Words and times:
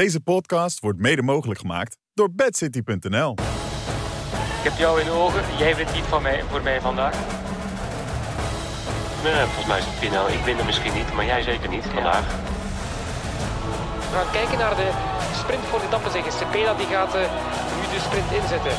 Deze 0.00 0.20
podcast 0.20 0.80
wordt 0.80 0.98
mede 0.98 1.22
mogelijk 1.22 1.60
gemaakt 1.60 1.98
door 2.14 2.34
bedcity.nl. 2.34 3.32
Ik 4.58 4.64
heb 4.68 4.76
jou 4.76 5.00
in 5.00 5.06
de 5.06 5.12
ogen. 5.12 5.42
Jij 5.58 5.76
wint 5.76 5.92
niet 5.94 6.08
van 6.14 6.22
mij, 6.22 6.42
voor 6.50 6.62
mij 6.62 6.80
vandaag. 6.80 7.14
Nee, 9.22 9.44
volgens 9.44 9.66
mij 9.66 9.78
is 9.78 9.84
het 9.84 9.98
Pino. 10.00 10.26
Ik 10.26 10.42
win 10.44 10.58
er 10.58 10.64
misschien 10.64 10.94
niet, 10.94 11.12
maar 11.12 11.24
jij 11.24 11.42
zeker 11.42 11.68
niet 11.68 11.84
vandaag. 11.84 12.26
We 14.10 14.14
gaan 14.18 14.32
kijken 14.32 14.58
naar 14.58 14.76
de 14.76 14.88
sprint 15.40 15.64
voor 15.70 15.78
de 15.78 15.86
etappe 15.86 16.10
zeggen. 16.10 16.32
Cepeda 16.32 16.74
die 16.74 16.86
gaat 16.86 17.14
eh, 17.14 17.20
nu 17.76 17.82
de 17.94 18.00
sprint 18.06 18.30
inzetten. 18.40 18.76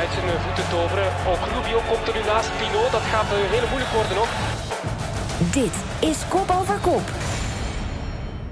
Uit 0.00 0.10
zijn 0.14 0.40
voeten 0.44 0.68
toveren. 0.74 1.08
Ook 1.30 1.42
Rubio 1.54 1.80
komt 1.90 2.08
er 2.08 2.14
nu 2.18 2.22
naast 2.32 2.50
Pino. 2.58 2.80
Dat 2.96 3.06
gaat 3.12 3.30
eh, 3.32 3.38
heel 3.54 3.68
moeilijk 3.70 3.92
worden 3.98 4.18
ook. 4.22 4.32
Dit 5.58 5.76
is 6.10 6.18
Kop 6.28 6.48
Over 6.58 6.78
Kop. 6.88 7.06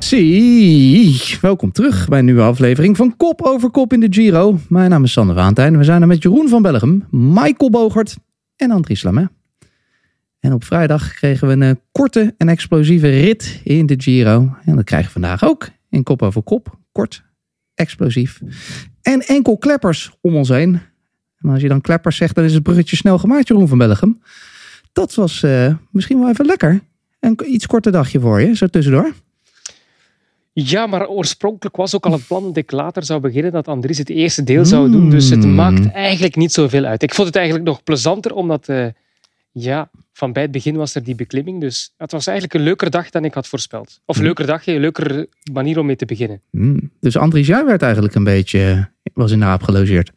Zie, 0.09 1.39
welkom 1.41 1.73
terug 1.73 2.09
bij 2.09 2.19
een 2.19 2.25
nieuwe 2.25 2.43
aflevering 2.43 2.97
van 2.97 3.17
Kop 3.17 3.43
over 3.43 3.71
Kop 3.71 3.93
in 3.93 4.01
de 4.01 4.07
Giro. 4.11 4.59
Mijn 4.69 4.91
naam 4.91 5.05
is 5.05 5.13
Sander 5.13 5.35
Waantijn. 5.35 5.79
We 5.79 5.85
zijn 5.85 6.01
er 6.01 6.07
met 6.07 6.23
Jeroen 6.23 6.49
van 6.49 6.63
Bellegem, 6.63 7.07
Michael 7.11 7.71
Bogert 7.71 8.17
en 8.57 8.71
Andries 8.71 9.03
Lamet. 9.03 9.29
En 10.41 10.53
op 10.53 10.65
vrijdag 10.65 11.15
kregen 11.15 11.47
we 11.49 11.53
een 11.53 11.63
eh, 11.63 11.75
korte 11.93 12.35
en 12.37 12.49
explosieve 12.49 13.09
rit 13.09 13.61
in 13.65 13.87
de 13.87 13.95
Giro. 13.99 14.57
En 14.65 14.77
dat 14.77 14.85
krijgen 14.85 15.07
we 15.07 15.21
vandaag 15.21 15.45
ook 15.45 15.69
in 15.89 16.03
Kop 16.03 16.23
over 16.23 16.43
Kop. 16.43 16.79
Kort, 16.93 17.25
explosief. 17.75 18.41
En 19.03 19.21
enkel 19.21 19.59
kleppers 19.59 20.11
om 20.21 20.37
ons 20.37 20.49
heen. 20.49 20.81
En 21.39 21.51
als 21.51 21.61
je 21.61 21.69
dan 21.69 21.81
kleppers 21.81 22.17
zegt, 22.17 22.35
dan 22.35 22.45
is 22.45 22.55
het 22.55 22.63
bruggetje 22.63 22.97
snel 22.97 23.19
gemaakt, 23.19 23.49
Jeroen 23.49 23.69
van 23.69 23.79
Bellegem. 23.79 24.23
Dat 24.93 25.15
was 25.15 25.43
eh, 25.43 25.75
misschien 25.91 26.19
wel 26.19 26.29
even 26.29 26.47
lekker. 26.47 26.81
Een 27.21 27.39
iets 27.47 27.67
korter 27.67 27.93
dagje 27.93 28.21
voor 28.21 28.41
je, 28.41 28.57
zo 28.57 28.67
tussendoor. 28.67 29.13
Ja, 30.65 30.87
maar 30.87 31.09
oorspronkelijk 31.09 31.77
was 31.77 31.95
ook 31.95 32.07
al 32.07 32.13
het 32.13 32.27
plan 32.27 32.43
dat 32.43 32.57
ik 32.57 32.71
later 32.71 33.05
zou 33.05 33.21
beginnen, 33.21 33.53
dat 33.53 33.69
Andries 33.69 33.99
het 33.99 34.11
eerste 34.11 34.45
deel 34.45 34.65
zou 34.65 34.91
doen. 34.91 35.11
Dus 35.11 35.31
het 35.31 35.47
maakt 35.47 35.91
eigenlijk 35.91 36.37
niet 36.37 36.53
zoveel 36.53 36.85
uit. 36.85 37.03
Ik 37.03 37.15
vond 37.15 37.27
het 37.27 37.37
eigenlijk 37.37 37.67
nog 37.67 37.83
plezanter, 37.83 38.35
omdat 38.35 38.69
eh, 38.69 38.87
ja, 39.53 39.91
van 40.13 40.33
bij 40.33 40.43
het 40.43 40.51
begin 40.51 40.77
was 40.77 40.95
er 40.95 41.05
die 41.05 41.15
beklimming. 41.15 41.61
Dus 41.61 41.95
het 41.97 42.13
was 42.13 42.27
eigenlijk 42.27 42.59
een 42.59 42.65
leuker 42.65 42.91
dag 42.91 43.11
dan 43.11 43.25
ik 43.25 43.35
had 43.35 43.47
voorspeld. 43.47 44.01
Of 44.05 44.17
een 44.17 44.23
leuker 44.23 44.47
dagje, 44.47 44.73
een 44.73 44.81
leukere 44.81 45.29
manier 45.53 45.79
om 45.79 45.87
mee 45.87 45.97
te 45.97 46.07
beginnen. 46.07 46.41
Hmm. 46.51 46.91
Dus 47.01 47.17
Andries, 47.17 47.47
jij 47.47 47.65
werd 47.65 47.83
eigenlijk 47.83 48.15
een 48.15 48.25
beetje, 48.25 48.91
was 49.15 49.33
in 49.33 49.39
de 49.39 49.45
aap 49.45 49.63
gelogeerd. 49.63 50.13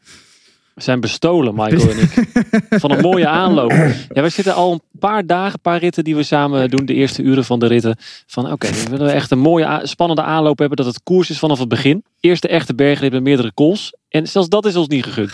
We 0.75 0.81
zijn 0.81 0.99
bestolen, 0.99 1.53
Michael 1.55 1.89
en 1.91 1.97
ik. 1.99 2.27
Van 2.81 2.91
een 2.91 3.01
mooie 3.01 3.27
aanloop. 3.27 3.71
Ja, 4.13 4.21
we 4.21 4.29
zitten 4.29 4.53
al 4.53 4.71
een 4.71 4.81
paar 4.99 5.25
dagen, 5.25 5.53
een 5.53 5.59
paar 5.61 5.79
ritten 5.79 6.03
die 6.03 6.15
we 6.15 6.23
samen 6.23 6.69
doen. 6.69 6.85
De 6.85 6.93
eerste 6.93 7.21
uren 7.21 7.43
van 7.45 7.59
de 7.59 7.67
ritten. 7.67 7.95
Van 8.27 8.51
oké, 8.51 8.67
we 8.67 8.89
willen 8.89 9.13
echt 9.13 9.31
een 9.31 9.39
mooie, 9.39 9.79
spannende 9.83 10.21
aanloop 10.21 10.59
hebben. 10.59 10.77
Dat 10.77 10.85
het 10.85 11.03
koers 11.03 11.29
is 11.29 11.39
vanaf 11.39 11.59
het 11.59 11.67
begin. 11.67 12.03
Eerste 12.19 12.47
echte 12.47 12.75
bergrit 12.75 13.11
met 13.11 13.23
meerdere 13.23 13.51
calls. 13.53 13.95
En 14.09 14.27
zelfs 14.27 14.49
dat 14.49 14.65
is 14.65 14.75
ons 14.75 14.87
niet 14.87 15.05
gegund. 15.05 15.31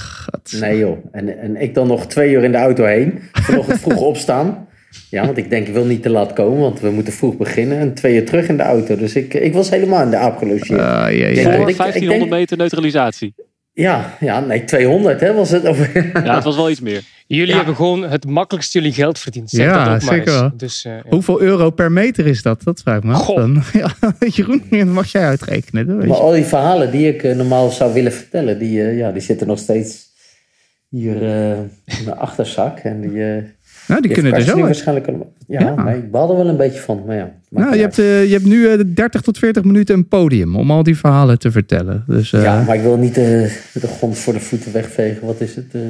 Nee 0.59 0.77
joh, 0.77 0.97
en, 1.11 1.39
en 1.39 1.61
ik 1.61 1.73
dan 1.73 1.87
nog 1.87 2.05
twee 2.07 2.31
uur 2.31 2.43
in 2.43 2.51
de 2.51 2.57
auto 2.57 2.83
heen. 2.85 3.19
Vanochtend 3.31 3.79
vroeg 3.79 4.01
opstaan. 4.11 4.67
Ja, 5.09 5.25
want 5.25 5.37
ik 5.37 5.49
denk 5.49 5.67
ik 5.67 5.73
wil 5.73 5.85
niet 5.85 6.01
te 6.03 6.09
laat 6.09 6.33
komen, 6.33 6.59
want 6.59 6.79
we 6.79 6.89
moeten 6.89 7.13
vroeg 7.13 7.37
beginnen. 7.37 7.77
En 7.79 7.93
twee 7.93 8.15
uur 8.15 8.25
terug 8.25 8.47
in 8.47 8.57
de 8.57 8.63
auto. 8.63 8.95
Dus 8.95 9.15
ik, 9.15 9.33
ik 9.33 9.53
was 9.53 9.69
helemaal 9.69 10.03
in 10.03 10.09
de 10.09 10.17
aap 10.17 10.37
gelogeerd. 10.37 10.79
Ah, 10.79 10.85
ja, 10.87 11.07
ja. 11.09 11.27
Ja, 11.27 11.41
Voor 11.43 11.61
ik- 11.61 11.69
ik 11.69 11.75
1500 11.77 12.19
denk- 12.19 12.29
meter 12.31 12.57
neutralisatie. 12.57 13.33
Ja, 13.79 14.17
ja, 14.19 14.39
nee, 14.39 14.63
200 14.63 15.19
hè, 15.19 15.33
was 15.33 15.49
het. 15.49 15.67
Of, 15.67 15.93
Ja, 15.93 16.35
het 16.35 16.43
was 16.43 16.55
wel 16.55 16.69
iets 16.69 16.79
meer. 16.79 17.01
Jullie 17.27 17.47
Ja. 17.47 17.55
hebben 17.55 17.75
gewoon 17.75 18.03
het 18.03 18.25
makkelijkst 18.25 18.73
jullie 18.73 18.93
geld 18.93 19.19
verdiend. 19.19 19.49
Zeg 19.49 19.65
Ja, 19.65 19.71
dat 19.73 19.81
ook 19.81 19.87
maar 19.87 20.01
zeker 20.15 20.31
eens. 20.31 20.39
wel. 20.41 20.51
Dus, 20.57 20.85
eh, 20.85 20.91
ja. 20.93 21.01
Hoeveel 21.09 21.41
euro 21.41 21.69
per 21.69 21.91
meter 21.91 22.27
is 22.27 22.41
dat? 22.41 22.63
Dat 22.63 22.81
vraag 22.81 22.97
ik 22.97 23.03
me 23.03 23.13
af. 23.13 23.25
Goh. 23.25 23.35
Dan. 23.37 23.63
Ja, 23.73 23.93
Jeroen, 24.27 24.63
dat 24.69 24.85
mag 25.01 25.11
jij 25.11 25.23
uitrekenen. 25.25 25.87
Dat 25.87 25.95
weet 25.97 26.07
maar 26.07 26.17
je. 26.17 26.23
al 26.23 26.31
die 26.31 26.43
verhalen 26.43 26.91
die 26.91 27.07
ik 27.07 27.23
eh, 27.23 27.35
normaal 27.35 27.69
zou 27.69 27.93
willen 27.93 28.13
vertellen, 28.13 28.59
die, 28.59 28.81
eh, 28.81 28.97
ja, 28.97 29.11
die 29.11 29.21
zitten 29.21 29.47
nog 29.47 29.59
steeds 29.59 30.05
hier 30.89 31.23
eh, 31.23 31.49
in 31.85 32.03
mijn 32.05 32.17
achterzak. 32.17 32.79
En 32.79 33.01
die, 33.01 33.23
eh 33.23 33.43
Nou, 33.87 34.01
die 34.01 34.09
die 34.13 34.21
kunnen 34.21 34.39
er 34.39 34.45
zo 34.47 34.59
waarschijnlijk. 34.59 35.07
Ja, 35.47 35.59
Ja. 35.59 35.83
nee, 35.83 35.97
ik 35.97 36.11
baal 36.11 36.29
er 36.29 36.35
wel 36.37 36.47
een 36.47 36.57
beetje 36.57 36.79
van. 36.79 37.03
Maar 37.05 37.15
ja, 37.15 37.31
Nou, 37.49 37.75
je, 37.75 37.81
hebt, 37.81 37.99
eh, 37.99 38.25
je 38.25 38.31
hebt 38.31 38.45
nu 38.45 38.67
eh, 38.67 38.79
30 38.87 39.21
tot 39.21 39.37
40 39.37 39.63
minuten 39.63 39.95
een 39.95 40.07
podium 40.07 40.55
om 40.55 40.71
al 40.71 40.83
die 40.83 40.97
verhalen 40.97 41.39
te 41.39 41.51
vertellen. 41.51 42.03
Dus 42.07 42.33
eh, 42.33 42.43
Ja, 42.43 42.63
maar 42.63 42.75
ik 42.75 42.81
wil 42.81 42.97
niet 42.97 43.17
eh, 43.17 43.23
de 43.73 43.87
grond 43.97 44.17
voor 44.17 44.33
de 44.33 44.39
voeten 44.39 44.73
wegvegen. 44.73 45.25
Wat 45.27 45.41
is 45.41 45.55
het? 45.55 45.65
eh, 45.71 45.81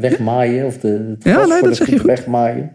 wegmaaien? 0.00 0.66
Of 0.66 0.78
de, 0.78 0.88
het 1.14 1.24
Ja, 1.24 1.36
nee, 1.36 1.46
voor 1.46 1.60
dat 1.60 1.68
de 1.68 1.74
zeg 1.74 1.86
je 1.88 1.98
goed. 1.98 2.06
wegmaaien? 2.06 2.70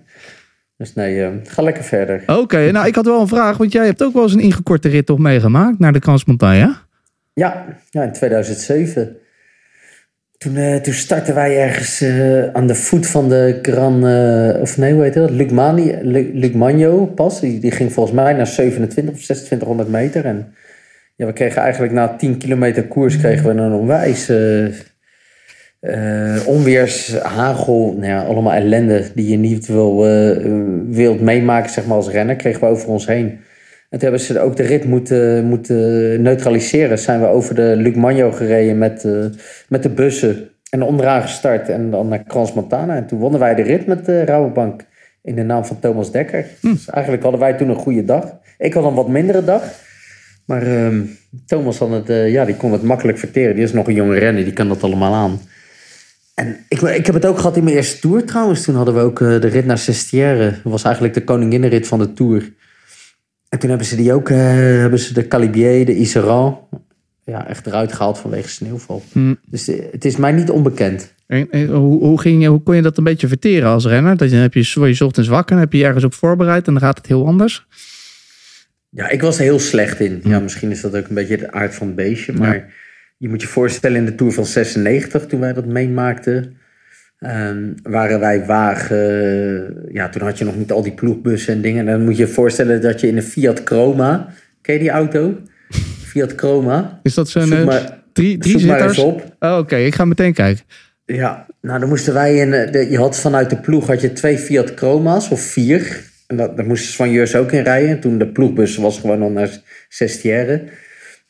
Dus 0.77 0.93
nee, 0.93 1.21
eh, 1.23 1.29
ga 1.43 1.61
lekker 1.61 1.83
verder. 1.83 2.23
oké. 2.27 2.71
Nou, 2.71 2.87
ik 2.87 2.95
had 2.95 3.05
wel 3.05 3.21
een 3.21 3.27
vraag, 3.27 3.57
want 3.57 3.71
jij 3.71 3.85
hebt 3.85 4.03
ook 4.03 4.13
wel 4.13 4.23
eens 4.23 4.33
een 4.33 4.39
ingekorte 4.39 4.89
rit 4.89 5.05
toch 5.05 5.19
meegemaakt 5.19 5.79
naar 5.79 5.93
de 5.93 5.99
Transmontagne. 5.99 6.75
Ja, 7.33 7.65
ja 7.89 8.03
in 8.03 8.11
2007. 8.11 9.15
Toen, 10.45 10.57
eh, 10.57 10.75
toen 10.75 10.93
startten 10.93 11.35
wij 11.35 11.61
ergens 11.61 12.01
eh, 12.01 12.43
aan 12.53 12.67
de 12.67 12.75
voet 12.75 13.07
van 13.07 13.29
de 13.29 13.59
Gran... 13.61 14.07
eh, 14.07 14.61
of 14.61 14.77
nee, 14.77 14.93
hoe 14.93 15.03
heet 15.03 15.13
dat? 15.13 15.29
Lucmani, 15.29 15.97
Lu- 16.01 16.31
Lucmagno 16.33 17.05
pas. 17.05 17.39
Die, 17.39 17.59
die 17.59 17.71
ging 17.71 17.93
volgens 17.93 18.15
mij 18.15 18.33
naar 18.33 18.47
27 18.47 19.13
of 19.13 19.21
2600 19.21 19.89
meter. 19.89 20.25
En 20.25 20.53
ja, 21.15 21.25
we 21.25 21.33
kregen 21.33 21.61
eigenlijk 21.61 21.93
na 21.93 22.15
10 22.15 22.37
kilometer 22.37 22.83
koers... 22.83 23.17
kregen 23.17 23.55
we 23.55 23.61
een 23.61 23.71
onwijs... 23.71 24.31
onweers, 26.45 27.17
hagel, 27.17 27.93
nou 27.97 28.11
ja, 28.11 28.23
allemaal 28.23 28.53
ellende 28.53 29.03
die 29.15 29.29
je 29.29 29.37
niet 29.37 29.67
wil, 29.67 29.97
wilt 30.89 31.21
meemaken 31.21 31.69
zeg 31.69 31.85
maar, 31.85 31.97
als 31.97 32.09
renner, 32.09 32.35
kregen 32.35 32.59
we 32.59 32.67
over 32.67 32.89
ons 32.89 33.07
heen. 33.07 33.39
En 33.89 33.99
toen 33.99 34.09
hebben 34.09 34.19
ze 34.19 34.39
ook 34.39 34.55
de 34.55 34.63
rit 34.63 34.85
moeten, 34.85 35.45
moeten 35.45 36.21
neutraliseren. 36.21 36.99
Zijn 36.99 37.19
we 37.19 37.27
over 37.27 37.55
de 37.55 37.73
Luc 37.77 37.95
Magno 37.95 38.31
gereden 38.31 38.77
met, 38.77 39.05
eh, 39.05 39.25
met 39.67 39.83
de 39.83 39.89
bussen 39.89 40.49
en 40.69 40.81
onderaan 40.81 41.21
gestart 41.21 41.69
en 41.69 41.91
dan 41.91 42.07
naar 42.07 42.23
Crans 42.23 42.53
Montana. 42.53 42.95
En 42.95 43.05
toen 43.05 43.19
wonnen 43.19 43.39
wij 43.39 43.55
de 43.55 43.61
rit 43.61 43.87
met 43.87 44.05
de 44.05 44.25
Rabobank 44.25 44.85
in 45.21 45.35
de 45.35 45.43
naam 45.43 45.65
van 45.65 45.79
Thomas 45.79 46.11
Dekker. 46.11 46.45
Dus 46.61 46.89
eigenlijk 46.89 47.23
hadden 47.23 47.41
wij 47.41 47.53
toen 47.53 47.69
een 47.69 47.75
goede 47.75 48.05
dag. 48.05 48.37
Ik 48.57 48.73
had 48.73 48.83
een 48.83 48.93
wat 48.93 49.07
mindere 49.07 49.43
dag. 49.43 49.63
Maar 50.45 50.61
ehm, 50.61 51.01
Thomas 51.45 51.77
had 51.77 51.89
het, 51.89 52.09
eh, 52.09 52.31
ja, 52.31 52.45
die 52.45 52.55
kon 52.55 52.71
het 52.71 52.83
makkelijk 52.83 53.17
verteren. 53.17 53.55
Die 53.55 53.63
is 53.63 53.73
nog 53.73 53.87
een 53.87 53.93
jonge 53.93 54.19
renner, 54.19 54.43
die 54.43 54.53
kan 54.53 54.67
dat 54.67 54.83
allemaal 54.83 55.13
aan. 55.13 55.39
En 56.35 56.57
ik, 56.69 56.81
ik 56.81 57.05
heb 57.05 57.15
het 57.15 57.25
ook 57.25 57.37
gehad 57.37 57.57
in 57.57 57.63
mijn 57.63 57.75
eerste 57.75 57.99
Tour 57.99 58.25
trouwens. 58.25 58.63
Toen 58.63 58.75
hadden 58.75 58.93
we 58.93 58.99
ook 58.99 59.21
eh, 59.21 59.41
de 59.41 59.47
rit 59.47 59.65
naar 59.65 59.77
Sestière. 59.77 60.51
Dat 60.51 60.71
was 60.71 60.83
eigenlijk 60.83 61.13
de 61.13 61.23
koninginnenrit 61.23 61.87
van 61.87 61.99
de 61.99 62.13
Tour. 62.13 62.51
En 63.49 63.59
toen 63.59 63.69
hebben 63.69 63.87
ze 63.87 63.95
die 63.95 64.13
ook, 64.13 64.29
eh, 64.29 64.37
hebben 64.37 64.99
ze 64.99 65.13
de 65.13 65.27
Calibier, 65.27 65.85
de 65.85 65.95
Iseran, 65.95 66.59
ja, 67.23 67.47
echt 67.47 67.65
eruit 67.65 67.93
gehaald 67.93 68.17
vanwege 68.17 68.49
sneeuwval. 68.49 69.03
Hmm. 69.11 69.37
Dus 69.45 69.67
eh, 69.67 69.91
het 69.91 70.05
is 70.05 70.15
mij 70.15 70.31
niet 70.31 70.49
onbekend. 70.49 71.13
En, 71.27 71.47
en 71.51 71.67
hoe, 71.67 72.03
hoe, 72.03 72.21
ging 72.21 72.41
je, 72.41 72.47
hoe 72.47 72.63
kon 72.63 72.75
je 72.75 72.81
dat 72.81 72.97
een 72.97 73.03
beetje 73.03 73.27
verteren 73.27 73.69
als 73.69 73.85
renner? 73.85 74.17
Dat 74.17 74.29
je, 74.29 74.35
heb 74.35 74.53
je, 74.53 74.71
word 74.73 74.97
je 74.97 75.05
ochtends 75.05 75.29
wakker, 75.29 75.51
dan 75.55 75.63
heb 75.63 75.71
je 75.71 75.77
je 75.77 75.85
ergens 75.85 76.03
op 76.03 76.13
voorbereid 76.13 76.67
en 76.67 76.73
dan 76.73 76.81
gaat 76.81 76.97
het 76.97 77.07
heel 77.07 77.25
anders. 77.25 77.67
Ja, 78.89 79.09
ik 79.09 79.21
was 79.21 79.37
er 79.37 79.43
heel 79.43 79.59
slecht 79.59 79.99
in. 79.99 80.21
Ja, 80.23 80.39
misschien 80.39 80.71
is 80.71 80.81
dat 80.81 80.95
ook 80.95 81.07
een 81.07 81.15
beetje 81.15 81.37
de 81.37 81.51
aard 81.51 81.75
van 81.75 81.87
het 81.87 81.95
beestje. 81.95 82.33
Maar 82.33 82.73
je 83.17 83.29
moet 83.29 83.41
je 83.41 83.47
voorstellen 83.47 83.97
in 83.97 84.05
de 84.05 84.15
Tour 84.15 84.31
van 84.33 84.45
96, 84.45 85.25
toen 85.25 85.39
wij 85.39 85.53
dat 85.53 85.65
meemaakten... 85.65 86.57
ehm, 87.25 87.71
waren 87.83 88.19
wij 88.19 88.45
wagen... 88.45 89.87
Ja, 89.91 90.09
toen 90.09 90.21
had 90.21 90.37
je 90.37 90.45
nog 90.45 90.55
niet 90.57 90.71
al 90.71 90.81
die 90.81 90.93
ploegbussen 90.93 91.53
en 91.53 91.61
dingen. 91.61 91.87
En 91.87 91.93
dan 91.93 92.03
moet 92.03 92.17
je 92.17 92.25
je 92.25 92.31
voorstellen 92.31 92.81
dat 92.81 93.01
je 93.01 93.07
in 93.07 93.17
een 93.17 93.23
Fiat 93.23 93.61
Chroma... 93.63 94.27
Ken 94.61 94.73
je 94.73 94.79
die 94.79 94.89
auto? 94.89 95.37
Fiat 96.09 96.33
Chroma. 96.35 96.99
Is 97.03 97.13
dat 97.13 97.29
zo'n 97.29 97.41
Zoek 97.47 97.57
eh, 97.57 97.65
maar, 97.65 97.99
drie, 98.13 98.37
drie 98.37 98.59
zoek 98.59 98.69
maar 98.69 98.81
eens 98.81 98.97
op. 98.97 99.35
Oh, 99.39 99.57
Oké, 99.57 99.75
ik 99.75 99.95
ga 99.95 100.05
meteen 100.05 100.33
kijken. 100.33 100.63
Ja, 101.05 101.45
nou 101.61 101.79
dan 101.79 101.89
moesten 101.89 102.13
wij 102.13 102.35
in. 102.35 102.53
eh, 102.53 102.71
De, 102.71 102.89
je 102.89 102.97
had 102.97 103.19
vanuit 103.19 103.49
de 103.49 103.55
ploeg 103.57 103.87
had 103.87 104.01
je 104.01 104.13
twee 104.13 104.37
Fiat 104.37 104.71
Chroma's 104.75 105.29
of 105.29 105.41
vier. 105.41 106.03
En 106.27 106.37
dat, 106.37 106.57
daar 106.57 106.65
moesten 106.65 106.93
Van 106.93 107.11
Jurs 107.11 107.35
ook 107.35 107.51
in 107.51 107.63
rijden. 107.63 107.89
En 107.89 107.99
toen 107.99 108.17
de 108.17 108.27
ploegbus 108.27 108.77
was 108.77 108.99
gewoon 108.99 109.21
al 109.21 109.29
naar 109.29 109.49
Sestière. 109.89 110.61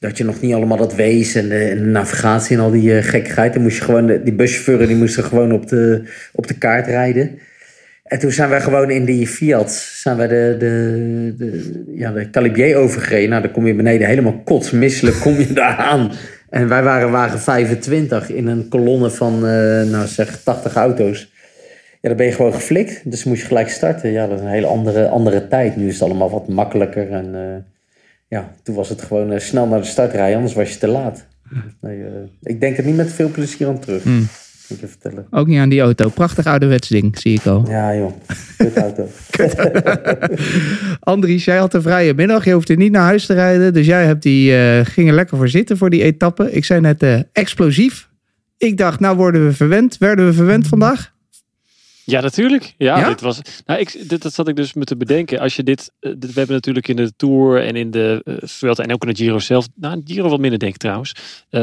Dat 0.07 0.17
je 0.17 0.23
nog 0.23 0.41
niet 0.41 0.53
allemaal 0.53 0.77
dat 0.77 0.95
wees 0.95 1.35
en 1.35 1.49
de, 1.49 1.57
en 1.57 1.77
de 1.77 1.83
navigatie 1.83 2.57
en 2.57 2.63
al 2.63 2.71
die 2.71 2.97
eh, 2.97 3.03
gekkigheid. 3.03 3.53
Dan 3.53 3.61
moest 3.61 3.77
je 3.77 3.83
gewoon, 3.83 4.05
de, 4.05 4.23
die 4.23 4.33
buschauffeuren 4.33 4.87
die 4.87 4.95
moesten 4.95 5.23
gewoon 5.23 5.51
op 5.51 5.67
de, 5.67 6.03
op 6.33 6.47
de 6.47 6.53
kaart 6.53 6.87
rijden. 6.87 7.39
En 8.03 8.19
toen 8.19 8.31
zijn 8.31 8.49
wij 8.49 8.61
gewoon 8.61 8.89
in 8.89 9.05
die 9.05 9.27
Fiat, 9.27 9.71
zijn 9.71 10.17
wij 10.17 10.27
de, 10.27 10.55
de, 10.59 11.33
de, 11.37 11.83
ja, 11.95 12.11
de 12.11 12.29
Calibier 12.29 12.75
overgereden. 12.75 13.29
Nou, 13.29 13.41
dan 13.41 13.51
kom 13.51 13.67
je 13.67 13.75
beneden 13.75 14.07
helemaal 14.07 14.41
kotsmisselijk, 14.43 15.19
kom 15.19 15.33
je 15.33 15.53
daar 15.63 15.77
aan. 15.77 16.11
En 16.49 16.67
wij 16.67 16.83
waren 16.83 17.11
wagen 17.11 17.39
25 17.39 18.29
in 18.29 18.47
een 18.47 18.67
kolonne 18.69 19.09
van, 19.09 19.33
eh, 19.35 19.83
nou 19.83 20.07
zeg, 20.07 20.43
80 20.43 20.75
auto's. 20.75 21.33
Ja, 22.01 22.09
dan 22.09 22.17
ben 22.17 22.25
je 22.25 22.31
gewoon 22.31 22.53
geflikt. 22.53 23.11
Dus 23.11 23.23
moest 23.23 23.41
je 23.41 23.47
gelijk 23.47 23.69
starten. 23.69 24.11
Ja, 24.11 24.27
dat 24.27 24.37
is 24.37 24.43
een 24.43 24.51
hele 24.51 24.67
andere, 24.67 25.07
andere 25.07 25.47
tijd. 25.47 25.75
Nu 25.75 25.87
is 25.87 25.93
het 25.93 26.03
allemaal 26.03 26.29
wat 26.29 26.47
makkelijker. 26.47 27.11
En 27.11 27.29
eh, 27.33 27.74
ja, 28.27 28.51
toen 28.63 28.75
was 28.75 28.89
het 28.89 29.01
gewoon 29.01 29.31
eh, 29.31 29.39
snel 29.39 29.67
naar 29.67 29.79
de 29.81 29.87
start 29.87 30.11
rijden, 30.11 30.35
anders 30.35 30.53
was 30.53 30.71
je 30.71 30.77
te 30.77 30.87
laat. 30.87 31.27
Nee, 31.81 32.03
eh, 32.03 32.11
ik 32.41 32.59
denk 32.59 32.77
er 32.77 32.85
niet 32.85 32.95
met 32.95 33.13
veel 33.13 33.29
plezier 33.29 33.67
aan 33.67 33.79
terug. 33.79 34.05
moet 34.05 34.29
ik 34.69 34.79
je 34.79 34.87
vertellen. 34.87 35.27
Ook 35.29 35.47
niet 35.47 35.59
aan 35.59 35.69
die 35.69 35.81
auto. 35.81 36.09
Prachtig 36.09 36.45
ouderwets 36.45 36.87
ding, 36.87 37.19
zie 37.19 37.33
ik 37.33 37.45
al. 37.45 37.65
Ja, 37.69 37.95
joh. 37.95 38.11
Kut 38.57 38.77
auto. 38.77 39.07
Andries, 40.99 41.45
jij 41.45 41.57
had 41.57 41.73
een 41.73 41.81
vrije 41.81 42.13
middag. 42.13 42.45
Je 42.45 42.53
hoefde 42.53 42.75
niet 42.75 42.91
naar 42.91 43.03
huis 43.03 43.25
te 43.25 43.33
rijden. 43.33 43.73
Dus 43.73 43.85
jij 43.85 44.05
hebt 44.05 44.23
die, 44.23 44.55
eh, 44.57 44.85
ging 44.85 45.07
er 45.07 45.15
lekker 45.15 45.37
voor 45.37 45.49
zitten 45.49 45.77
voor 45.77 45.89
die 45.89 46.03
etappe. 46.03 46.51
Ik 46.51 46.65
zei 46.65 46.81
net 46.81 47.25
explosief. 47.31 48.09
Ik 48.57 48.77
dacht, 48.77 48.99
nou 48.99 49.17
worden 49.17 49.45
we 49.45 49.53
verwend. 49.53 49.97
Werden 49.97 50.25
we 50.25 50.33
verwend 50.33 50.67
vandaag? 50.67 51.14
Ja, 52.05 52.21
natuurlijk. 52.21 52.73
Ja, 52.77 52.97
Ja? 52.99 53.07
dit 53.07 53.21
was. 53.21 53.39
Nou, 53.65 53.79
ik, 53.79 54.09
dit, 54.09 54.21
dat 54.21 54.33
zat 54.33 54.47
ik 54.47 54.55
dus 54.55 54.73
me 54.73 54.83
te 54.83 54.95
bedenken. 54.97 55.39
Als 55.39 55.55
je 55.55 55.63
dit, 55.63 55.91
eh, 55.99 56.11
dit. 56.17 56.33
We 56.33 56.37
hebben 56.37 56.55
natuurlijk 56.55 56.87
in 56.87 56.95
de 56.95 57.13
Tour 57.15 57.61
en 57.63 57.75
in 57.75 57.91
de 57.91 58.21
Vuelta 58.43 58.83
en 58.83 58.93
ook 58.93 59.03
in 59.05 59.13
de 59.13 59.15
Giro 59.15 59.39
zelf. 59.39 59.67
Nou, 59.75 60.01
Giro 60.05 60.29
wat 60.29 60.39
minder, 60.39 60.59
denk 60.59 60.73
ik 60.73 60.79
trouwens. 60.79 61.11
eh, 61.49 61.61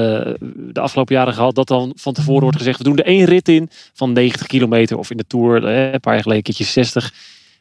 de 0.72 0.80
afgelopen 0.80 1.14
jaren 1.14 1.34
gehad 1.34 1.54
dat 1.54 1.68
dan 1.68 1.92
van 1.96 2.12
tevoren 2.12 2.42
wordt 2.42 2.56
gezegd: 2.56 2.78
we 2.78 2.84
doen 2.84 2.96
er 2.98 3.04
één 3.04 3.24
rit 3.24 3.48
in 3.48 3.68
van 3.92 4.12
90 4.12 4.46
kilometer. 4.46 4.98
Of 4.98 5.10
in 5.10 5.16
de 5.16 5.26
Tour 5.26 5.64
eh, 5.66 5.92
een 5.92 6.00
paar 6.00 6.12
jaar 6.12 6.22
geleden 6.22 6.36
een 6.36 6.54
keertje 6.54 6.64
60. 6.64 7.12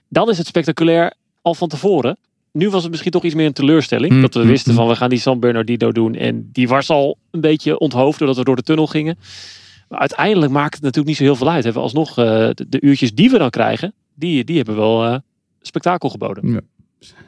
Dan 0.10 0.30
is 0.30 0.38
het 0.38 0.48
spectaculair 0.48 1.14
al 1.42 1.54
van 1.54 1.68
tevoren. 1.68 2.18
Nu 2.52 2.70
was 2.70 2.82
het 2.82 2.92
misschien 2.92 3.12
toch 3.12 3.24
iets 3.24 3.36
meer 3.36 3.46
een 3.46 3.54
teleurstelling. 3.54 4.14
Mm, 4.14 4.22
dat 4.22 4.34
we 4.34 4.46
wisten 4.46 4.72
mm. 4.72 4.78
van 4.78 4.88
we 4.88 4.96
gaan 4.96 5.10
die 5.10 5.20
San 5.20 5.40
Bernardino 5.40 5.92
doen. 5.92 6.16
En 6.16 6.50
die 6.52 6.68
was 6.68 6.90
al 6.90 7.18
een 7.32 7.42
beetje 7.42 7.80
onthoofd 7.80 8.18
doordat 8.20 8.38
we 8.38 8.44
door 8.44 8.56
de 8.56 8.62
tunnel 8.62 8.88
gingen. 8.88 9.18
Maar 9.92 10.00
uiteindelijk 10.00 10.52
maakt 10.52 10.74
het 10.74 10.84
natuurlijk 10.84 11.08
niet 11.08 11.18
zo 11.18 11.24
heel 11.24 11.36
veel 11.36 11.50
uit. 11.50 11.64
Hebben 11.64 11.82
we 11.82 11.88
alsnog 11.88 12.10
eh, 12.10 12.50
de, 12.54 12.66
de 12.70 12.82
uurtjes 12.82 13.14
die 13.14 13.30
we 13.30 13.38
dan 13.38 13.50
krijgen, 13.50 13.94
die, 14.14 14.44
die 14.44 14.56
hebben 14.56 14.76
wel 14.76 15.06
eh, 15.06 15.16
spektakel 15.62 16.10
geboden. 16.10 16.64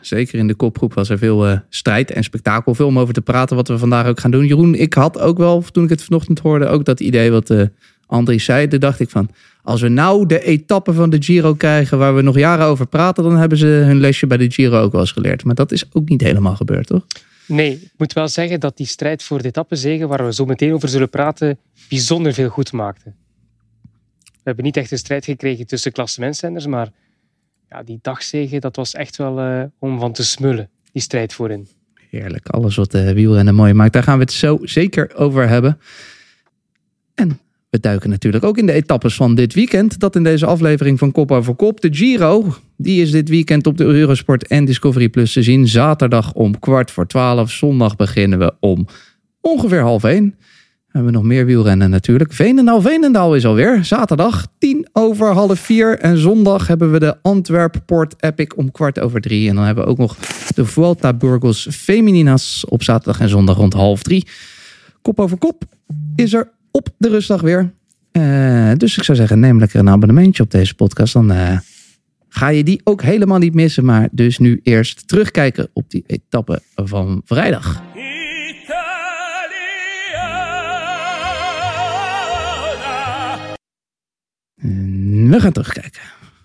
Zeker 0.02 0.40
in 0.40 0.48
de 0.48 0.54
kopgroep 0.54 0.94
was 0.94 1.10
er 1.10 1.18
veel 1.18 1.48
eh, 1.48 1.58
strijd 1.70 2.12
en 2.12 2.24
spektakel. 2.24 2.76
Veel 2.76 2.88
om 2.88 3.00
over 3.00 3.14
te 3.14 3.22
praten 3.22 3.56
wat 3.56 3.68
we 3.68 3.78
vandaag 3.78 4.08
ook 4.08 4.20
gaan 4.20 4.32
doen. 4.32 4.46
Jeroen, 4.46 4.76
ik 4.76 4.94
had 4.94 5.20
ook 5.20 5.38
wel, 5.38 5.62
toen 5.62 5.84
ik 5.84 5.90
het 5.90 6.04
vanochtend 6.04 6.40
hoorde, 6.40 6.68
ook 6.68 6.86
dat 6.86 7.00
idee 7.00 7.32
wat 7.32 7.54
Andries 8.06 8.46
zei. 8.46 8.68
Toen 8.68 8.80
dacht 8.80 9.00
ik 9.00 9.10
van, 9.10 9.30
als 9.64 9.82
we 9.82 9.88
nou 9.88 10.26
de 10.26 10.44
etappe 10.44 10.94
van 10.94 11.10
de 11.10 11.24
Giro 11.24 11.54
krijgen 11.54 11.98
waar 11.98 12.16
we 12.16 12.22
nog 12.22 12.38
jaren 12.38 12.66
over 12.66 12.88
praten, 12.88 13.24
dan 13.24 13.38
hebben 13.38 13.58
ze 13.58 13.66
hun 13.66 14.00
lesje 14.00 14.28
bij 14.28 14.38
de 14.38 14.52
Giro 14.52 14.82
ook 14.82 14.92
wel 14.92 15.02
eens 15.02 15.12
geleerd. 15.12 15.44
Maar 15.44 15.56
dat 15.56 15.72
is 15.72 15.86
ook 15.94 16.10
niet 16.10 16.22
helemaal 16.22 16.56
gebeurd, 16.56 16.88
toch? 16.88 17.06
Nee, 17.48 17.72
ik 17.74 17.92
moet 17.98 18.14
wel 18.14 18.28
zeggen 18.28 18.60
dat 18.60 18.78
die 18.78 18.86
strijd 18.86 19.24
voor 19.24 19.42
de 19.42 19.48
etappezege, 19.48 20.08
waar 20.08 20.26
we 20.26 20.34
zo 20.34 20.46
meteen 20.46 20.74
over 20.74 20.90
zullen 20.90 21.10
praten, 21.10 21.60
bijzonder 21.90 22.34
veel 22.34 22.50
goed 22.50 22.72
maakte. 22.72 23.14
We 24.22 24.50
hebben 24.50 24.64
niet 24.66 24.78
echt 24.78 24.92
een 24.92 24.98
strijd 24.98 25.26
gekregen 25.26 25.68
tussen 25.68 25.92
klassementsrenners, 25.92 26.66
maar 26.66 26.92
ja, 27.70 27.84
die 27.84 28.00
dagzege, 28.02 28.60
dat 28.60 28.76
was 28.76 28.94
echt 28.94 29.16
wel 29.16 29.40
eh, 29.40 29.64
om 29.80 30.00
van 30.00 30.14
te 30.14 30.24
smullen, 30.24 30.70
die 30.92 31.02
strijd 31.02 31.34
voorin. 31.34 31.68
Heerlijk, 32.10 32.48
alles 32.48 32.76
wat 32.76 32.92
de 32.92 33.14
wielrennen 33.14 33.56
mooi 33.56 33.74
maakt. 33.74 33.94
Daar 33.94 34.04
gaan 34.04 34.18
we 34.18 34.24
het 34.24 34.34
zo 34.34 34.58
zeker 34.62 35.16
over 35.16 35.48
hebben. 35.48 35.80
En 37.14 37.40
we 37.74 37.80
duiken 37.80 38.10
natuurlijk 38.10 38.44
ook 38.44 38.58
in 38.58 38.66
de 38.66 38.72
etappes 38.72 39.16
van 39.16 39.36
dit 39.36 39.54
weekend. 39.54 40.00
Dat 40.00 40.16
in 40.16 40.24
deze 40.24 40.46
aflevering 40.46 41.00
van 41.00 41.12
Kop 41.12 41.32
over 41.32 41.56
Kop. 41.56 41.82
De 41.82 41.94
Giro, 41.94 42.56
die 42.78 43.02
is 43.02 43.12
dit 43.12 43.30
weekend 43.30 43.68
op 43.68 43.78
de 43.78 43.84
Eurosport 43.84 44.48
en 44.48 44.66
Discovery 44.66 45.10
Plus 45.10 45.34
te 45.34 45.44
zien. 45.44 45.68
Zaterdag 45.68 46.34
om 46.34 46.60
kwart 46.60 46.92
voor 46.92 47.08
twaalf. 47.08 47.52
Zondag 47.52 47.96
beginnen 47.96 48.40
we 48.40 48.54
om 48.60 48.88
ongeveer 49.42 49.82
half 49.82 50.04
één. 50.04 50.36
We 50.88 51.00
hebben 51.00 51.14
nog 51.14 51.24
meer 51.24 51.46
wielrennen 51.46 51.90
natuurlijk. 51.90 52.34
Veenendaal, 52.34 52.82
Veenendaal 52.82 53.36
is 53.36 53.46
alweer. 53.46 53.86
Zaterdag 53.86 54.48
tien 54.58 54.88
over 54.92 55.28
half 55.28 55.60
vier. 55.60 56.00
En 56.00 56.18
zondag 56.18 56.68
hebben 56.68 56.92
we 56.92 57.00
de 57.00 57.18
Antwerp 57.22 57.82
Port 57.86 58.24
Epic 58.24 58.48
om 58.56 58.72
kwart 58.72 59.00
over 59.00 59.22
drie. 59.22 59.50
En 59.50 59.56
dan 59.56 59.66
hebben 59.66 59.84
we 59.84 59.90
ook 59.90 59.98
nog 59.98 60.18
de 60.56 60.66
Vuelta 60.66 61.14
Burgos 61.14 61.68
Femininas 61.72 62.66
op 62.70 62.84
zaterdag 62.84 63.20
en 63.22 63.30
zondag 63.30 63.58
rond 63.58 63.74
half 63.74 64.04
drie. 64.04 64.28
Kop 65.02 65.20
over 65.20 65.38
kop 65.38 65.64
is 66.16 66.34
er 66.34 66.52
op 66.74 66.90
de 66.98 67.10
rustdag 67.10 67.42
weer. 67.42 67.74
Eh, 68.12 68.72
dus 68.78 68.98
ik 68.98 69.04
zou 69.04 69.18
zeggen, 69.18 69.40
neem 69.40 69.60
lekker 69.60 69.80
een 69.80 69.90
abonnementje 69.90 70.44
op 70.44 70.52
deze 70.52 70.76
podcast. 70.76 71.14
Dan 71.14 71.32
eh, 71.32 71.58
ga 72.30 72.48
je 72.48 72.64
die 72.64 72.82
ook 72.84 73.02
helemaal 73.02 73.38
niet 73.38 73.54
missen. 73.54 73.86
Maar 73.86 74.10
dus 74.12 74.38
nu 74.38 74.60
eerst 74.64 75.08
terugkijken 75.08 75.70
op 75.74 75.90
die 75.90 76.04
etappe 76.08 76.62
van 76.76 77.22
vrijdag. 77.26 77.82
We 85.30 85.40
gaan 85.40 85.52
terugkijken. 85.52 86.02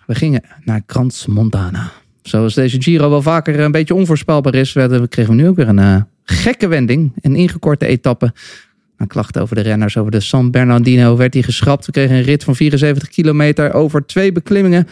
We 0.06 0.14
gingen 0.14 0.42
naar 0.64 0.82
Crans 0.86 1.26
Montana. 1.26 1.90
Zoals 2.22 2.54
deze 2.54 2.82
Giro 2.82 3.10
wel 3.10 3.22
vaker 3.22 3.60
een 3.60 3.72
beetje 3.72 3.94
onvoorspelbaar 3.94 4.54
is, 4.54 4.72
kregen 4.72 5.28
we 5.28 5.34
nu 5.34 5.48
ook 5.48 5.56
weer 5.56 5.68
een 5.68 5.78
eh, 5.78 6.02
gekke 6.22 6.66
wending. 6.66 7.12
Een 7.20 7.36
ingekorte 7.36 7.86
etappe. 7.86 8.32
Na 8.98 9.06
klachten 9.06 9.42
over 9.42 9.54
de 9.54 9.62
renners 9.62 9.96
over 9.96 10.10
de 10.10 10.20
San 10.20 10.50
Bernardino 10.50 11.16
werd 11.16 11.32
die 11.32 11.42
geschrapt. 11.42 11.86
We 11.86 11.92
kregen 11.92 12.16
een 12.16 12.22
rit 12.22 12.44
van 12.44 12.56
74 12.56 13.08
kilometer 13.08 13.72
over 13.72 14.06
twee 14.06 14.32
beklimmingen. 14.32 14.88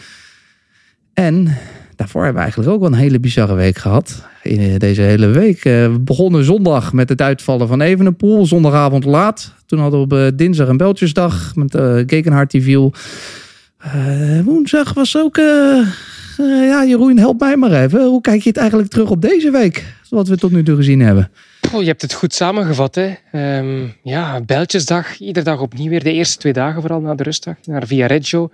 En 1.13 1.57
daarvoor 1.95 2.23
hebben 2.23 2.41
we 2.41 2.47
eigenlijk 2.47 2.71
ook 2.71 2.79
wel 2.79 2.91
een 2.91 2.97
hele 2.97 3.19
bizarre 3.19 3.53
week 3.55 3.77
gehad. 3.77 4.23
In 4.43 4.59
eh, 4.59 4.77
deze 4.77 5.01
hele 5.01 5.27
week. 5.27 5.65
Eh, 5.65 5.91
we 5.91 5.99
begonnen 5.99 6.43
zondag 6.43 6.93
met 6.93 7.09
het 7.09 7.21
uitvallen 7.21 7.67
van 7.67 7.81
Evenepoel. 7.81 8.45
Zondagavond 8.45 9.03
laat. 9.05 9.53
Toen 9.65 9.79
hadden 9.79 9.99
we 9.99 10.05
op 10.05 10.13
eh, 10.13 10.37
dinsdag 10.37 10.67
een 10.67 10.77
Beltjesdag 10.77 11.55
met 11.55 11.75
uh, 11.75 11.95
Gekenhard 11.95 12.51
die 12.51 12.63
viel. 12.63 12.93
Woensdag 14.43 14.93
was 14.93 15.17
ook... 15.17 15.37
ja, 16.37 16.85
Jeroen, 16.87 17.17
help 17.17 17.39
mij 17.39 17.57
maar 17.57 17.71
even. 17.71 18.05
Hoe 18.05 18.21
kijk 18.21 18.41
je 18.41 18.49
het 18.49 18.57
eigenlijk 18.57 18.89
terug 18.89 19.09
op 19.09 19.21
deze 19.21 19.51
week? 19.51 19.85
Wat 20.09 20.27
we 20.27 20.37
tot 20.37 20.51
nu 20.51 20.63
toe 20.63 20.75
gezien 20.75 20.99
hebben. 20.99 21.29
Oh, 21.73 21.81
je 21.81 21.87
hebt 21.87 22.01
het 22.01 22.13
goed 22.13 22.33
samengevat. 22.33 22.95
Hè? 22.95 23.13
Ehm, 23.31 23.87
ja, 24.03 24.41
Bijltjesdag, 24.41 25.19
iedere 25.19 25.45
dag 25.45 25.61
opnieuw 25.61 25.89
weer. 25.89 26.03
De 26.03 26.13
eerste 26.13 26.37
twee 26.37 26.53
dagen 26.53 26.81
vooral 26.81 27.01
na 27.01 27.15
de 27.15 27.23
rustdag. 27.23 27.55
Naar 27.63 27.87
Viareggio 27.87 28.49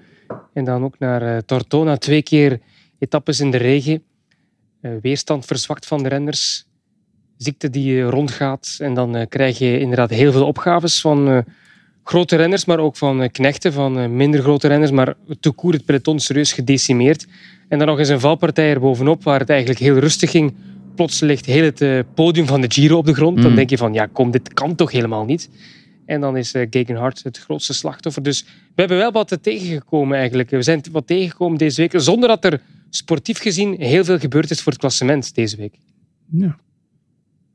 en 0.53 0.63
dan 0.63 0.83
ook 0.83 0.99
naar 0.99 1.21
eh, 1.21 1.37
Tortona. 1.37 1.97
Twee 1.97 2.21
keer 2.21 2.59
etappes 2.99 3.39
in 3.39 3.51
de 3.51 3.57
regen. 3.57 4.03
Eh, 4.81 4.91
weerstand 5.01 5.45
verzwakt 5.45 5.85
van 5.85 6.03
de 6.03 6.09
renners. 6.09 6.65
Ziekte 7.37 7.69
die 7.69 8.01
eh, 8.01 8.09
rondgaat. 8.09 8.75
En 8.79 8.93
dan 8.93 9.25
krijg 9.29 9.57
je 9.57 9.79
inderdaad 9.79 10.09
heel 10.09 10.31
veel 10.31 10.45
opgaves 10.45 11.01
van 11.01 11.45
grote 12.03 12.35
renners, 12.35 12.65
maar 12.65 12.79
ook 12.79 12.97
van 12.97 13.31
knechten, 13.31 13.73
van 13.73 14.15
minder 14.15 14.41
grote 14.41 14.67
renners. 14.67 14.91
Maar 14.91 15.13
te 15.39 15.53
het 15.55 15.85
peloton 15.85 16.19
serieus 16.19 16.53
gedecimeerd. 16.53 17.27
En 17.67 17.77
dan 17.77 17.87
nog 17.87 17.99
eens 17.99 18.09
een 18.09 18.19
valpartij 18.19 18.69
er 18.69 18.79
bovenop, 18.79 19.23
waar 19.23 19.39
het 19.39 19.49
eigenlijk 19.49 19.79
heel 19.79 19.97
rustig 19.97 20.31
ging. 20.31 20.53
Plots 20.95 21.19
ligt 21.19 21.45
heel 21.45 21.63
het 21.63 21.81
eh, 21.81 21.99
podium 22.13 22.47
van 22.47 22.61
de 22.61 22.71
Giro 22.71 22.97
op 22.97 23.05
de 23.05 23.13
grond. 23.13 23.41
Dan 23.41 23.49
Mm. 23.49 23.55
denk 23.55 23.69
je 23.69 23.77
van, 23.77 23.93
ja 23.93 24.05
kom, 24.05 24.31
dit 24.31 24.53
kan 24.53 24.75
toch 24.75 24.91
helemaal 24.91 25.25
niet. 25.25 25.49
En 26.05 26.21
dan 26.21 26.37
is 26.37 26.53
uh, 26.53 26.67
Gegenhard 26.69 27.23
het 27.23 27.37
grootste 27.37 27.73
slachtoffer. 27.73 28.23
Dus 28.23 28.43
we 28.43 28.49
hebben 28.75 28.97
wel 28.97 29.11
wat 29.11 29.37
tegengekomen 29.41 30.17
eigenlijk. 30.17 30.49
We 30.49 30.61
zijn 30.61 30.83
wat 30.91 31.07
tegengekomen 31.07 31.57
deze 31.57 31.81
week, 31.81 31.93
zonder 31.95 32.29
dat 32.29 32.45
er 32.45 32.61
sportief 32.89 33.39
gezien 33.39 33.75
heel 33.79 34.03
veel 34.03 34.19
gebeurd 34.19 34.51
is 34.51 34.61
voor 34.61 34.71
het 34.71 34.81
klassement 34.81 35.35
deze 35.35 35.57
week. 35.57 35.75
Ja. 36.31 36.57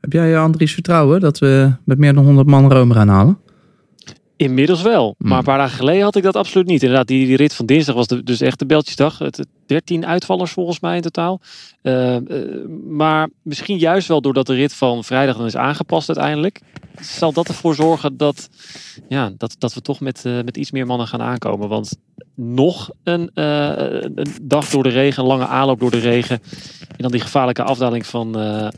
Heb 0.00 0.12
jij 0.12 0.34
eh, 0.34 0.43
Andries 0.43 0.73
vertrouwen 0.73 1.20
dat 1.20 1.38
we 1.38 1.73
met 1.84 1.99
meer 1.99 2.14
dan 2.14 2.25
100 2.25 2.46
man 2.46 2.73
Rome 2.73 2.94
gaan 2.94 3.08
halen? 3.08 3.38
Inmiddels 4.38 4.82
wel. 4.82 5.14
Hmm. 5.18 5.28
Maar 5.28 5.38
een 5.38 5.44
paar 5.44 5.58
dagen 5.58 5.76
geleden 5.76 6.02
had 6.02 6.16
ik 6.16 6.22
dat 6.22 6.36
absoluut 6.36 6.66
niet. 6.66 6.82
Inderdaad, 6.82 7.06
die, 7.06 7.26
die 7.26 7.36
rit 7.36 7.54
van 7.54 7.66
dinsdag 7.66 7.94
was 7.94 8.06
de, 8.06 8.22
dus 8.22 8.40
echt 8.40 8.58
de 8.58 8.66
beltjesdag. 8.66 9.18
Het, 9.18 9.46
13 9.66 10.06
uitvallers 10.06 10.52
volgens 10.52 10.80
mij 10.80 10.96
in 10.96 11.02
totaal. 11.02 11.40
Uh, 11.82 12.16
uh, 12.16 12.66
maar 12.88 13.28
misschien 13.42 13.78
juist 13.78 14.08
wel 14.08 14.20
doordat 14.20 14.46
de 14.46 14.54
rit 14.54 14.74
van 14.74 15.04
vrijdag 15.04 15.36
dan 15.36 15.46
is 15.46 15.56
aangepast 15.56 16.08
uiteindelijk. 16.08 16.60
Zal 17.00 17.32
dat 17.32 17.48
ervoor 17.48 17.74
zorgen 17.74 18.16
dat, 18.16 18.48
ja, 19.08 19.32
dat, 19.36 19.56
dat 19.58 19.74
we 19.74 19.80
toch 19.80 20.00
met, 20.00 20.24
uh, 20.26 20.42
met 20.44 20.56
iets 20.56 20.70
meer 20.70 20.86
mannen 20.86 21.06
gaan 21.06 21.22
aankomen. 21.22 21.68
Want 21.68 21.96
nog 22.34 22.90
een, 23.02 23.30
een 23.34 24.28
dag 24.42 24.68
door 24.68 24.82
de 24.82 24.88
regen, 24.88 25.22
een 25.22 25.28
lange 25.28 25.46
aanloop 25.46 25.80
door 25.80 25.90
de 25.90 25.98
regen. 25.98 26.40
En 26.88 26.96
dan 26.96 27.10
die 27.10 27.20
gevaarlijke 27.20 27.62
afdaling 27.62 28.06
van 28.06 28.26
um, 28.26 28.70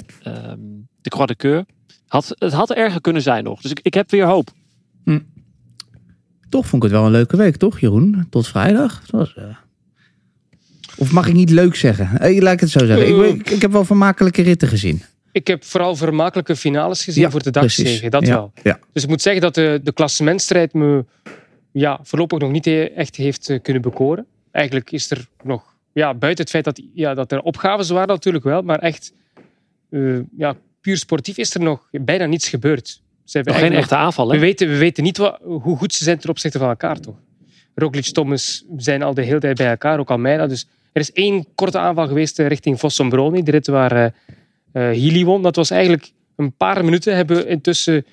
de 1.01 1.11
Croix 1.11 1.27
de 1.27 1.37
Keur. 1.37 1.65
Had, 2.07 2.35
het 2.39 2.53
had 2.53 2.73
erger 2.73 3.01
kunnen 3.01 3.23
zijn 3.23 3.45
nog. 3.45 3.61
Dus 3.61 3.71
ik, 3.71 3.81
ik 3.83 3.95
heb 3.95 4.11
weer 4.11 4.27
hoop. 4.27 4.51
Hm. 5.05 5.19
Toch 6.51 6.67
vond 6.67 6.85
ik 6.85 6.91
het 6.91 6.99
wel 6.99 7.07
een 7.07 7.13
leuke 7.13 7.37
week, 7.37 7.57
toch 7.57 7.81
Jeroen? 7.81 8.27
Tot 8.31 8.49
vrijdag. 8.49 9.03
Was, 9.11 9.35
uh... 9.39 9.45
Of 10.97 11.13
mag 11.13 11.27
ik 11.27 11.35
niet 11.35 11.51
leuk 11.51 11.75
zeggen? 11.75 12.09
Hey, 12.09 12.41
laat 12.41 12.53
ik 12.53 12.61
het 12.61 12.71
zo 12.71 12.87
zeggen. 12.87 13.25
Ik, 13.25 13.35
ik, 13.35 13.51
ik, 13.51 13.61
heb 13.63 13.73
wel 13.73 13.85
vermakelijke 13.85 14.43
ritten 14.43 14.69
gezien. 14.69 15.03
Ik 15.33 15.47
heb 15.47 15.65
vooral 15.65 15.97
vermakelijke 15.97 16.57
finales 16.57 17.05
gezien 17.05 17.23
ja, 17.23 17.31
voor 17.31 17.43
de 17.43 17.51
dagzege. 17.51 18.09
Dat 18.09 18.27
ja, 18.27 18.35
wel. 18.35 18.53
Ja. 18.63 18.79
Dus 18.93 19.03
ik 19.03 19.09
moet 19.09 19.23
zeggen 19.23 19.43
dat 19.43 19.55
de, 19.55 19.81
de 19.83 19.93
klassementstrijd 19.93 20.73
me 20.73 21.05
ja, 21.73 22.01
voorlopig 22.03 22.39
nog 22.39 22.51
niet 22.51 22.67
echt 22.67 23.17
heeft 23.17 23.59
kunnen 23.63 23.83
bekoren. 23.83 24.27
Eigenlijk 24.51 24.91
is 24.91 25.11
er 25.11 25.27
nog, 25.43 25.75
ja, 25.93 26.15
buiten 26.15 26.45
het 26.45 26.53
feit 26.53 26.65
dat, 26.65 26.81
ja, 26.95 27.15
dat 27.15 27.33
er 27.33 27.41
opgaves 27.41 27.91
waren 27.91 28.09
natuurlijk 28.09 28.45
wel, 28.45 28.63
maar 28.63 28.79
echt 28.79 29.13
uh, 29.91 30.21
ja, 30.37 30.57
puur 30.81 30.97
sportief 30.97 31.37
is 31.37 31.55
er 31.55 31.61
nog 31.61 31.89
bijna 31.91 32.25
niets 32.25 32.49
gebeurd. 32.49 33.03
Ze 33.31 33.37
hebben 33.37 33.55
geen 33.55 33.73
echte 33.73 33.97
aanval. 33.97 34.31
We 34.31 34.39
weten, 34.39 34.69
we 34.69 34.77
weten 34.77 35.05
niet 35.05 35.17
wat, 35.17 35.39
hoe 35.43 35.77
goed 35.77 35.95
ze 35.95 36.05
zijn 36.05 36.19
ten 36.19 36.31
opzichte 36.31 36.59
van 36.59 36.69
elkaar, 36.69 37.01
toch? 37.01 37.15
Roglic, 37.75 38.05
Thomas 38.05 38.65
zijn 38.77 39.03
al 39.03 39.15
de 39.15 39.23
hele 39.23 39.41
tijd 39.41 39.57
bij 39.57 39.69
elkaar, 39.69 39.99
ook 39.99 40.11
Almeida. 40.11 40.47
Dus 40.47 40.67
er 40.93 41.01
is 41.01 41.13
één 41.13 41.47
korte 41.55 41.79
aanval 41.79 42.07
geweest 42.07 42.39
richting 42.39 42.79
Fossombroni, 42.79 43.43
de 43.43 43.51
rit 43.51 43.67
waar 43.67 43.97
uh, 43.97 44.03
uh, 44.03 44.13
Healy 44.73 45.25
won. 45.25 45.43
Dat 45.43 45.57
was 45.57 45.71
eigenlijk 45.71 46.13
een 46.37 46.53
paar 46.53 46.85
minuten 46.85 47.17
hebben 47.17 47.37
we 47.37 47.47
intussen 47.47 48.05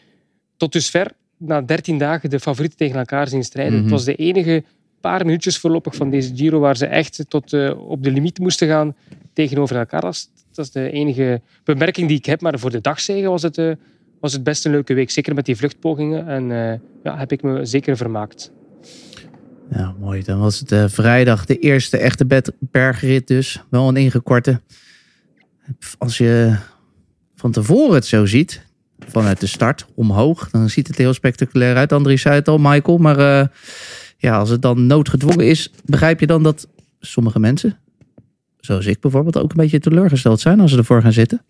tot 0.57 0.71
dusver 0.71 1.11
na 1.37 1.61
13 1.61 1.97
dagen 1.97 2.29
de 2.29 2.39
favorieten 2.39 2.77
tegen 2.77 2.99
elkaar 2.99 3.27
zien 3.27 3.43
strijden. 3.43 3.73
Mhm. 3.73 3.81
Het 3.81 3.91
was 3.91 4.05
de 4.05 4.15
enige 4.15 4.63
paar 5.01 5.25
minuutjes 5.25 5.57
voorlopig 5.57 5.95
van 5.95 6.09
deze 6.09 6.35
Giro 6.35 6.59
waar 6.59 6.77
ze 6.77 6.85
echt 6.85 7.25
tot 7.27 7.53
eh, 7.53 7.89
op 7.89 8.03
de 8.03 8.11
limiet 8.11 8.39
moesten 8.39 8.67
gaan 8.67 8.95
tegenover 9.33 9.75
elkaar. 9.75 10.01
Dat 10.01 10.13
is, 10.13 10.29
dat 10.53 10.65
is 10.65 10.71
de 10.71 10.91
enige 10.91 11.41
bemerking 11.63 12.07
die 12.07 12.17
ik 12.17 12.25
heb. 12.25 12.41
Maar 12.41 12.59
voor 12.59 12.71
de 12.71 12.81
dagzegen 12.81 13.29
was 13.29 13.41
het, 13.41 13.57
eh, 13.57 13.71
was 14.19 14.33
het 14.33 14.43
best 14.43 14.65
een 14.65 14.71
leuke 14.71 14.93
week. 14.93 15.09
Zeker 15.09 15.33
met 15.33 15.45
die 15.45 15.55
vluchtpogingen. 15.55 16.27
En 16.27 16.51
eh, 16.51 16.79
ja, 17.03 17.17
heb 17.17 17.31
ik 17.31 17.41
me 17.41 17.65
zeker 17.65 17.97
vermaakt. 17.97 18.51
Ja, 19.69 19.95
mooi. 19.99 20.23
Dan 20.23 20.39
was 20.39 20.59
het 20.59 20.71
eh, 20.71 20.85
vrijdag 20.87 21.45
de 21.45 21.59
eerste 21.59 21.97
echte 21.97 22.43
bergrit 22.59 23.27
dus. 23.27 23.63
Wel 23.69 23.87
een 23.87 23.97
ingekorte. 23.97 24.61
Als 25.97 26.17
je 26.17 26.55
van 27.35 27.51
tevoren 27.51 27.95
het 27.95 28.05
zo 28.05 28.25
ziet, 28.25 28.61
vanuit 28.99 29.39
de 29.39 29.47
start 29.47 29.85
omhoog, 29.95 30.49
dan 30.49 30.69
ziet 30.69 30.87
het 30.87 30.97
heel 30.97 31.13
spectaculair 31.13 31.75
uit. 31.75 31.91
Andries 31.91 32.21
zei 32.21 32.35
het 32.35 32.47
al, 32.47 32.57
Michael. 32.57 32.97
Maar 32.97 33.19
eh, 33.19 33.47
ja, 34.17 34.37
als 34.37 34.49
het 34.49 34.61
dan 34.61 34.85
noodgedwongen 34.85 35.47
is, 35.47 35.71
begrijp 35.85 36.19
je 36.19 36.27
dan 36.27 36.43
dat 36.43 36.67
sommige 36.99 37.39
mensen, 37.39 37.77
zoals 38.59 38.85
ik 38.85 38.99
bijvoorbeeld, 38.99 39.37
ook 39.37 39.49
een 39.49 39.57
beetje 39.57 39.79
teleurgesteld 39.79 40.39
zijn 40.39 40.59
als 40.59 40.71
ze 40.71 40.77
ervoor 40.77 41.01
gaan 41.01 41.13
zitten? 41.13 41.41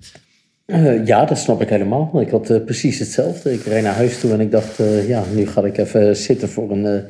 Eh, 0.68 1.06
ja, 1.06 1.26
dat 1.26 1.38
snap 1.38 1.62
ik 1.62 1.70
helemaal. 1.70 2.12
Ik 2.22 2.30
had 2.30 2.50
eh, 2.50 2.64
precies 2.66 3.00
hetzelfde. 3.00 3.54
Ik 3.54 3.64
reed 3.64 3.84
naar 3.84 3.94
huis 3.96 4.20
toe 4.20 4.32
en 4.32 4.40
ik 4.40 4.52
dacht, 4.52 4.80
eh, 4.80 5.08
ja, 5.08 5.24
nu 5.36 5.48
ga 5.48 5.66
ik 5.66 5.78
even 5.78 6.16
zitten 6.16 6.50
voor 6.50 6.72
een, 6.72 7.04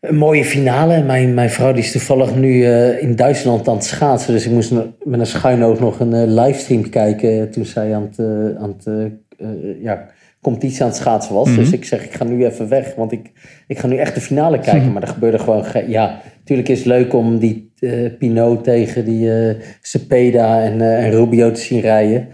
een 0.00 0.14
mooie 0.16 0.44
finale. 0.44 1.02
Mijn, 1.02 1.34
mijn 1.34 1.50
vrouw 1.50 1.72
die 1.72 1.82
is 1.82 1.92
toevallig 1.92 2.34
nu 2.34 2.64
in 3.00 3.16
Duitsland 3.16 3.68
aan 3.68 3.74
het 3.74 3.84
schaatsen. 3.84 4.32
Dus 4.32 4.46
ik 4.46 4.52
moest 4.52 4.72
met 5.04 5.20
een 5.20 5.26
schuin 5.26 5.62
oog 5.62 5.80
nog 5.80 6.00
een 6.00 6.34
livestream 6.34 6.88
kijken 6.90 7.50
toen 7.50 7.64
zij 7.64 7.94
aan 7.94 8.10
het, 8.10 8.18
aan 8.58 8.76
het 8.78 9.10
ja, 9.82 10.08
competitie 10.40 10.82
aan 10.82 10.88
het 10.88 10.96
schaatsen 10.96 11.34
was. 11.34 11.54
Dus 11.54 11.72
ik 11.72 11.84
zeg, 11.84 12.04
ik 12.04 12.12
ga 12.12 12.24
nu 12.24 12.44
even 12.46 12.68
weg, 12.68 12.94
want 12.94 13.12
ik, 13.12 13.30
ik 13.66 13.78
ga 13.78 13.86
nu 13.86 13.96
echt 13.96 14.14
de 14.14 14.20
finale 14.20 14.58
kijken. 14.58 14.92
Maar 14.92 15.02
er 15.02 15.08
gebeurde 15.08 15.38
gewoon... 15.38 15.64
ge- 15.64 15.84
Ja, 15.88 16.20
natuurlijk 16.38 16.68
is 16.68 16.78
het 16.78 16.86
leuk 16.86 17.12
om 17.14 17.38
die 17.38 17.70
Pinot 18.18 18.64
tegen 18.64 19.04
die 19.04 19.30
Cepeda 19.80 20.62
en, 20.62 20.80
en 20.80 21.10
Rubio 21.10 21.50
te 21.50 21.60
zien 21.60 21.80
rijden. 21.80 22.28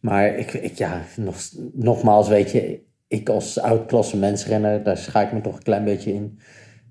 Maar 0.00 0.36
ik, 0.36 0.52
ik, 0.52 0.78
ja, 0.78 1.02
nog, 1.16 1.36
nogmaals, 1.72 2.28
weet 2.28 2.50
je, 2.50 2.80
ik 3.08 3.28
als 3.28 3.60
oud-klasse 3.60 4.16
mensrenner, 4.16 4.82
daar 4.82 4.96
schaak 4.96 5.26
ik 5.26 5.32
me 5.32 5.40
toch 5.40 5.56
een 5.56 5.62
klein 5.62 5.84
beetje 5.84 6.12
in. 6.12 6.38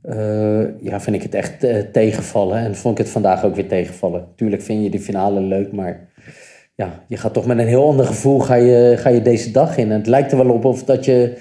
Eh, 0.02 0.82
ja, 0.82 1.00
vind 1.00 1.16
ik 1.16 1.22
het 1.22 1.36
echt 1.36 1.64
eh, 1.64 1.80
tegenvallen. 1.80 2.58
En 2.58 2.76
vond 2.76 3.00
ik 3.00 3.04
het 3.04 3.14
vandaag 3.14 3.44
ook 3.44 3.56
weer 3.56 3.68
tegenvallen. 3.68 4.28
Tuurlijk 4.36 4.62
vind 4.62 4.84
je 4.84 4.90
de 4.90 5.00
finale 5.00 5.42
leuk, 5.42 5.72
maar 5.72 6.10
ja, 6.76 7.04
je 7.08 7.18
gaat 7.18 7.34
toch 7.34 7.46
met 7.46 7.58
een 7.58 7.68
heel 7.68 7.88
ander 7.88 8.06
gevoel 8.06 8.40
ga 8.40 8.56
je, 8.56 8.96
ga 8.98 9.10
je 9.10 9.22
deze 9.22 9.52
dag 9.52 9.78
in. 9.78 9.92
En 9.92 9.98
het 9.98 10.08
lijkt 10.08 10.32
er 10.32 10.38
wel 10.38 10.54
op 10.54 10.66
of 10.66 10.84
dat 10.84 11.06
je 11.06 11.38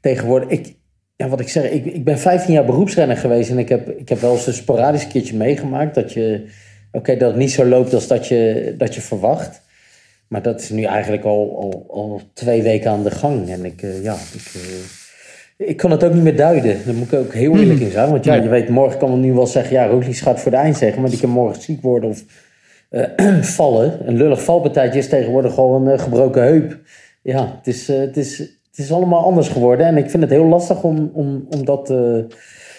tegenwoordig... 0.00 0.48
Ik, 0.48 0.76
ja, 1.16 1.28
wat 1.28 1.40
ik 1.40 1.48
zeg, 1.48 1.70
ik, 1.70 1.84
ik 1.84 2.04
ben 2.04 2.18
15 2.18 2.54
jaar 2.54 2.64
beroepsrenner 2.64 3.16
geweest 3.16 3.50
en 3.50 3.58
ik 3.58 3.68
heb, 3.68 3.88
ik 3.88 4.08
heb 4.08 4.20
wel 4.20 4.32
eens 4.32 4.46
een 4.46 4.52
sporadisch 4.52 5.06
keertje 5.06 5.36
meegemaakt 5.36 5.94
dat 5.94 6.12
je... 6.12 6.46
Oké, 6.92 7.16
dat 7.16 7.30
het 7.30 7.38
niet 7.38 7.50
zo 7.50 7.64
loopt 7.64 7.94
als 7.94 8.06
dat 8.06 8.26
je, 8.26 8.74
dat 8.78 8.94
je 8.94 9.00
verwacht. 9.00 9.62
Maar 10.28 10.42
dat 10.42 10.60
is 10.60 10.70
nu 10.70 10.82
eigenlijk 10.82 11.24
al, 11.24 11.56
al, 11.60 11.86
al 11.88 12.20
twee 12.32 12.62
weken 12.62 12.90
aan 12.90 13.02
de 13.02 13.10
gang. 13.10 13.48
En 13.48 13.64
ik, 13.64 13.82
eh, 13.82 14.02
ja, 14.02 14.14
ik, 14.14 14.52
eh, 14.54 15.68
ik 15.68 15.76
kan 15.76 15.90
het 15.90 16.04
ook 16.04 16.14
niet 16.14 16.22
meer 16.22 16.36
duiden. 16.36 16.76
Daar 16.84 16.94
moet 16.94 17.12
ik 17.12 17.18
ook 17.18 17.32
heel 17.32 17.56
eerlijk 17.58 17.80
in 17.80 17.90
zijn. 17.90 18.10
Want 18.10 18.24
ja, 18.24 18.34
je 18.34 18.48
weet, 18.48 18.68
morgen 18.68 18.98
kan 18.98 19.10
men 19.10 19.20
nu 19.20 19.32
wel 19.32 19.46
zeggen... 19.46 19.72
ja, 19.72 19.86
Roglic 19.86 20.16
gaat 20.16 20.40
voor 20.40 20.50
de 20.50 20.56
eind 20.56 20.76
zeggen... 20.76 21.00
maar 21.00 21.10
die 21.10 21.20
kan 21.20 21.30
morgen 21.30 21.62
ziek 21.62 21.82
worden 21.82 22.10
of 22.10 22.24
eh, 22.88 23.42
vallen. 23.56 24.08
Een 24.08 24.16
lullig 24.16 24.42
valpartijtje 24.42 24.98
is 24.98 25.08
tegenwoordig 25.08 25.54
gewoon 25.54 25.86
een 25.86 25.98
gebroken 25.98 26.42
heup. 26.42 26.78
Ja, 27.22 27.54
het 27.56 27.66
is, 27.66 27.86
het, 27.86 28.16
is, 28.16 28.38
het 28.38 28.78
is 28.78 28.92
allemaal 28.92 29.24
anders 29.24 29.48
geworden. 29.48 29.86
En 29.86 29.96
ik 29.96 30.10
vind 30.10 30.22
het 30.22 30.32
heel 30.32 30.46
lastig 30.46 30.82
om, 30.82 31.10
om, 31.12 31.46
om 31.50 31.64
dat 31.64 31.88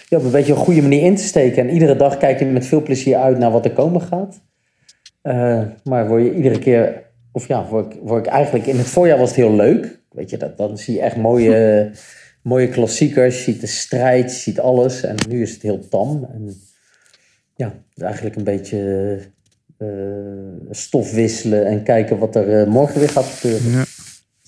ja, 0.08 0.18
op 0.18 0.24
een 0.24 0.32
beetje 0.32 0.54
een 0.54 0.60
goede 0.60 0.82
manier 0.82 1.04
in 1.04 1.16
te 1.16 1.24
steken. 1.24 1.68
En 1.68 1.74
iedere 1.74 1.96
dag 1.96 2.18
kijk 2.18 2.40
je 2.40 2.46
met 2.46 2.66
veel 2.66 2.82
plezier 2.82 3.18
uit 3.18 3.38
naar 3.38 3.52
wat 3.52 3.66
er 3.66 3.72
komen 3.72 4.02
gaat. 4.02 4.42
Maar 5.84 6.08
word 6.08 6.24
je 6.24 6.36
iedere 6.36 6.60
keer, 6.60 7.09
of 7.40 7.48
ja, 7.48 7.66
word 7.66 7.94
ik, 7.94 8.00
word 8.02 8.26
ik 8.26 8.32
eigenlijk 8.32 8.66
in 8.66 8.78
het 8.78 8.88
voorjaar 8.88 9.18
was 9.18 9.28
het 9.28 9.38
heel 9.38 9.56
leuk. 9.56 10.00
Weet 10.12 10.30
je, 10.30 10.38
dat, 10.38 10.58
dan 10.58 10.78
zie 10.78 10.94
je 10.94 11.02
echt 11.02 11.16
mooie, 11.16 11.92
mooie 12.52 12.68
klassiekers. 12.68 13.38
Je 13.46 13.52
ziet 13.52 13.62
de 13.62 13.68
strijd, 13.68 14.32
je 14.32 14.38
ziet 14.40 14.60
alles. 14.60 15.04
En 15.04 15.16
nu 15.30 15.42
is 15.42 15.52
het 15.52 15.62
heel 15.62 15.88
tam. 15.90 16.28
En 16.34 16.54
ja, 17.56 17.74
eigenlijk 17.96 18.36
een 18.36 18.44
beetje 18.44 18.80
eh, 19.78 19.88
stof 20.72 21.12
wisselen 21.14 21.66
en 21.66 21.84
kijken 21.84 22.18
wat 22.18 22.36
er 22.36 22.60
eh, 22.62 22.68
morgen 22.68 23.00
weer 23.00 23.10
gaat 23.10 23.26
gebeuren. 23.26 23.72
Ja. 23.72 23.84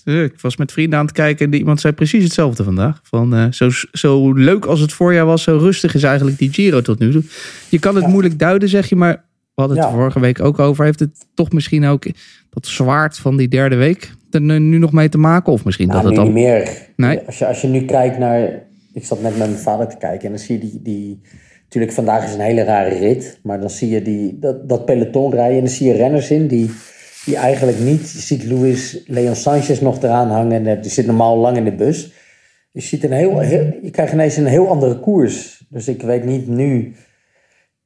Eh, 0.04 0.22
Ik 0.22 0.40
was 0.40 0.56
met 0.56 0.72
vrienden 0.72 0.98
aan 0.98 1.04
het 1.04 1.14
kijken 1.14 1.46
en 1.46 1.58
iemand 1.58 1.80
zei 1.80 1.92
precies 1.92 2.24
hetzelfde 2.24 2.64
vandaag. 2.64 3.00
Van, 3.02 3.52
zo, 3.54 3.70
zo 3.92 4.32
leuk 4.32 4.64
als 4.64 4.80
het 4.80 4.92
voorjaar 4.92 5.26
was, 5.26 5.42
zo 5.42 5.56
rustig 5.56 5.94
is 5.94 6.02
eigenlijk 6.02 6.38
die 6.38 6.52
Giro 6.52 6.80
tot 6.80 6.98
nu 6.98 7.12
toe. 7.12 7.22
Je 7.68 7.78
kan 7.78 7.94
het 7.94 8.04
Ja. 8.04 8.10
moeilijk 8.10 8.38
duiden, 8.38 8.68
zeg 8.68 8.88
je, 8.88 8.96
maar 8.96 9.12
we 9.54 9.60
hadden 9.60 9.76
het 9.78 9.86
Ja. 9.86 9.92
vorige 9.92 10.20
week 10.20 10.40
ook 10.40 10.58
over. 10.58 10.84
Heeft 10.84 11.00
het 11.00 11.26
toch 11.34 11.52
misschien 11.52 11.84
ook 11.84 12.04
dat 12.52 12.66
zwaard 12.66 13.18
van 13.18 13.36
die 13.36 13.48
derde 13.48 13.76
week 13.76 14.12
er 14.30 14.40
nu 14.40 14.78
nog 14.78 14.92
mee 14.92 15.08
te 15.08 15.18
maken? 15.18 15.52
Of 15.52 15.64
misschien 15.64 15.88
Nou, 15.88 16.02
dat 16.02 16.10
het 16.10 16.18
niet 16.18 16.28
al... 16.28 16.32
meer. 16.32 16.70
Nee. 16.96 17.20
Als, 17.26 17.38
je, 17.38 17.46
als 17.46 17.60
je 17.60 17.68
nu 17.68 17.84
kijkt 17.84 18.18
naar... 18.18 18.62
Ik 18.92 19.04
zat 19.04 19.22
net 19.22 19.38
met 19.38 19.48
mijn 19.48 19.58
vader 19.58 19.88
te 19.88 19.96
kijken 19.96 20.24
en 20.24 20.30
dan 20.30 20.38
zie 20.38 20.54
je 20.54 20.60
die... 20.60 20.80
die 20.82 21.20
natuurlijk, 21.62 21.92
vandaag 21.92 22.24
is 22.24 22.34
een 22.34 22.40
hele 22.40 22.62
rare 22.62 22.98
rit. 22.98 23.38
Maar 23.42 23.60
dan 23.60 23.70
zie 23.70 23.88
je 23.88 24.02
die, 24.02 24.38
dat, 24.38 24.68
dat 24.68 24.84
peloton 24.84 25.34
rijden 25.34 25.56
en 25.56 25.64
dan 25.64 25.72
zie 25.72 25.86
je 25.86 25.94
renners 25.94 26.30
in 26.30 26.46
die, 26.46 26.70
die 27.24 27.36
eigenlijk 27.36 27.78
niet... 27.78 28.10
Je 28.10 28.18
ziet 28.18 28.44
Luis 28.44 29.02
Leon 29.06 29.36
Sanchez 29.36 29.80
nog 29.80 30.02
eraan 30.02 30.30
hangen. 30.30 30.66
En 30.66 30.80
die 30.80 30.90
zit 30.90 31.06
normaal 31.06 31.36
lang 31.36 31.56
in 31.56 31.64
de 31.64 31.74
bus. 31.74 32.12
Je, 32.72 32.80
ziet 32.80 33.04
een 33.04 33.12
heel, 33.12 33.38
heel, 33.38 33.72
je 33.82 33.90
krijgt 33.90 34.12
ineens 34.12 34.36
een 34.36 34.46
heel 34.46 34.68
andere 34.68 35.00
koers. 35.00 35.64
Dus 35.68 35.88
ik 35.88 36.02
weet 36.02 36.24
niet 36.24 36.48
nu... 36.48 36.94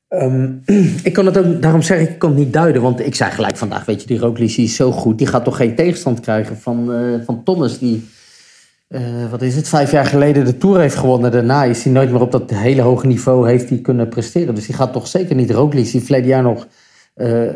Ehm, 0.08 0.52
ik 1.08 1.12
kan 1.12 1.26
het 1.26 1.38
ook, 1.38 1.62
daarom 1.62 1.82
zeg 1.82 2.00
ik, 2.00 2.08
ik 2.08 2.18
kan 2.18 2.30
het 2.30 2.38
niet 2.38 2.52
duiden. 2.52 2.82
Want 2.82 3.00
ik 3.00 3.14
zei 3.14 3.30
gelijk 3.30 3.56
vandaag, 3.56 3.84
weet 3.84 4.00
je, 4.00 4.06
die 4.06 4.18
Roglic 4.18 4.56
is 4.56 4.76
zo 4.76 4.92
goed. 4.92 5.18
Die 5.18 5.26
gaat 5.26 5.44
toch 5.44 5.56
geen 5.56 5.74
tegenstand 5.74 6.20
krijgen 6.20 6.58
van, 6.58 6.92
eh, 6.92 7.24
van 7.24 7.42
Thomas. 7.44 7.78
Die, 7.78 8.08
eh, 8.88 9.30
wat 9.30 9.42
is 9.42 9.56
het, 9.56 9.68
vijf 9.68 9.90
jaar 9.90 10.06
geleden 10.06 10.44
de 10.44 10.58
Tour 10.58 10.80
heeft 10.80 10.94
gewonnen. 10.94 11.30
Daarna 11.30 11.64
is 11.64 11.84
hij 11.84 11.92
nooit 11.92 12.10
meer 12.10 12.20
op 12.20 12.32
dat 12.32 12.50
hele 12.50 12.82
hoge 12.82 13.06
niveau 13.06 13.48
heeft 13.48 13.68
hij 13.68 13.78
kunnen 13.78 14.08
presteren. 14.08 14.54
Dus 14.54 14.66
die 14.66 14.74
gaat 14.74 14.92
toch 14.92 15.06
zeker 15.06 15.34
niet 15.34 15.50
Roglic, 15.50 15.90
die 15.90 16.02
verleden 16.02 16.28
jaar 16.28 16.42
nog 16.42 16.66
eh, 17.14 17.50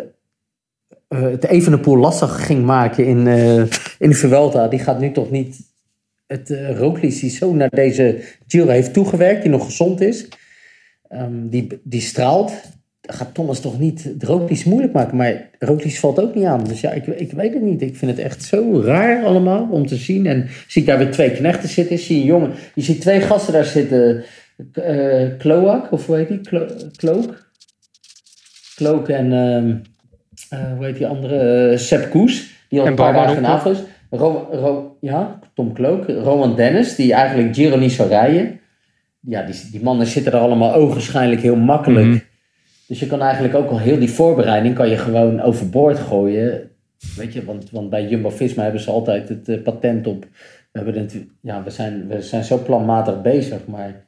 het 1.08 1.46
Evenepoel 1.46 1.96
lastig 1.96 2.46
ging 2.46 2.64
maken 2.64 3.06
in, 3.06 3.26
in 3.98 4.08
de 4.08 4.14
Vuelta. 4.14 4.68
Die 4.68 4.78
gaat 4.78 5.00
nu 5.00 5.12
toch 5.12 5.30
niet 5.30 5.56
het 6.30 6.50
uh, 6.50 6.78
Roglic 6.78 7.30
zo 7.30 7.54
naar 7.54 7.68
deze 7.68 8.22
Giro 8.46 8.68
heeft 8.68 8.92
toegewerkt, 8.92 9.42
die 9.42 9.50
nog 9.50 9.64
gezond 9.64 10.00
is. 10.00 10.28
Ehm, 11.10 11.48
die, 11.48 11.80
die 11.82 12.00
straalt. 12.00 12.52
Gaat 13.02 13.34
Thomas 13.34 13.60
toch 13.60 13.78
niet 13.78 14.14
Roglic 14.18 14.64
moeilijk 14.64 14.92
maken. 14.92 15.16
Maar 15.16 15.50
Roglic 15.58 15.98
valt 15.98 16.20
ook 16.20 16.34
niet 16.34 16.44
aan. 16.44 16.64
Dus 16.64 16.80
ja, 16.80 16.90
ik, 16.90 17.06
ik 17.06 17.32
weet 17.32 17.54
het 17.54 17.62
niet. 17.62 17.82
Ik 17.82 17.96
vind 17.96 18.10
het 18.10 18.20
echt 18.20 18.42
zo 18.42 18.80
raar 18.84 19.24
allemaal 19.24 19.68
om 19.70 19.86
te 19.86 19.96
zien. 19.96 20.26
En 20.26 20.48
zie 20.66 20.82
ik 20.82 20.88
daar 20.88 20.98
weer 20.98 21.10
twee 21.10 21.30
knechten 21.30 21.68
zitten. 21.68 21.98
Zie 21.98 22.14
je 22.16 22.20
een 22.20 22.26
jongen. 22.26 22.52
Je 22.74 22.82
ziet 22.82 23.00
twee 23.00 23.20
gasten 23.20 23.52
daar 23.52 23.64
zitten. 23.64 24.24
eh 24.72 25.28
Kloak, 25.38 25.92
of 25.92 26.06
hoe 26.06 26.16
heet 26.16 26.28
die? 26.28 26.40
Klo, 26.40 26.66
Klook? 26.96 27.50
Klook 28.74 29.08
en 29.08 29.32
ehm, 29.32 29.74
eh, 30.48 30.76
hoe 30.76 30.86
heet 30.86 30.96
die 30.96 31.06
andere? 31.06 31.70
Eh, 31.70 31.78
Sepp 31.78 32.10
Koes. 32.10 32.64
Die 32.68 32.78
al 32.80 32.84
En 32.84 32.90
een 32.90 32.96
paar 32.98 33.12
dagen 33.12 33.66
in 33.66 33.72
is. 33.72 33.78
Ro, 34.10 34.48
Ro, 34.52 34.96
ja, 35.00 35.38
Tom 35.54 35.72
Klook. 35.72 36.08
Roman 36.08 36.56
Dennis, 36.56 36.94
die 36.94 37.12
eigenlijk 37.12 37.54
Giro 37.54 37.76
niet 37.76 37.92
zou 37.92 38.08
rijden. 38.08 38.59
Ja, 39.20 39.42
die, 39.42 39.54
die 39.70 39.82
mannen 39.82 40.06
zitten 40.06 40.32
er 40.32 40.38
allemaal 40.38 40.74
ogenschijnlijk 40.74 41.40
heel 41.40 41.56
makkelijk. 41.56 42.06
Mhm. 42.06 42.18
Dus 42.86 43.00
je 43.00 43.06
kan 43.06 43.20
eigenlijk 43.22 43.54
ook 43.54 43.70
al 43.70 43.78
heel 43.78 43.98
die 43.98 44.10
voorbereiding 44.10 44.74
kan 44.74 44.88
je 44.88 44.96
gewoon 44.96 45.40
overboord 45.40 45.98
gooien. 45.98 46.70
Weet 47.16 47.32
je, 47.32 47.44
want, 47.44 47.70
want 47.70 47.90
bij 47.90 48.08
Jumbo-Visma 48.08 48.62
hebben 48.62 48.80
ze 48.80 48.90
altijd 48.90 49.28
het 49.28 49.48
eh, 49.48 49.62
patent 49.62 50.06
op. 50.06 50.26
We, 50.72 50.78
hebben 50.78 50.98
het, 50.98 51.24
ja, 51.40 51.62
we, 51.62 51.70
zijn, 51.70 52.08
we 52.08 52.22
zijn 52.22 52.44
zo 52.44 52.58
planmatig 52.58 53.22
bezig, 53.22 53.66
maar 53.66 54.04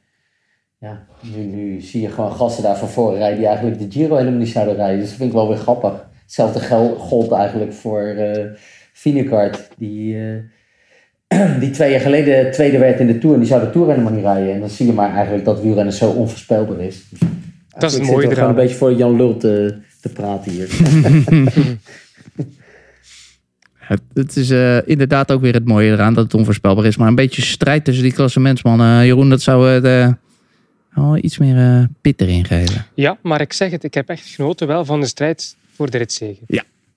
ja, 0.79 1.05
nu, 1.35 1.43
nu 1.43 1.81
zie 1.81 2.01
je 2.01 2.09
gewoon 2.09 2.31
gasten 2.31 2.63
daar 2.63 2.77
van 2.77 2.87
voren 2.87 3.17
rijden 3.17 3.37
die 3.37 3.47
eigenlijk 3.47 3.79
de 3.79 3.91
Giro 3.91 4.15
helemaal 4.15 4.39
niet 4.39 4.49
zouden 4.49 4.75
rijden. 4.75 4.99
Dus 4.99 5.07
dat 5.07 5.17
vind 5.17 5.29
ik 5.29 5.35
wel 5.35 5.47
weer 5.47 5.57
grappig. 5.57 6.05
Hetzelfde 6.21 6.59
gel- 6.59 6.95
gold 6.95 7.31
eigenlijk 7.31 7.73
voor 7.73 8.15
Vinekart, 8.93 9.69
die, 9.77 10.17
eh, 10.17 10.35
die 11.59 11.69
twee 11.69 11.91
jaar 11.91 11.99
geleden 11.99 12.51
tweede 12.51 12.77
werd 12.77 12.99
in 12.99 13.07
de 13.07 13.17
Tour 13.17 13.33
en 13.33 13.39
die 13.39 13.49
zou 13.49 13.61
de 13.61 13.69
Tour 13.69 13.89
helemaal 13.89 14.11
niet 14.11 14.23
rijden. 14.23 14.53
En 14.53 14.59
dan 14.59 14.69
zie 14.69 14.85
je 14.85 14.93
maar 14.93 15.13
eigenlijk 15.13 15.45
dat 15.45 15.61
wielrennen 15.61 15.93
zo 15.93 16.09
onvoorspelbaar 16.09 16.79
is. 16.79 17.03
Dat 17.69 17.83
is 17.83 17.93
het 17.93 18.01
Ik 18.01 18.07
mooie 18.07 18.21
gewoon 18.21 18.37
eraan. 18.37 18.49
een 18.49 18.55
beetje 18.55 18.75
voor 18.75 18.93
Jan 18.93 19.15
Lul 19.15 19.37
te, 19.37 19.75
te 20.01 20.09
praten 20.09 20.51
hier. 20.51 20.67
Het, 23.87 24.01
het 24.13 24.35
is 24.35 24.49
eh, 24.49 24.87
inderdaad 24.87 25.31
ook 25.31 25.41
weer 25.41 25.53
het 25.53 25.67
mooie 25.67 25.91
eraan 25.91 26.13
dat 26.13 26.23
het 26.23 26.33
onvoorspelbaar 26.33 26.85
is. 26.85 26.97
Maar 26.97 27.07
een 27.07 27.15
beetje 27.15 27.41
strijd 27.41 27.85
tussen 27.85 28.03
die 28.03 28.13
klassementsmannen. 28.13 29.05
Jeroen, 29.05 29.29
dat 29.29 29.41
zou 29.41 29.67
het 29.67 29.83
eh, 29.83 30.11
wel 30.93 31.17
iets 31.17 31.37
meer 31.37 31.57
eh 31.57 31.83
pit 32.01 32.21
erin 32.21 32.45
geven. 32.45 32.85
Ja, 32.93 33.17
maar 33.21 33.41
ik 33.41 33.53
zeg 33.53 33.71
het, 33.71 33.83
ik 33.83 33.93
heb 33.93 34.09
echt 34.09 34.27
genoten 34.27 34.67
wel 34.67 34.85
van 34.85 34.99
de 34.99 35.05
strijd 35.07 35.55
voor 35.73 35.89
de 35.89 35.97
ritzegen. 35.97 36.45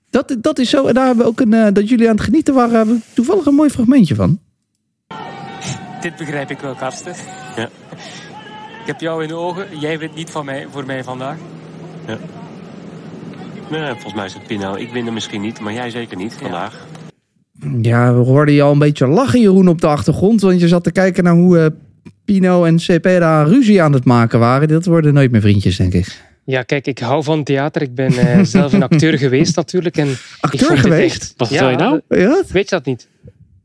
Dat, 0.09 0.35
dat 0.41 0.59
is 0.59 0.69
zo. 0.69 0.85
En 0.85 0.93
daar 0.93 1.05
hebben 1.05 1.23
we 1.25 1.31
ook 1.31 1.39
een, 1.39 1.53
eh, 1.53 1.73
dat 1.73 1.89
jullie 1.89 2.09
aan 2.09 2.15
het 2.15 2.23
genieten 2.23 2.53
waren, 2.53 2.75
hebben 2.75 2.95
we 2.95 3.01
toevallig 3.13 3.45
een 3.45 3.55
mooi 3.55 3.69
fragmentje 3.69 4.15
van. 4.15 4.39
Dit 6.01 6.15
begrijp 6.15 6.51
ik 6.51 6.59
wel, 6.59 6.75
Karsten. 6.75 7.13
Ja. 7.55 7.69
Ik 8.81 8.93
heb 8.93 9.01
jou 9.01 9.21
in 9.21 9.27
de 9.27 9.35
ogen. 9.35 9.79
Jij 9.79 9.99
wint 9.99 10.15
niet 10.15 10.29
van 10.29 10.45
mij, 10.45 10.67
voor 10.71 10.85
mij 10.85 11.03
vandaag. 11.03 11.37
Nee, 13.71 13.91
volgens 13.91 14.13
mij 14.13 14.25
is 14.25 14.33
het 14.33 14.47
Pino. 14.47 14.75
Ik 14.75 14.91
win 14.91 15.07
er 15.07 15.13
misschien 15.13 15.41
niet, 15.41 15.59
maar 15.59 15.73
jij 15.73 15.89
zeker 15.89 16.17
niet 16.17 16.33
vandaag. 16.33 16.85
Ja, 17.81 18.13
we 18.13 18.19
hoorden 18.19 18.53
je 18.53 18.61
al 18.61 18.71
een 18.71 18.79
beetje 18.79 19.07
lachen, 19.07 19.41
Jeroen, 19.41 19.67
op 19.67 19.81
de 19.81 19.87
achtergrond. 19.87 20.41
Want 20.41 20.59
je 20.59 20.67
zat 20.67 20.83
te 20.83 20.91
kijken 20.91 21.23
naar 21.23 21.33
hoe 21.33 21.59
eh, 21.59 21.65
Pino 22.25 22.63
en 22.63 22.79
Cepeda 22.79 23.43
ruzie 23.43 23.81
aan 23.81 23.93
het 23.93 24.05
maken 24.05 24.39
waren. 24.39 24.67
Dat 24.67 24.85
worden 24.85 25.13
nooit 25.13 25.31
meer 25.31 25.41
vriendjes, 25.41 25.77
denk 25.77 25.93
ik. 25.93 26.21
Ja, 26.47 26.63
kijk, 26.63 26.87
ik 26.87 26.99
hou 26.99 27.23
van 27.23 27.43
theater. 27.43 27.81
Ik 27.81 27.95
ben 27.95 28.17
eh, 28.17 28.43
zelf 28.55 28.73
een 28.73 28.83
acteur 28.83 29.17
geweest 29.17 29.55
natuurlijk. 29.55 29.97
En 29.97 30.09
ik 30.09 30.19
Acteur 30.39 30.77
geweest? 30.77 31.21
Echt, 31.21 31.33
Wat 31.37 31.47
vertel 31.47 31.69
je 31.69 31.75
nou? 31.75 32.01
Ja, 32.07 32.43
Weet 32.47 32.69
je 32.69 32.75
dat 32.75 32.85
niet? 32.85 33.07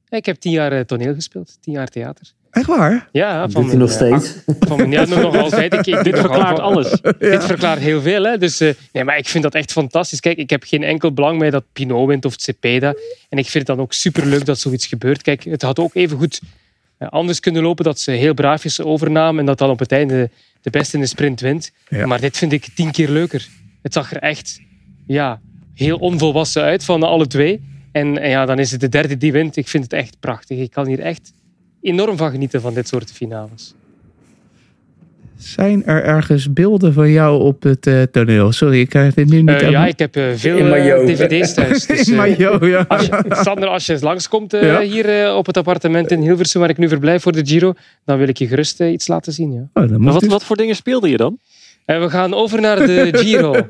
Ik 0.09 0.27
heb 0.27 0.37
tien 0.37 0.53
jaar 0.53 0.73
eh, 0.73 0.81
toneel 0.81 1.15
gespeeld. 1.15 1.57
Tien 1.61 1.73
jaar 1.73 1.89
theater. 1.89 2.27
echt 2.51 2.67
waar? 2.67 3.09
Ja, 3.13 3.49
hij 3.53 3.63
mijn, 3.63 3.79
nog 3.79 3.89
eh, 3.89 3.95
steeds? 3.95 4.35
Van 4.61 4.77
mijn, 4.77 4.91
ja, 4.91 5.05
nog 5.05 5.37
altijd. 5.37 5.75
Ik, 5.75 5.87
ik 5.87 6.05
Dit 6.05 6.19
verklaart 6.19 6.59
alles. 6.59 7.01
Dit 7.19 7.45
verklaart 7.45 7.81
heel 7.81 8.01
veel. 8.01 8.25
Hè? 8.25 8.39
Dus, 8.39 8.61
eh, 8.61 8.75
nee, 8.93 9.05
maar 9.05 9.19
ik 9.19 9.29
vind 9.29 9.43
dat 9.43 9.55
echt 9.55 9.73
fantastisch. 9.73 10.21
Kijk, 10.21 10.39
ik 10.39 10.51
heb 10.51 10.63
geen 10.65 10.83
enkel 10.83 11.13
belang 11.13 11.39
bij 11.39 11.51
dat 11.51 11.65
Pinot 11.73 12.09
wint 12.09 12.25
of 12.25 12.35
Cepeda. 12.37 12.95
En 13.29 13.39
ik 13.39 13.47
vind 13.47 13.67
het 13.69 13.77
dan 13.77 13.81
ook 13.81 13.93
superleuk 13.93 14.45
dat 14.45 14.59
zoiets 14.59 14.87
gebeurt. 14.87 15.23
Kijk, 15.23 15.45
het 15.45 15.63
had 15.63 15.79
ook 15.79 15.95
even 15.95 16.19
goed 16.19 16.41
anders 16.99 17.41
kunnen 17.41 17.63
lopen. 17.63 17.85
Dat 17.85 18.01
ze 18.01 18.11
heel 18.11 18.35
braafjes 18.35 18.81
overnamen. 18.81 19.41
En 19.41 19.47
dat 19.47 19.59
dan 19.59 19.71
op 19.71 19.79
het 19.79 19.93
einde 19.93 20.31
de 20.63 20.71
beste 20.71 20.97
in 20.97 21.03
de 21.03 21.09
sprint 21.09 21.41
wint. 21.41 21.73
Ja. 21.89 22.07
Maar 22.07 22.21
dit 22.21 22.37
vind 22.37 22.53
ik 22.53 22.69
tien 22.75 22.91
keer 22.91 23.09
leuker. 23.09 23.49
Het 23.83 23.93
zag 23.93 24.13
er 24.13 24.19
echt 24.19 24.61
ja, 25.07 25.41
heel 25.75 25.99
onvolwassen 25.99 26.63
uit 26.63 26.85
van 26.85 27.03
alle 27.03 27.27
twee. 27.27 27.61
En, 27.93 28.19
en 28.19 28.31
ja, 28.31 28.47
dan 28.47 28.59
is 28.59 28.71
het 28.71 28.81
de 28.81 28.89
derde 28.89 29.17
die 29.17 29.33
wint. 29.33 29.57
Ik 29.57 29.69
vind 29.69 29.83
het 29.83 29.93
echt 29.93 30.21
prachtig. 30.21 30.59
Ik 30.59 30.71
kan 30.71 30.87
hier 30.87 31.01
echt 31.01 31.33
enorm 31.81 32.17
van 32.17 32.31
genieten 32.31 32.61
van 32.61 32.75
dit 32.75 32.89
soort 32.89 33.13
finales. 33.13 33.75
Zijn 35.43 35.85
er 35.87 36.03
ergens 36.05 36.53
beelden 36.53 36.93
van 36.93 37.11
jou 37.11 37.41
op 37.43 37.63
het 37.63 37.87
eh, 37.87 38.03
toneel? 38.03 38.53
Sorry, 38.53 38.81
ik 38.81 38.89
krijg 38.89 39.15
dit 39.15 39.29
nu 39.31 39.43
niet 39.43 39.49
Eh, 39.63 39.71
ja, 39.71 39.87
ik 39.87 39.99
heb 39.99 40.17
eh, 40.17 40.25
veel 40.35 40.75
eh, 40.75 41.07
dvd's 41.07 41.55
thuis. 41.55 41.87
Dus, 41.93 42.09
In 42.09 42.13
eh, 42.13 42.19
maillot, 42.19 42.65
ja. 42.65 42.85
als 42.89 43.07
je, 43.07 43.25
Sander, 43.31 43.69
als 43.69 43.87
je 43.87 43.93
eens 43.93 44.03
langskomt 44.03 44.53
eh, 44.55 44.63
Ja. 44.63 44.81
hier 44.81 45.09
eh, 45.25 45.37
op 45.37 45.47
het 45.47 45.57
appartement 45.57 46.11
in 46.11 46.21
Hilversum, 46.21 46.61
waar 46.61 46.71
ik 46.71 46.79
nu 46.79 46.89
verblijf 46.89 47.23
voor 47.23 47.33
de 47.33 47.47
Giro, 47.47 47.73
dan 48.05 48.19
wil 48.19 48.29
ik 48.29 48.37
je 48.39 48.47
gerust 48.47 48.81
eh, 48.81 48.93
iets 48.93 49.09
laten 49.09 49.33
zien. 49.33 49.53
Ja. 49.53 49.83
Oh, 49.83 50.13
wat, 50.13 50.25
wat 50.25 50.45
voor 50.45 50.57
dingen 50.57 50.77
speelde 50.77 51.09
je 51.09 51.17
dan? 51.17 51.39
En 51.85 52.01
we 52.01 52.11
gaan 52.11 52.35
over 52.35 52.61
naar 52.61 52.77
de 52.87 53.09
Giro. 53.23 53.67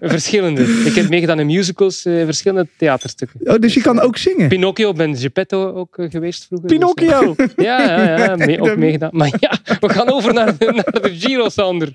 Verschillende. 0.00 0.62
Ik 0.84 0.94
heb 0.94 1.08
meegedaan 1.08 1.40
in 1.40 1.46
musicals, 1.46 2.04
eh, 2.04 2.24
verschillende 2.24 2.68
theaterstukken. 2.76 3.40
Oh, 3.44 3.58
dus 3.58 3.74
je 3.74 3.80
kan 3.80 4.00
ook 4.00 4.16
zingen? 4.16 4.48
Pinocchio, 4.48 4.92
ben 4.92 5.16
Geppetto 5.16 5.72
ook 5.74 5.98
eh, 5.98 6.10
geweest 6.10 6.46
vroeger. 6.46 6.68
dus, 6.68 6.78
Pinocchio! 6.78 7.34
eh, 7.36 7.46
ja, 7.56 7.82
ja, 7.82 8.16
ja 8.24 8.36
mee- 8.46 8.60
ook 8.60 8.76
meegedaan. 8.76 9.10
Maar 9.12 9.30
ja, 9.40 9.50
we 9.80 9.88
gaan 9.88 10.12
over 10.12 10.34
naar, 10.34 10.58
de- 10.58 10.72
naar 10.84 11.02
de 11.02 11.10
Giro, 11.18 11.48
Sander. 11.48 11.88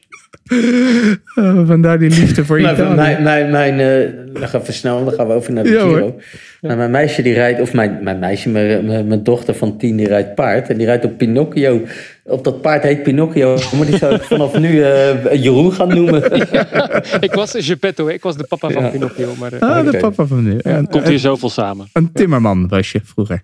Oh, 1.36 1.68
vandaar 1.68 2.00
die 2.00 2.10
liefde 2.10 2.46
voor 2.46 2.60
Italië. 2.60 2.96
mijn, 2.96 3.24
mijn, 3.24 3.52
mijn, 3.52 3.80
eh, 3.80 4.10
dan 4.40 4.48
gaan 4.50 4.60
we 4.60 4.66
versnellen, 4.66 5.06
dan 5.06 5.14
gaan 5.14 5.28
we 5.28 5.34
over 5.34 5.54
naar 5.54 5.64
de 5.64 5.70
Ja. 5.70 5.80
Giro. 5.82 6.16
Nou, 6.62 6.78
mijn 6.78 6.92
meisje 6.92 7.22
die 7.22 7.34
rijdt, 7.34 7.62
of 7.62 7.74
mijn, 7.74 8.00
mijn 8.02 8.20
meisje, 8.20 8.50
mijn, 8.50 8.86
mijn, 8.86 9.08
mijn 9.08 9.24
dochter 9.24 9.56
van 9.56 9.78
tien, 9.78 9.96
die 9.98 10.08
rijdt 10.08 10.36
paard. 10.36 10.70
En 10.70 10.78
die 10.78 10.86
rijdt 10.86 11.06
op 11.06 11.18
Pinocchio. 11.18 11.82
Op 12.26 12.44
dat 12.44 12.62
paard 12.62 12.84
heet 12.84 13.04
Pinocchio, 13.04 13.58
maar 13.78 13.86
die 13.86 13.98
zou 13.98 14.16
ik 14.16 14.24
vanaf 14.24 14.58
nu 14.60 14.84
eh, 14.84 15.44
Jeroen 15.44 15.72
gaan 15.74 15.88
noemen. 15.88 16.24
Ik 17.28 17.34
was 17.34 17.54
Geppetto, 17.58 18.08
hè. 18.08 18.14
ik 18.14 18.24
was 18.24 18.38
de 18.38 18.44
papa 18.48 18.70
van 18.70 18.84
Ja. 18.84 18.90
Pinocchio. 18.90 19.34
Maar, 19.40 19.54
eh, 19.54 19.62
Ah, 19.62 19.92
de 19.92 19.98
papa 19.98 20.26
van 20.26 20.44
nu. 20.44 20.58
Komt 20.90 21.08
hier 21.08 21.20
zoveel 21.20 21.50
samen. 21.50 21.88
een 21.94 22.12
timmerman 22.14 22.68
was 22.68 22.92
je 22.92 23.02
vroeger. 23.04 23.44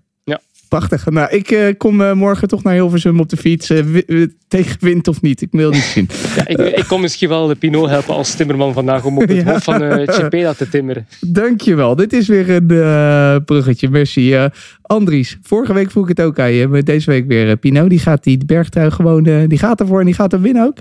Prachtig. 0.70 1.06
Nou, 1.06 1.30
ik 1.36 1.52
eh, 1.52 1.78
kom 1.78 2.02
eh, 2.02 2.14
morgen 2.14 2.48
toch 2.48 2.64
naar 2.64 2.74
Hilversum 2.74 3.20
op 3.20 3.30
de 3.30 3.38
fiets. 3.38 3.70
eh, 3.70 3.84
wi- 3.84 4.04
eh, 4.08 4.28
tegen 4.48 4.78
wind 4.80 5.08
of 5.08 5.22
niet. 5.22 5.42
Ik 5.42 5.48
wil 5.52 5.70
niet 5.72 5.82
zien. 5.82 6.08
Ja, 6.36 6.48
ik, 6.48 6.58
ik 6.60 6.84
kom 6.88 7.02
misschien 7.02 7.30
wel 7.30 7.48
de 7.48 7.56
Pinot 7.56 7.90
helpen 7.90 8.16
als 8.16 8.36
timmerman 8.36 8.74
vandaag 8.74 9.04
om 9.06 9.18
op 9.18 9.28
het 9.28 9.38
Ja. 9.46 9.52
hoofd 9.52 9.64
van 9.64 9.82
eh 9.84 10.14
Cepeda 10.16 10.54
te 10.54 10.70
timmeren. 10.70 11.08
Dankjewel. 11.20 11.96
Dit 11.96 12.14
is 12.14 12.28
weer 12.28 12.50
een 12.50 12.70
eh, 12.72 13.36
bruggetje. 13.46 13.90
Merci. 13.90 14.34
Eh, 14.36 14.46
Andries, 14.82 15.38
vorige 15.42 15.74
week 15.74 15.92
vroeg 15.92 16.10
ik 16.10 16.18
het 16.18 16.26
ook 16.26 16.40
aan 16.40 16.52
je. 16.52 16.68
Maar 16.68 16.84
deze 16.84 17.10
week 17.12 17.28
weer 17.28 17.58
Pino. 17.58 17.88
Die 17.88 18.00
gaat 18.00 18.24
die 18.24 18.46
bergtrui 18.46 18.92
gewoon... 18.92 19.26
eh, 19.26 19.48
die 19.48 19.58
gaat 19.58 19.80
ervoor 19.80 20.00
en 20.00 20.06
die 20.06 20.16
gaat 20.16 20.34
er 20.34 20.42
winnen 20.42 20.66
ook. 20.66 20.78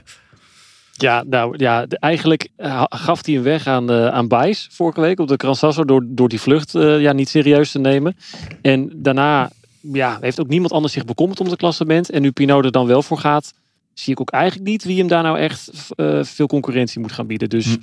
Ja, 0.93 1.25
nou 1.31 1.55
ja, 1.57 1.87
eigenlijk 1.89 2.49
gaf 2.89 3.25
hij 3.27 3.35
hem 3.35 3.43
weg 3.43 3.67
aan, 3.67 3.91
eh 3.91 4.07
aan 4.09 4.29
Bijs 4.29 4.69
vorige 4.73 5.01
week 5.01 5.21
op 5.21 5.29
de 5.29 5.37
Kransasso 5.37 5.85
door, 5.85 6.03
door 6.07 6.29
die 6.29 6.41
vlucht 6.41 6.75
eh, 6.75 7.01
ja, 7.01 7.13
niet 7.13 7.29
serieus 7.29 7.71
te 7.71 7.79
nemen. 7.79 8.17
En 8.63 8.91
daarna 8.97 9.51
ja, 9.81 10.19
heeft 10.21 10.41
ook 10.41 10.49
niemand 10.49 10.73
anders 10.73 10.93
zich 10.93 11.05
bekommerd 11.05 11.41
om 11.41 11.47
het 11.47 11.57
klassement. 11.57 12.11
En 12.11 12.23
nu 12.23 12.31
Pinot 12.31 12.65
er 12.65 12.73
dan 12.73 12.87
wel 12.87 13.03
voor 13.03 13.19
gaat, 13.19 13.55
zie 13.95 14.13
ik 14.13 14.21
ook 14.21 14.31
eigenlijk 14.31 14.69
niet 14.69 14.85
wie 14.85 14.99
hem 14.99 15.09
daar 15.09 15.23
nou 15.23 15.39
echt 15.39 15.71
eh, 15.97 16.23
veel 16.23 16.47
concurrentie 16.47 17.01
moet 17.01 17.13
gaan 17.13 17.27
bieden. 17.27 17.49
Dus 17.49 17.77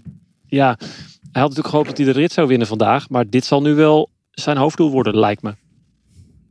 ja, 0.48 0.76
hij 1.32 1.42
had 1.42 1.50
natuurlijk 1.50 1.68
gehoopt 1.68 1.88
dat 1.88 1.98
hij 1.98 2.06
de 2.06 2.12
rit 2.12 2.32
zou 2.32 2.48
winnen 2.48 2.68
vandaag. 2.68 3.10
Maar 3.10 3.30
dit 3.30 3.46
zal 3.46 3.62
nu 3.62 3.74
wel 3.74 4.10
zijn 4.32 4.58
hoofddoel 4.58 4.92
worden, 4.92 5.18
lijkt 5.18 5.42
me. 5.42 5.54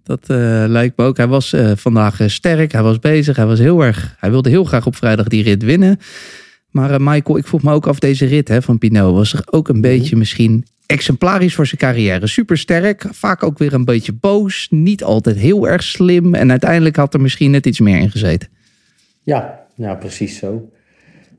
Dat 0.03 0.21
eh, 0.21 0.65
lijkt 0.67 0.97
me 0.97 1.05
ook. 1.05 1.17
Hij 1.17 1.29
was 1.29 1.53
eh, 1.53 1.73
vandaag 1.77 2.21
sterk. 2.27 2.73
Hij 2.73 2.83
was 2.83 2.99
bezig. 2.99 3.37
Hij 3.37 3.47
was 3.47 3.59
heel 3.59 3.81
erg. 3.81 4.17
Hij 4.19 4.31
wilde 4.31 4.49
heel 4.49 4.65
graag 4.65 4.87
op 4.87 4.97
vrijdag 4.97 5.29
die 5.29 5.43
rit 5.43 5.63
winnen. 5.63 5.99
Maar 6.71 7.03
Michael, 7.03 7.37
ik 7.37 7.47
vroeg 7.47 7.63
me 7.63 7.73
ook 7.73 7.87
af 7.87 7.99
deze 7.99 8.27
rit 8.27 8.49
hè, 8.49 8.63
van 8.63 8.79
Pinot. 8.79 9.15
Was 9.15 9.33
er 9.33 9.43
ook 9.51 9.69
een 9.69 9.81
beetje 9.81 10.17
misschien 10.17 10.67
exemplarisch 10.87 11.55
voor 11.55 11.67
zijn 11.67 11.81
carrière. 11.81 12.27
Super 12.27 12.59
sterk. 12.59 13.07
Vaak 13.11 13.43
ook 13.43 13.59
weer 13.59 13.73
een 13.75 13.85
beetje 13.85 14.13
boos. 14.13 14.67
Niet 14.71 15.05
altijd 15.05 15.37
heel 15.37 15.69
erg 15.69 15.83
slim. 15.83 16.35
En 16.35 16.51
uiteindelijk 16.51 16.97
had 16.97 17.15
er 17.15 17.21
misschien 17.21 17.51
net 17.51 17.67
iets 17.67 17.81
meer 17.81 17.99
in 17.99 18.11
gezeten. 18.11 18.49
Ja, 19.23 19.67
ja, 19.75 19.95
precies 19.95 20.39
zo. 20.39 20.69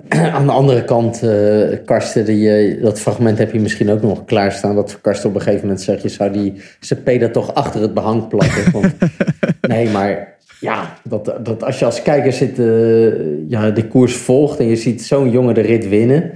Aan 0.09 0.45
de 0.45 0.51
andere 0.51 0.83
kant, 0.83 1.23
eh 1.23 1.77
Karsten, 1.85 2.25
die, 2.25 2.79
dat 2.79 2.99
fragment 2.99 3.37
heb 3.37 3.53
je 3.53 3.59
misschien 3.59 3.89
ook 3.89 4.01
nog 4.01 4.25
klaarstaan. 4.25 4.75
Dat 4.75 5.01
Karsten 5.01 5.29
op 5.29 5.35
een 5.35 5.41
gegeven 5.41 5.67
moment 5.67 5.81
zegt, 5.83 6.01
je 6.01 6.09
zou 6.09 6.31
die 6.31 6.53
Cepeda 6.79 7.29
toch 7.29 7.53
achter 7.53 7.81
het 7.81 7.93
behang 7.93 8.27
plakken. 8.27 8.71
Want, 8.71 8.93
nee, 9.61 9.89
maar 9.89 10.37
ja, 10.59 10.97
dat, 11.03 11.25
dat 11.43 11.63
als 11.63 11.79
je 11.79 11.85
als 11.85 12.01
kijker 12.01 12.33
zit, 12.33 12.59
eh, 12.59 13.49
ja, 13.49 13.71
de 13.71 13.87
koers 13.87 14.15
volgt 14.15 14.59
en 14.59 14.67
je 14.67 14.75
ziet 14.75 15.03
zo'n 15.03 15.31
jongen 15.31 15.53
de 15.53 15.61
rit 15.61 15.89
winnen. 15.89 16.31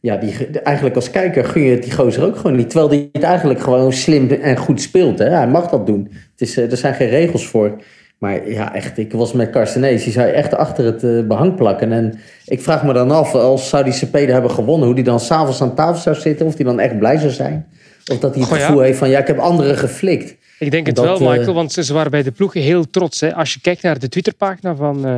Ja, 0.00 0.16
die, 0.16 0.46
eigenlijk 0.46 0.96
als 0.96 1.10
kijker 1.10 1.44
gun 1.44 1.62
je 1.62 1.70
het 1.70 1.82
die 1.82 1.92
gozer 1.92 2.24
ook 2.24 2.36
gewoon 2.36 2.56
niet. 2.56 2.70
Terwijl 2.70 2.90
hij 2.90 3.08
het 3.12 3.22
eigenlijk 3.22 3.60
gewoon 3.60 3.92
slim 3.92 4.30
en 4.30 4.56
goed 4.56 4.80
speelt. 4.80 5.18
Hè? 5.18 5.28
Hij 5.28 5.48
mag 5.48 5.70
dat 5.70 5.86
doen. 5.86 6.08
Het 6.10 6.48
is, 6.48 6.56
eh, 6.56 6.70
er 6.70 6.76
zijn 6.76 6.94
geen 6.94 7.08
regels 7.08 7.46
voor. 7.46 7.80
Maar 8.18 8.50
ja, 8.50 8.74
echt, 8.74 8.98
ik 8.98 9.12
was 9.12 9.32
met 9.32 9.50
Carstenees. 9.50 10.04
Die 10.04 10.12
zou 10.12 10.26
je 10.26 10.32
echt 10.32 10.54
achter 10.54 10.84
het 10.84 11.04
eh, 11.04 11.26
behang 11.26 11.54
plakken. 11.54 11.92
En 11.92 12.18
ik 12.44 12.62
vraag 12.62 12.84
me 12.84 12.92
dan 12.92 13.10
af, 13.10 13.34
als 13.34 13.68
zou 13.68 13.84
die 13.84 13.92
Cepeda 13.92 14.32
hebben 14.32 14.50
gewonnen... 14.50 14.86
hoe 14.86 14.94
die 14.94 15.04
dan 15.04 15.20
s'avonds 15.20 15.62
aan 15.62 15.74
tafel 15.74 16.02
zou 16.02 16.16
zitten. 16.16 16.46
Of 16.46 16.54
die 16.54 16.64
dan 16.64 16.80
echt 16.80 16.98
blij 16.98 17.18
zou 17.18 17.32
zijn. 17.32 17.66
Of 18.12 18.18
dat 18.18 18.34
hij 18.34 18.42
het 18.42 18.58
ja. 18.58 18.66
gevoel 18.66 18.80
heeft 18.80 18.98
van, 18.98 19.08
ja, 19.08 19.18
ik 19.18 19.26
heb 19.26 19.38
anderen 19.38 19.76
geflikt. 19.76 20.34
Ik 20.58 20.70
denk 20.70 20.86
het 20.86 20.96
Dat, 20.96 21.04
wel, 21.04 21.32
eh, 21.32 21.36
Michael, 21.36 21.54
want 21.54 21.72
ze 21.72 21.92
waren 21.92 22.10
bij 22.10 22.22
de 22.22 22.30
ploeg 22.30 22.54
heel 22.54 22.90
trots. 22.90 23.20
Hè. 23.20 23.34
Als 23.34 23.54
je 23.54 23.60
kijkt 23.60 23.82
naar 23.82 23.98
de 23.98 24.08
Twitterpagina 24.08 24.74
van 24.74 25.06
eh 25.06 25.16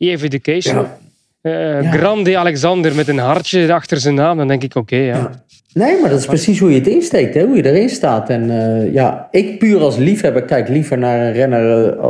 EF 0.00 0.22
Education. 0.22 0.74
Ja. 0.74 0.98
Ja. 1.42 1.82
Grande 1.82 2.38
Alexander 2.38 2.94
met 2.94 3.08
een 3.08 3.18
hartje 3.18 3.72
achter 3.72 3.96
zijn 3.96 4.14
naam. 4.14 4.36
Dan 4.36 4.48
denk 4.48 4.62
ik, 4.62 4.74
oké, 4.74 4.96
ja. 4.96 5.30
Nee, 5.72 6.00
maar 6.00 6.10
dat 6.10 6.18
is 6.18 6.26
precies 6.26 6.58
hoe 6.58 6.70
je 6.70 6.78
het 6.78 6.86
insteekt, 6.86 7.34
hè? 7.34 7.44
hoe 7.44 7.56
je 7.56 7.64
erin 7.64 7.88
staat. 7.88 8.30
En 8.30 8.50
eh, 8.50 8.92
ja, 8.92 9.28
ik 9.30 9.58
puur 9.58 9.80
als 9.80 9.96
liefhebber 9.96 10.42
kijk 10.42 10.68
liever 10.68 10.98
naar 10.98 11.26
een 11.26 11.32
renner, 11.32 11.98
eh, 11.98 12.06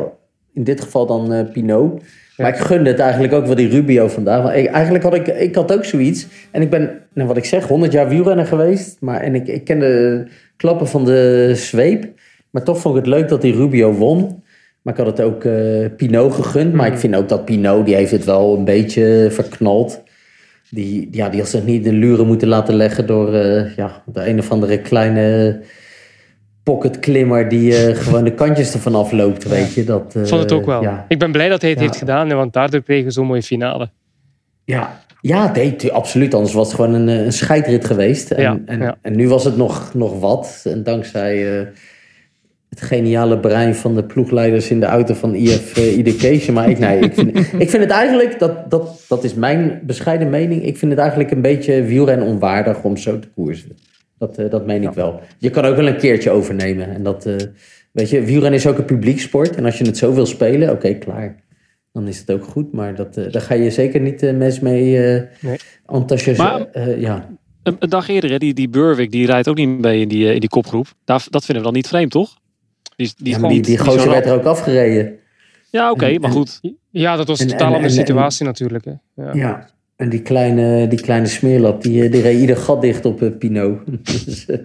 in 0.54 0.64
dit 0.64 0.80
geval 0.80 1.06
dan 1.06 1.48
Pinot. 1.52 2.02
Maar 2.36 2.48
ik 2.48 2.56
gunde 2.56 2.90
het 2.90 2.98
eigenlijk 2.98 3.32
ook 3.32 3.46
wel 3.46 3.54
die 3.54 3.68
Rubio 3.68 4.08
vandaag. 4.08 4.42
Want 4.42 4.56
ik, 4.56 4.66
eigenlijk 4.66 5.04
had 5.04 5.14
ik, 5.14 5.26
ik 5.26 5.54
had 5.54 5.72
ook 5.72 5.84
zoiets. 5.84 6.26
En 6.50 6.62
ik 6.62 6.70
ben, 6.70 6.90
nou 7.14 7.28
wat 7.28 7.36
ik 7.36 7.44
zeg, 7.44 7.66
100 7.66 7.92
jaar 7.92 8.08
wielrenner 8.08 8.46
geweest. 8.46 8.96
Maar, 9.00 9.20
en 9.20 9.34
ik, 9.34 9.46
ik 9.46 9.64
ken 9.64 9.78
de 9.78 10.26
klappen 10.56 10.88
van 10.88 11.04
de 11.04 11.52
zweep. 11.54 12.08
Maar 12.50 12.62
toch 12.62 12.80
vond 12.80 12.96
ik 12.96 13.04
het 13.04 13.14
leuk 13.14 13.28
dat 13.28 13.42
die 13.42 13.54
Rubio 13.54 13.92
won. 13.92 14.42
Maar 14.82 14.94
ik 14.98 15.04
had 15.04 15.18
het 15.18 15.20
ook 15.26 15.44
eh 15.44 15.86
Pinot 15.96 16.34
gegund. 16.34 16.72
Maar 16.72 16.86
ik 16.86 16.98
vind 16.98 17.14
ook 17.16 17.28
dat 17.28 17.44
Pinot, 17.44 17.86
die 17.86 17.94
heeft 17.94 18.10
het 18.10 18.24
wel 18.24 18.56
een 18.56 18.64
beetje 18.64 19.28
verknald. 19.30 20.02
Die, 20.70 21.08
ja, 21.10 21.28
die 21.28 21.40
had 21.40 21.48
zich 21.48 21.64
niet 21.64 21.84
de 21.84 21.92
luren 21.92 22.26
moeten 22.26 22.48
laten 22.48 22.74
leggen 22.74 23.06
door 23.06 23.34
eh, 23.34 23.76
ja, 23.76 24.02
de 24.06 24.28
een 24.28 24.38
of 24.38 24.50
andere 24.50 24.80
kleine 24.80 25.60
pocketklimmer 26.62 27.48
die 27.48 27.76
eh, 27.76 27.96
gewoon 28.02 28.24
de 28.24 28.34
kantjes 28.34 28.72
ervan 28.74 28.94
afloopt, 28.94 29.48
weet 29.48 29.74
je. 29.74 29.84
Dat, 29.84 30.14
Ik 30.14 30.26
vond 30.26 30.42
het 30.42 30.52
ook 30.52 30.66
wel. 30.66 30.82
Ja, 30.82 31.04
Ik 31.08 31.18
ben 31.18 31.32
blij 31.32 31.48
dat 31.48 31.60
hij 31.60 31.70
het 31.70 31.78
Ja. 31.78 31.84
heeft 31.84 31.98
gedaan, 31.98 32.28
want 32.28 32.52
daardoor 32.52 32.82
kregen 32.82 33.04
we 33.04 33.10
zo'n 33.10 33.26
mooie 33.26 33.42
finale. 33.42 33.90
ja, 34.64 35.00
ja 35.20 35.50
tu- 35.50 35.90
absoluut. 35.90 36.34
Anders 36.34 36.54
was 36.54 36.66
het 36.66 36.76
gewoon 36.76 36.94
een, 36.94 37.08
een 37.08 37.32
scheidrit 37.32 37.84
geweest. 37.84 38.30
En, 38.30 38.42
Ja, 38.42 38.58
en, 38.66 38.98
en 39.02 39.16
nu 39.16 39.28
was 39.28 39.44
het 39.44 39.56
nog, 39.56 39.94
nog 39.94 40.20
wat. 40.20 40.62
En 40.64 40.82
dankzij 40.82 41.68
het 42.80 42.88
geniale 42.88 43.38
brein 43.38 43.74
van 43.74 43.94
de 43.94 44.04
ploegleiders 44.04 44.70
in 44.70 44.80
de 44.80 44.86
auto 44.86 45.14
van 45.14 45.34
IF 45.34 45.76
eh, 45.76 45.98
Education. 45.98 46.54
Maar 46.54 46.70
ik, 46.70 46.78
nee, 46.78 46.98
ik, 47.00 47.14
vind, 47.14 47.36
ik 47.64 47.70
vind 47.70 47.82
het 47.82 47.90
eigenlijk, 47.90 48.38
dat, 48.38 48.70
dat, 48.70 49.04
dat 49.08 49.24
is 49.24 49.34
mijn 49.34 49.80
bescheiden 49.82 50.30
mening. 50.30 50.64
Ik 50.64 50.76
vind 50.78 50.90
het 50.90 51.00
eigenlijk 51.00 51.30
een 51.30 51.42
beetje 51.42 51.82
wielren 51.82 52.22
onwaardig 52.22 52.82
om 52.82 52.96
zo 52.96 53.18
te 53.18 53.28
koersen. 53.34 53.76
Dat, 54.18 54.38
eh, 54.38 54.50
dat 54.50 54.66
meen 54.66 54.82
ik 54.82 54.92
wel. 54.92 55.20
Je 55.38 55.50
kan 55.50 55.64
ook 55.64 55.76
wel 55.76 55.86
een 55.86 55.96
keertje 55.96 56.30
overnemen. 56.30 56.88
En 56.94 57.02
dat, 57.02 57.26
eh, 57.26 57.34
weet 57.92 58.10
je, 58.10 58.22
wielrennen 58.22 58.58
is 58.58 58.66
ook 58.66 58.78
een 58.78 58.84
publieksport. 58.84 59.56
En 59.56 59.64
als 59.64 59.78
je 59.78 59.84
het 59.84 59.98
zo 59.98 60.14
wil 60.14 60.26
spelen, 60.26 60.70
oké, 60.70 60.94
klaar. 60.94 61.36
Dan 61.92 62.08
is 62.08 62.18
het 62.18 62.30
ook 62.30 62.44
goed. 62.44 62.72
Maar 62.72 62.94
dat, 62.94 63.16
eh, 63.16 63.32
daar 63.32 63.42
ga 63.42 63.54
je 63.54 63.70
zeker 63.70 64.00
niet 64.00 64.22
eh 64.22 64.34
mes 64.34 64.60
mee 64.60 64.96
eh 65.06 65.22
Nee. 65.40 65.56
enthousiasme- 65.86 66.44
Maar- 66.44 66.66
eh, 66.72 67.00
ja. 67.00 67.28
Een, 67.62 67.76
een 67.78 67.88
dag 67.88 68.08
eerder, 68.08 68.30
hè, 68.30 68.38
die, 68.38 68.54
die 68.54 68.68
Burwick, 68.68 69.10
die 69.10 69.26
rijdt 69.26 69.48
ook 69.48 69.56
niet 69.56 69.80
mee 69.80 70.00
in 70.00 70.08
die, 70.08 70.26
eh, 70.28 70.34
in 70.34 70.40
die 70.40 70.48
kopgroep. 70.48 70.86
Daar, 71.04 71.26
dat 71.30 71.44
vinden 71.44 71.64
we 71.64 71.70
dan 71.70 71.76
niet 71.76 71.88
vreemd, 71.88 72.10
toch? 72.10 72.38
Die, 73.00 73.12
die, 73.16 73.38
ja, 73.40 73.48
die, 73.48 73.60
die 73.62 73.78
gozer 73.78 74.10
werd 74.10 74.26
er 74.26 74.34
ook 74.34 74.44
afgereden. 74.44 75.12
Ja, 75.70 75.90
oké, 75.90 76.18
maar 76.18 76.30
goed. 76.30 76.60
Ja, 76.90 77.16
dat 77.16 77.26
was 77.26 77.38
een 77.40 77.44
En- 77.46 77.50
totaal 77.52 77.68
en- 77.68 77.74
andere 77.74 77.92
en- 77.94 77.98
situatie 78.06 78.46
natuurlijk. 78.46 78.84
Hè. 78.84 78.92
Ja. 79.24 79.30
Ja. 79.34 79.68
En 79.96 80.08
die 80.08 80.22
kleine, 80.22 80.88
die 80.88 81.00
kleine 81.00 81.26
smeerlap, 81.26 81.82
die, 81.82 82.04
eh, 82.04 82.12
die 82.12 82.20
reed 82.22 82.40
ieder 82.40 82.56
gat 82.56 82.82
dicht 82.82 83.04
op 83.04 83.22
eh, 83.22 83.28
Pinot. 83.38 83.78
Eh, 84.46 84.56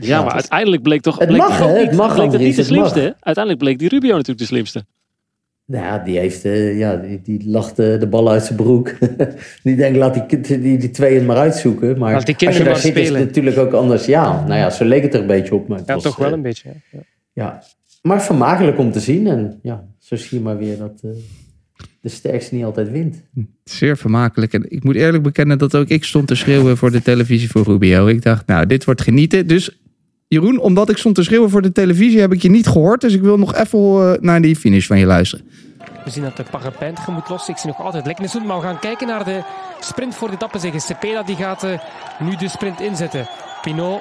Ja, 0.08 0.22
maar 0.22 0.32
uiteindelijk 0.32 0.82
bleek 0.82 1.00
toch 1.00 1.18
Het 1.18 1.28
bleek 1.28 1.40
mag, 1.40 1.58
hè? 1.58 1.72
niet, 1.78 1.86
Het 1.86 1.96
mag, 1.96 2.14
bleek 2.14 2.30
dat 2.30 2.40
niet 2.40 2.50
de 2.56 2.60
mag. 2.60 2.66
slimste. 2.66 3.16
Uiteindelijk 3.20 3.58
bleek 3.64 3.78
die 3.78 3.88
Rubio 3.88 4.10
natuurlijk 4.10 4.38
de 4.38 4.44
slimste. 4.46 4.84
Nou 5.64 5.84
ja, 5.84 5.98
die 5.98 6.18
heeft, 6.18 6.44
eh, 6.44 6.78
ja, 6.78 6.96
die, 6.96 7.20
die 7.22 7.48
lachte 7.50 7.96
de 8.00 8.06
bal 8.06 8.30
uit 8.30 8.44
zijn 8.44 8.56
broek. 8.56 8.94
die 9.62 9.76
denkt, 9.76 9.98
laat 9.98 10.28
die, 10.30 10.40
die, 10.60 10.78
die 10.78 10.90
twee 10.90 11.14
het 11.14 11.26
maar 11.26 11.36
uitzoeken. 11.36 11.98
Maar 11.98 12.12
Laat 12.12 12.26
die 12.26 12.46
als 12.46 12.56
je 12.56 12.62
daar 12.62 12.72
maar 12.72 12.80
zit, 12.80 12.96
is 12.96 13.08
het 13.08 13.18
natuurlijk 13.18 13.58
ook 13.58 13.72
anders. 13.72 14.06
Ja, 14.06 14.44
nou 14.46 14.58
ja, 14.58 14.70
zo 14.70 14.84
leek 14.84 15.02
het 15.02 15.14
er 15.14 15.20
een 15.20 15.26
beetje 15.26 15.54
op. 15.54 15.68
Maar 15.68 15.78
het 15.78 15.86
Ja, 15.86 15.94
was, 15.94 16.02
toch 16.02 16.16
wel 16.16 16.32
een 16.32 16.42
beetje. 16.42 16.68
Ja. 16.90 16.98
Ja, 17.38 17.62
maar 18.02 18.22
vermakelijk 18.22 18.78
om 18.78 18.92
te 18.92 19.00
zien. 19.00 19.26
En 19.26 19.58
ja, 19.62 19.84
zo 19.98 20.16
zie 20.16 20.38
je 20.38 20.44
maar 20.44 20.58
weer 20.58 20.78
dat 20.78 21.00
eh, 21.02 21.10
de 22.00 22.08
sterkste 22.08 22.54
niet 22.54 22.64
altijd 22.64 22.90
wint. 22.90 23.22
Zeer 23.64 23.96
vermakelijk. 23.96 24.52
En 24.52 24.70
ik 24.70 24.84
moet 24.84 24.94
eerlijk 24.94 25.22
bekennen 25.22 25.58
dat 25.58 25.74
ook 25.74 25.88
ik 25.88 26.04
stond 26.04 26.26
te 26.26 26.34
schreeuwen 26.34 26.76
voor 26.76 26.90
de 26.90 27.02
televisie 27.02 27.50
voor 27.50 27.62
Rubio. 27.62 28.06
Ik 28.06 28.22
dacht, 28.22 28.46
nou, 28.46 28.66
dit 28.66 28.84
wordt 28.84 29.02
genieten. 29.02 29.46
Dus 29.46 29.80
Jeroen, 30.28 30.58
omdat 30.58 30.90
ik 30.90 30.96
stond 30.96 31.14
te 31.14 31.22
schreeuwen 31.22 31.50
voor 31.50 31.62
de 31.62 31.72
televisie, 31.72 32.20
heb 32.20 32.32
ik 32.32 32.42
je 32.42 32.50
niet 32.50 32.66
gehoord. 32.66 33.00
Dus 33.00 33.14
ik 33.14 33.22
wil 33.22 33.38
nog 33.38 33.54
even 33.54 33.78
eh, 33.78 34.20
naar 34.20 34.40
die 34.40 34.56
finish 34.56 34.86
van 34.86 34.98
je 34.98 35.06
luisteren. 35.06 35.46
We 36.04 36.10
zien 36.10 36.22
dat 36.22 36.36
de 36.36 36.44
parapijntiger 36.50 37.12
moet 37.12 37.28
los. 37.28 37.48
Ik 37.48 37.56
zie 37.56 37.70
nog 37.70 37.80
altijd 37.80 38.06
lekker 38.06 38.30
doen. 38.32 38.46
Maar 38.46 38.56
we 38.56 38.62
gaan 38.62 38.80
kijken 38.80 39.06
naar 39.06 39.24
de 39.24 39.42
sprint 39.80 40.14
voor 40.14 40.28
de 40.28 40.34
etappe. 40.34 40.58
Zeggen 40.58 40.80
Cepeda 40.80 41.22
die 41.22 41.36
gaat 41.36 41.64
eh, 41.64 41.80
nu 42.20 42.36
de 42.36 42.48
sprint 42.48 42.80
inzetten. 42.80 43.28
Pinot, 43.62 44.00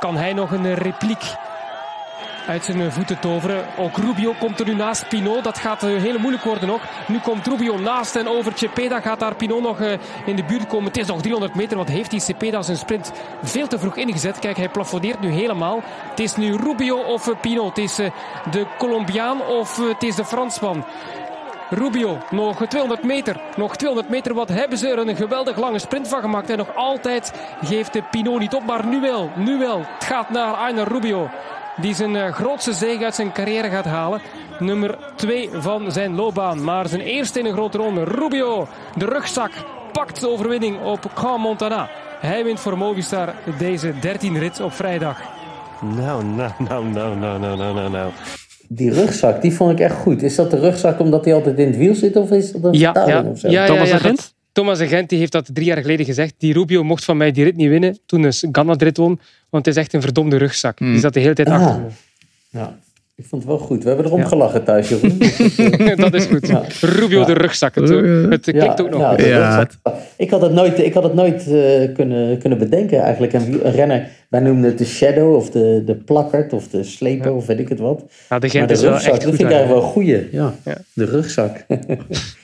kan 0.00 0.16
hij 0.16 0.32
nog 0.32 0.52
een 0.52 0.74
repliek 0.74 1.40
uit 2.46 2.64
zijn 2.64 2.92
voeten 2.92 3.20
toveren? 3.20 3.64
Ook 3.78 3.96
Rubio 3.96 4.34
komt 4.38 4.60
er 4.60 4.66
nu 4.66 4.74
naast 4.74 5.08
Pinot. 5.08 5.44
Dat 5.44 5.58
gaat 5.58 5.82
eh, 5.82 5.88
heel 5.96 6.18
moeilijk 6.18 6.44
worden 6.44 6.68
nog. 6.68 6.82
Nu 7.08 7.18
komt 7.18 7.46
Rubio 7.46 7.78
naast 7.78 8.16
en 8.16 8.28
over 8.28 8.52
Cepeda 8.54 9.00
gaat 9.00 9.20
daar 9.20 9.34
Pinot 9.34 9.62
nog 9.62 9.80
eh, 9.80 9.92
in 10.26 10.36
de 10.36 10.44
buurt 10.44 10.66
komen. 10.66 10.86
Het 10.86 10.96
is 10.96 11.06
nog 11.06 11.20
300 11.20 11.54
meter, 11.54 11.76
want 11.76 11.88
heeft 11.88 12.10
die 12.10 12.20
Cepeda 12.20 12.62
zijn 12.62 12.76
sprint 12.76 13.12
veel 13.42 13.66
te 13.66 13.78
vroeg 13.78 13.96
ingezet. 13.96 14.38
Kijk, 14.38 14.56
hij 14.56 14.68
plafonneert 14.68 15.20
nu 15.20 15.30
helemaal. 15.30 15.80
Het 16.10 16.20
is 16.20 16.36
nu 16.36 16.56
Rubio 16.56 16.96
of 16.98 17.28
eh, 17.28 17.40
Pinot. 17.40 17.76
Het 17.76 17.78
is 17.78 17.96
de 18.50 18.66
Colombiaan 18.78 19.46
of 19.46 19.76
het 19.76 20.02
is 20.02 20.14
de 20.14 20.24
Fransman. 20.24 20.84
Rubio, 21.70 22.18
nog 22.30 22.66
200 22.66 23.02
meter. 23.02 23.40
Nog 23.56 23.76
200 23.76 24.10
meter. 24.12 24.34
Wat 24.34 24.48
hebben 24.48 24.78
ze 24.78 24.88
er 24.88 24.98
een 24.98 25.16
geweldig 25.16 25.56
lange 25.56 25.78
sprint 25.78 26.08
van 26.08 26.20
gemaakt. 26.20 26.50
En 26.50 26.58
nog 26.58 26.74
altijd 26.74 27.32
geeft 27.64 27.92
de 27.92 28.02
Pinot 28.10 28.38
niet 28.38 28.54
op. 28.54 28.64
Maar 28.64 28.86
nu 28.86 29.00
wel, 29.00 29.30
nu 29.36 29.58
wel. 29.58 29.78
Het 29.78 30.04
gaat 30.04 30.30
naar 30.30 30.54
Arne 30.54 30.84
Rubio 30.84 31.30
die 31.80 31.94
zijn 31.94 32.16
eh, 32.16 32.32
grootste 32.32 32.72
zege 32.72 33.04
uit 33.04 33.14
zijn 33.14 33.32
carrière 33.32 33.68
gaat 33.68 33.84
halen. 33.84 34.20
Nummer 34.58 34.98
2 35.16 35.50
van 35.52 35.92
zijn 35.92 36.14
loopbaan. 36.14 36.64
Maar 36.64 36.88
zijn 36.88 37.00
eerste 37.00 37.38
in 37.38 37.46
een 37.46 37.52
grote 37.52 37.78
ronde. 37.78 38.04
Rubio, 38.04 38.68
de 38.96 39.04
rugzak, 39.04 39.50
pakt 39.92 40.20
de 40.20 40.28
overwinning 40.28 40.82
op 40.84 41.10
Gran 41.14 41.40
Montana. 41.40 41.88
Hij 42.20 42.44
wint 42.44 42.60
voor 42.60 42.78
Movistar 42.78 43.34
deze 43.58 43.92
13 44.00 44.38
rit 44.38 44.60
op 44.60 44.72
vrijdag. 44.72 45.22
Nou, 45.96 46.24
nou, 46.24 46.50
nou, 46.58 46.84
nou, 46.84 47.16
nou, 47.16 47.38
nou, 47.40 47.56
nou, 47.56 47.74
nou, 47.74 47.90
nou. 47.90 48.10
Die 48.68 48.92
rugzak, 48.92 49.42
die 49.42 49.54
vond 49.54 49.72
ik 49.72 49.80
echt 49.80 49.94
goed. 49.94 50.22
Is 50.22 50.34
dat 50.34 50.50
de 50.50 50.58
rugzak 50.58 51.00
omdat 51.00 51.24
hij 51.24 51.34
altijd 51.34 51.58
in 51.58 51.66
het 51.66 51.76
wiel 51.76 51.94
zit 51.94 52.16
of 52.16 52.30
is 52.30 52.52
dat 52.52 52.64
een 52.64 52.72
ja, 52.72 52.92
ja. 53.06 53.22
Thomas 53.22 53.40
ja, 53.90 53.98
ja, 54.02 54.14
Thomas 54.52 54.80
Agent 54.80 55.08
die 55.08 55.18
heeft 55.18 55.32
dat 55.32 55.48
drie 55.52 55.66
jaar 55.66 55.80
geleden 55.80 56.06
gezegd. 56.06 56.34
Die 56.38 56.52
Rubio 56.52 56.82
mocht 56.84 57.04
van 57.04 57.16
mij 57.16 57.30
die 57.32 57.44
rit 57.44 57.56
niet 57.56 57.68
winnen 57.68 57.98
toen 58.06 58.22
dus 58.22 58.44
Ganna 58.52 58.74
de 58.74 58.84
rit 58.84 58.96
won. 58.96 59.20
Want 59.50 59.66
het 59.66 59.74
is 59.76 59.82
echt 59.82 59.92
een 59.92 60.00
verdomde 60.00 60.36
rugzak. 60.36 60.78
Die 60.78 60.98
zat 60.98 61.14
de 61.14 61.20
hele 61.20 61.34
tijd 61.34 61.48
Ah. 61.48 61.54
achter 61.66 61.80
me. 61.80 61.86
Ja, 62.50 62.78
ik 63.16 63.24
vond 63.28 63.42
het 63.42 63.50
wel 63.50 63.60
goed. 63.60 63.82
We 63.82 63.88
hebben 63.88 64.06
erom 64.06 64.18
Ja. 64.20 64.26
gelachen 64.26 64.64
thuis, 64.64 64.88
Jeroen. 64.88 65.18
dat 66.04 66.14
is 66.14 66.24
goed. 66.24 66.46
Ja. 66.46 66.62
Rubio 66.80 67.20
Ja. 67.20 67.26
de 67.26 67.32
rugzak. 67.32 67.74
Het, 67.74 67.90
eh, 67.90 68.28
het 68.30 68.42
klinkt 68.42 68.80
ook 68.80 68.90
nog 68.90 69.00
ja, 69.00 69.08
goed. 69.08 69.18
de 69.18 69.26
Ja, 69.28 69.56
rugzak. 69.58 69.70
Ik 70.16 70.30
had 70.30 70.42
het 70.42 70.52
nooit, 70.52 70.78
ik 70.78 70.94
had 70.94 71.02
het 71.02 71.14
nooit 71.14 71.46
eh, 71.48 71.94
kunnen, 71.94 72.38
kunnen 72.38 72.58
bedenken 72.58 73.00
eigenlijk. 73.00 73.32
Een, 73.32 73.66
een 73.66 73.72
renner, 73.72 74.08
wij 74.28 74.40
noemden 74.40 74.64
het 74.70 74.78
de 74.78 74.84
shadow 74.84 75.34
of 75.34 75.50
de, 75.50 75.82
de 75.86 75.94
plakkerd 75.94 76.52
of 76.52 76.68
de 76.68 76.84
sleper 76.84 77.32
of 77.34 77.46
weet 77.46 77.58
ik 77.58 77.68
het 77.68 77.78
wat. 77.78 77.98
Ja, 78.28 78.38
de 78.38 78.40
Maar 78.40 78.50
Gent 78.50 78.68
de 78.68 78.74
is 78.74 78.80
wel 78.80 78.94
echt 78.94 79.04
dat 79.04 79.12
goed. 79.14 79.22
vind 79.22 79.34
ik 79.34 79.40
daar. 79.40 79.50
eigenlijk 79.50 79.78
wel 79.80 79.86
een 79.88 79.92
goeie. 79.92 80.28
Ja, 80.32 80.54
Ja. 80.64 80.76
de 80.92 81.04
rugzak. 81.04 81.64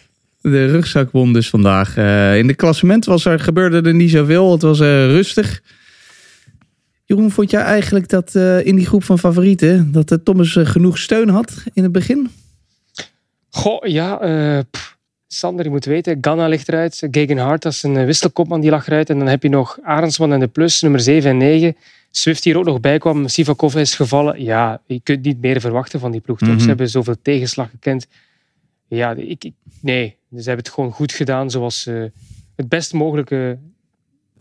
De 0.50 0.66
rugzak 0.66 1.10
won 1.10 1.32
dus 1.32 1.48
vandaag. 1.48 1.96
Eh, 1.96 2.38
in 2.38 2.46
de 2.46 2.54
klassement 2.54 3.04
was 3.04 3.24
er, 3.24 3.40
gebeurde 3.40 3.88
er 3.88 3.94
niet 3.94 4.10
zoveel. 4.10 4.52
Het 4.52 4.62
was 4.62 4.80
eh, 4.80 5.06
rustig. 5.06 5.62
Jeroen, 7.04 7.30
vond 7.30 7.50
jij 7.50 7.60
eigenlijk 7.60 8.08
dat 8.08 8.34
eh, 8.34 8.66
in 8.66 8.76
die 8.76 8.86
groep 8.86 9.04
van 9.04 9.18
favorieten... 9.18 9.92
dat 9.92 10.18
Thomas 10.24 10.58
genoeg 10.62 10.98
steun 10.98 11.28
had 11.28 11.64
in 11.72 11.82
het 11.82 11.92
begin? 11.92 12.30
Goh, 13.50 13.86
ja. 13.86 14.64
Sander, 15.26 15.64
je 15.64 15.70
moet 15.70 15.84
weten, 15.84 16.18
Ganna 16.20 16.46
ligt 16.46 16.68
eruit. 16.68 17.08
Gegenhard, 17.10 17.62
dat 17.62 17.72
is 17.72 17.82
een 17.82 18.04
wisselkopman, 18.04 18.60
die 18.60 18.70
lag 18.70 18.86
eruit. 18.86 19.10
En 19.10 19.18
dan 19.18 19.28
heb 19.28 19.42
je 19.42 19.48
nog 19.48 19.78
Arendsman 19.82 20.32
en 20.32 20.40
de 20.40 20.46
plus, 20.46 20.82
nummer 20.82 21.00
7 21.00 21.30
en 21.30 21.36
9. 21.36 21.76
Swift 22.10 22.42
die 22.42 22.52
er 22.52 22.58
ook 22.58 22.64
nog 22.64 22.80
bij 22.80 22.98
kwam. 22.98 23.28
Sivakov 23.28 23.74
is 23.74 23.94
gevallen. 23.94 24.42
Ja, 24.42 24.80
je 24.86 25.00
kunt 25.02 25.24
niet 25.24 25.40
meer 25.40 25.60
verwachten 25.60 26.00
van 26.00 26.10
die 26.10 26.20
ploeg. 26.20 26.38
toch? 26.38 26.48
Mhm. 26.48 26.58
Ze 26.58 26.68
hebben 26.68 26.88
zoveel 26.88 27.16
tegenslag 27.22 27.70
gekend. 27.70 28.06
Ja, 28.88 29.14
ik, 29.14 29.44
ik- 29.44 29.54
nee. 29.80 30.16
Ze 30.30 30.36
hebben 30.36 30.56
het 30.64 30.68
gewoon 30.68 30.92
goed 30.92 31.12
gedaan 31.12 31.50
zoals 31.50 31.86
eh, 31.86 32.04
het 32.56 32.68
best 32.68 32.92
mogelijke 32.92 33.58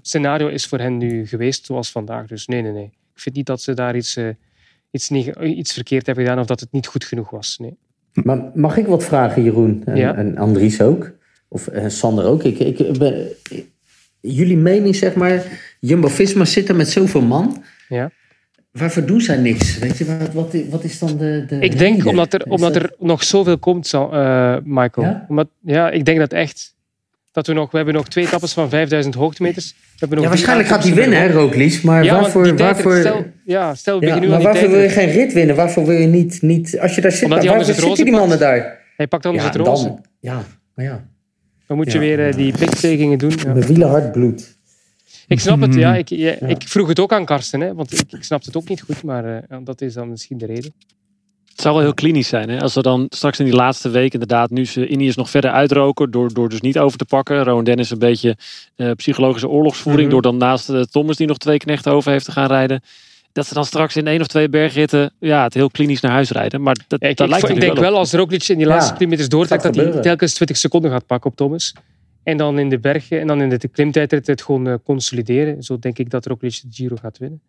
scenario 0.01 0.47
is 0.47 0.65
voor 0.65 0.79
hen 0.79 0.97
nu 0.97 1.27
geweest, 1.27 1.65
zoals 1.65 1.91
vandaag. 1.91 2.27
Dus 2.27 2.45
nee, 2.47 2.61
nee, 2.61 2.71
nee. 2.71 2.85
Ik 3.13 3.21
vind 3.23 3.35
niet 3.35 3.45
dat 3.45 3.61
ze 3.61 3.73
daar 3.73 3.95
iets, 3.95 4.15
eh, 4.15 4.29
iets, 4.91 5.11
iets 5.41 5.73
verkeerd 5.73 6.05
hebben 6.05 6.23
gedaan 6.25 6.39
of 6.39 6.45
dat 6.47 6.59
het 6.59 6.71
niet 6.71 6.87
goed 6.87 7.03
genoeg 7.05 7.29
was. 7.29 7.57
Nee. 7.57 7.77
Maar 8.13 8.51
mag 8.53 8.77
ik 8.77 8.85
wat 8.85 9.03
vragen, 9.03 9.43
Jeroen? 9.43 9.81
En, 9.85 9.95
Ja. 9.95 10.15
en 10.15 10.37
Andries 10.37 10.81
ook? 10.81 11.11
Of 11.47 11.67
eh, 11.67 11.87
Sander 11.89 12.25
ook? 12.25 12.43
Ik, 12.43 12.59
ik 12.59 12.97
ben, 12.97 13.27
jullie 14.21 14.57
mening, 14.57 14.95
zeg 14.95 15.15
maar, 15.15 15.43
Jumbo-Visma 15.79 16.45
zit 16.45 16.69
er 16.69 16.75
met 16.75 16.89
zoveel 16.89 17.21
man. 17.21 17.63
Ja. 17.89 18.11
Waarvoor 18.77 19.05
doen 19.05 19.21
zij 19.21 19.37
niks? 19.37 19.77
Weet 19.79 19.97
je, 19.97 20.05
wat, 20.05 20.33
wat, 20.33 20.55
wat 20.69 20.83
is 20.83 20.99
dan 20.99 21.17
de, 21.17 21.45
de 21.47 21.59
Ik 21.59 21.77
denk 21.77 21.95
reden? 21.95 22.09
omdat 22.09 22.33
er, 22.33 22.43
omdat 22.49 22.73
dat- 22.73 22.83
er 22.83 22.91
nog 22.99 23.23
zoveel 23.23 23.57
komt, 23.57 23.93
eh, 23.93 24.55
Michael. 24.63 25.07
Ja? 25.07 25.25
Omdat, 25.27 25.47
ja, 25.61 25.89
ik 25.89 26.05
denk 26.05 26.19
dat 26.19 26.33
echt. 26.33 26.75
Dat 27.31 27.47
we, 27.47 27.53
nog, 27.53 27.71
we 27.71 27.77
hebben 27.77 27.95
nog 27.95 28.07
twee 28.07 28.25
etappes 28.25 28.53
van 28.53 28.69
5000 28.69 29.15
hoogtemeters. 29.15 29.71
We 29.71 29.77
hebben 29.99 30.17
nog 30.17 30.25
Ja, 30.25 30.31
waarschijnlijk 30.31 30.69
gaat 30.69 30.83
hij 30.83 30.93
winnen, 30.93 31.19
hè, 31.19 31.27
Roglic. 31.31 31.83
Maar 31.83 32.03
Ja, 32.03 32.19
waarvoor... 32.21 32.57
waarvoor 32.57 32.97
stel, 32.97 33.25
ja, 33.45 33.75
stel 33.75 33.99
we 33.99 34.05
ja, 34.05 34.13
beginnen 34.13 34.37
nu 34.37 34.43
maar 34.43 34.53
waarvoor 34.53 34.69
wil 34.71 34.81
je 34.81 34.89
geen 34.89 35.09
rit 35.09 35.33
winnen? 35.33 35.55
Waarvoor 35.55 35.85
wil 35.85 35.95
je 35.97 36.07
niet... 36.07 36.41
niet 36.41 36.79
als 36.79 36.95
je 36.95 37.01
daar 37.01 37.11
zit, 37.11 37.29
het 37.29 37.75
zitten 37.75 38.05
die 38.05 38.13
mannen 38.13 38.39
daar? 38.39 38.79
Hij 38.97 39.07
pakt 39.07 39.25
anders 39.25 39.43
Ja, 39.45 39.49
het 39.51 39.59
roze. 39.59 39.83
dan... 39.83 40.05
Ja, 40.19 40.43
maar 40.75 40.85
ja. 40.85 41.05
Dan 41.67 41.77
moet 41.77 41.91
je 41.91 41.99
weer 41.99 42.27
eh, 42.27 42.33
die 42.35 42.57
pikplegingen 42.57 43.17
doen. 43.17 43.31
Ja. 43.43 43.53
Mijn 43.53 43.65
wielen 43.65 43.89
hard 43.89 44.11
bloed. 44.11 44.56
Ik 45.27 45.39
snap 45.39 45.61
het, 45.61 45.73
ja. 45.73 45.95
Ik, 45.95 46.09
ja, 46.09 46.31
ik 46.31 46.67
vroeg 46.67 46.87
het 46.87 46.99
ook 46.99 47.13
aan 47.13 47.25
Karsten, 47.25 47.61
hè, 47.61 47.73
want 47.73 47.99
ik, 47.99 48.11
ik 48.11 48.23
snapte 48.23 48.47
het 48.47 48.57
ook 48.57 48.69
niet 48.69 48.81
goed. 48.81 49.03
Maar 49.03 49.43
eh, 49.49 49.57
dat 49.63 49.81
is 49.81 49.93
dan 49.93 50.09
misschien 50.09 50.37
de 50.37 50.45
reden. 50.45 50.73
Het 51.49 51.61
zou 51.65 51.75
wel 51.75 51.83
heel 51.83 51.93
klinisch 51.93 52.27
zijn. 52.27 52.49
Hè? 52.49 52.61
Als 52.61 52.73
we 52.73 52.81
dan 52.81 53.05
straks 53.09 53.39
in 53.39 53.45
die 53.45 53.53
laatste 53.53 53.89
week 53.89 54.13
inderdaad 54.13 54.49
nu 54.49 54.65
ze 54.65 54.87
Ineos 54.87 55.15
nog 55.15 55.29
verder 55.29 55.51
uitroken. 55.51 56.11
Door, 56.11 56.33
door 56.33 56.49
dus 56.49 56.61
niet 56.61 56.79
over 56.79 56.97
te 56.97 57.05
pakken. 57.05 57.43
Rowan 57.43 57.63
Dennis 57.63 57.89
een 57.89 57.99
beetje 57.99 58.37
eh, 58.75 58.91
psychologische 58.91 59.47
oorlogsvoering. 59.47 60.03
Mhm. 60.03 60.11
Door 60.11 60.21
dan 60.21 60.37
naast 60.37 60.69
eh, 60.69 60.81
Thomas 60.81 61.17
die 61.17 61.27
nog 61.27 61.37
twee 61.37 61.57
knechten 61.57 61.91
over 61.91 62.11
heeft 62.11 62.25
te 62.25 62.31
gaan 62.31 62.47
rijden. 62.47 62.81
Dat 63.31 63.47
ze 63.47 63.53
dan 63.53 63.65
straks 63.65 63.95
in 63.95 64.07
één 64.07 64.21
of 64.21 64.27
twee 64.27 64.49
bergritten 64.49 65.11
ja, 65.19 65.43
het 65.43 65.53
heel 65.53 65.69
klinisch 65.69 66.01
naar 66.01 66.11
huis 66.11 66.29
rijden. 66.31 66.61
Maar 66.61 66.75
dat, 66.87 67.01
Ja, 67.01 67.07
ik, 67.07 67.17
dat 67.17 67.25
ik, 67.25 67.31
lijkt 67.31 67.49
ik 67.49 67.53
nu 67.53 67.61
denk 67.61 67.77
wel 67.77 67.91
op. 67.91 67.97
als 67.97 68.13
Roglic 68.13 68.47
in 68.47 68.57
die 68.57 68.67
Ja, 68.67 68.73
laatste 68.73 68.93
kilometers 68.93 69.29
doortrekt, 69.29 69.63
dat 69.63 69.75
hij 69.75 70.01
telkens 70.01 70.33
20 70.33 70.57
seconden 70.57 70.91
gaat 70.91 71.05
pakken 71.05 71.29
op 71.31 71.35
Thomas. 71.37 71.73
En 72.27 72.37
dan 72.37 72.59
in 72.59 72.69
de 72.69 72.79
bergen 72.79 73.19
en 73.19 73.27
dan 73.27 73.41
in 73.41 73.49
de 73.49 73.67
klimtijdrit 73.67 74.27
het 74.27 74.41
gewoon 74.41 74.67
eh, 74.67 74.73
consolideren. 74.83 75.63
Zo 75.63 75.79
denk 75.79 75.97
ik 75.97 76.09
dat 76.09 76.25
Roglic 76.25 76.61
de 76.61 76.67
Giro 76.71 76.95
gaat 77.01 77.17
winnen. 77.17 77.41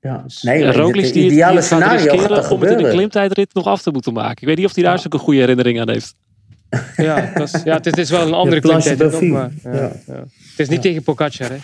Ja. 0.00 0.22
Dus- 0.26 0.42
Nee, 0.42 0.58
En 0.58 0.64
maar 0.66 0.76
Roglic 0.76 1.04
het 1.04 1.12
die, 1.14 1.22
die 1.22 1.30
ideale 1.32 1.54
gaat 1.54 1.64
scenario 1.64 2.18
gaat 2.18 2.50
om 2.50 2.60
het 2.60 2.70
in 2.70 2.76
de 2.76 2.90
klimtijdrit 2.90 3.54
nog 3.54 3.66
af 3.66 3.82
te 3.82 3.90
moeten 3.90 4.12
maken. 4.12 4.36
Ik 4.40 4.46
weet 4.46 4.56
niet 4.56 4.66
of 4.66 4.74
hij 4.74 4.84
daar 4.84 4.98
zulke 4.98 5.18
goede 5.18 5.40
herinnering 5.40 5.80
aan 5.80 5.90
heeft. 5.90 6.14
Ja, 6.96 7.32
dat 7.34 7.54
is, 7.54 7.62
ja 7.62 7.74
het, 7.74 7.86
is, 7.86 7.90
het 7.90 8.00
is 8.00 8.10
wel 8.10 8.26
een 8.26 8.32
andere 8.32 8.60
klimtijdrit 8.60 9.14
ook, 9.14 9.22
maar 9.22 9.50
ja, 9.62 9.72
Ja. 9.72 9.92
ja. 10.06 10.14
Het 10.14 10.58
is 10.58 10.68
niet 10.68 10.82
tegen 10.82 11.02
Pogacar, 11.02 11.50
hè. 11.50 11.58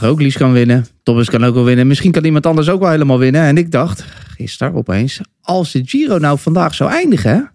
Roglic 0.00 0.34
kan 0.34 0.52
winnen. 0.52 0.86
Thomas 1.02 1.30
kan 1.30 1.44
ook 1.44 1.54
wel 1.54 1.64
winnen. 1.64 1.86
Misschien 1.86 2.12
kan 2.12 2.24
iemand 2.24 2.46
anders 2.46 2.68
ook 2.68 2.80
wel 2.80 2.90
helemaal 2.90 3.18
winnen. 3.18 3.42
En 3.42 3.56
ik 3.56 3.70
dacht 3.70 4.04
gisteren 4.36 4.74
opeens, 4.74 5.20
als 5.40 5.72
de 5.72 5.82
Giro 5.84 6.18
nou 6.18 6.38
vandaag 6.38 6.74
zou 6.74 6.90
eindigen, 6.90 7.52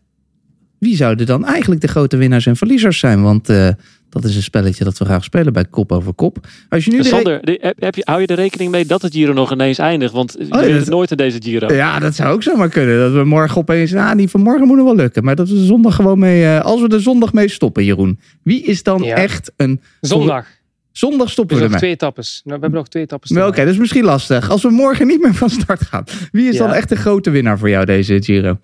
wie 0.86 0.96
zouden 0.96 1.26
dan 1.26 1.46
eigenlijk 1.46 1.82
de 1.82 1.88
grote 1.88 2.18
winnaars 2.18 2.46
en 2.46 2.56
verliezers 2.56 3.00
zijn? 3.00 3.22
Want 3.22 3.50
eh, 3.50 3.68
Dat 4.10 4.24
is 4.24 4.36
een 4.36 4.44
spelletje 4.44 4.84
dat 4.84 4.98
we 4.98 5.06
graag 5.06 5.24
spelen 5.24 5.54
bij 5.54 5.66
Kop 5.66 5.92
over 5.92 6.14
Kop. 6.14 6.48
Als 6.70 6.86
je 6.86 6.92
nu 6.92 7.04
Sander, 7.04 7.42
de- 7.46 7.58
heb, 7.62 7.76
heb 7.82 7.96
je, 7.96 8.02
hou 8.06 8.22
je 8.22 8.28
er 8.28 8.36
rekening 8.36 8.72
mee 8.72 8.86
dat 8.86 9.02
het 9.02 9.14
Giro 9.14 9.34
nog 9.34 9.52
ineens 9.52 9.78
eindigt? 9.78 10.14
Want 10.14 10.36
je 10.40 10.48
weet 10.58 10.74
het 10.80 10.90
nooit 10.90 11.12
in 11.12 11.18
deze 11.18 11.42
Giro. 11.42 11.74
Ja, 11.74 12.00
dat 12.00 12.16
zou 12.16 12.34
ook 12.34 12.44
zomaar 12.44 12.70
kunnen. 12.70 13.00
Dat 13.00 13.14
we 13.14 13.24
morgen 13.24 13.58
opeens... 13.58 13.92
Nou, 13.92 14.18
die 14.18 14.30
van 14.30 14.42
morgen 14.42 14.68
moet 14.68 14.78
nog 14.78 14.86
wel 14.86 14.96
lukken. 14.96 15.24
Maar 15.24 15.36
dat 15.36 15.50
we 15.50 15.66
zondag 15.66 15.96
gewoon 15.96 16.20
mee... 16.20 16.44
eh, 16.46 16.62
als 16.62 16.82
we 16.82 16.88
er 16.88 17.02
zondag 17.02 17.34
mee 17.34 17.48
stoppen, 17.50 17.84
Jeroen. 17.86 18.20
Wie 18.44 18.62
is 18.64 18.84
dan 18.84 19.02
Ja. 19.04 19.16
echt 19.16 19.52
een... 19.58 19.82
Zondag. 20.02 20.48
Zondag 20.92 21.30
stoppen 21.30 21.56
we 21.56 21.62
nog 21.62 21.72
ermee. 21.72 21.82
twee 21.82 21.94
etappes. 21.94 22.42
Nou, 22.44 22.56
we 22.60 22.62
hebben 22.62 22.80
nog 22.80 22.88
twee 22.90 23.06
Nou, 23.08 23.22
Oké, 23.24 23.40
maken. 23.40 23.64
dat 23.66 23.74
is 23.74 23.80
misschien 23.80 24.04
lastig. 24.04 24.50
Als 24.50 24.62
we 24.62 24.70
morgen 24.70 25.08
niet 25.08 25.22
meer 25.22 25.34
van 25.34 25.50
start 25.50 25.82
gaan. 25.82 26.04
Wie 26.32 26.48
is 26.48 26.58
Ja. 26.58 26.66
dan 26.66 26.74
echt 26.74 26.90
de 26.90 26.96
grote 26.96 27.30
winnaar 27.30 27.58
voor 27.60 27.70
jou 27.70 27.86
deze 27.86 28.24
Giro? 28.24 28.60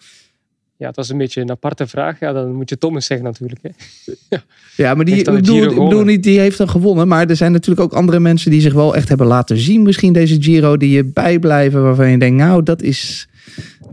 Ja, 0.82 0.92
dat 0.92 1.04
is 1.04 1.10
een 1.10 1.18
beetje 1.18 1.42
een 1.42 1.50
aparte 1.50 1.88
vraag. 1.88 2.20
Ja, 2.20 2.34
dan 2.34 2.54
moet 2.54 2.70
je 2.70 2.78
Thomas 2.78 3.06
zeggen 3.06 3.26
natuurlijk. 3.26 3.60
Hè. 3.62 3.70
Ja, 4.84 4.94
maar 4.94 5.06
die, 5.06 5.16
ik 5.16 5.26
bedoel, 5.26 5.64
ik 5.64 5.76
bedoel 5.76 6.04
niet, 6.04 6.24
die 6.24 6.40
heeft 6.40 6.58
dan 6.58 6.70
gewonnen. 6.70 7.08
Maar 7.08 7.30
er 7.30 7.36
zijn 7.36 7.52
natuurlijk 7.52 7.80
ook 7.82 7.94
andere 7.94 8.20
mensen 8.20 8.52
die 8.52 8.62
zich 8.62 8.74
wel 8.74 8.96
echt 8.96 9.10
hebben 9.10 9.28
laten 9.28 9.58
zien. 9.58 9.82
Misschien 9.82 10.14
deze 10.14 10.42
Giro 10.42 10.78
die 10.78 10.90
je 10.90 11.04
bijblijven. 11.04 11.84
Waarvan 11.84 12.10
je 12.10 12.18
denkt, 12.18 12.38
nou, 12.38 12.64
dat 12.64 12.82
is... 12.82 13.28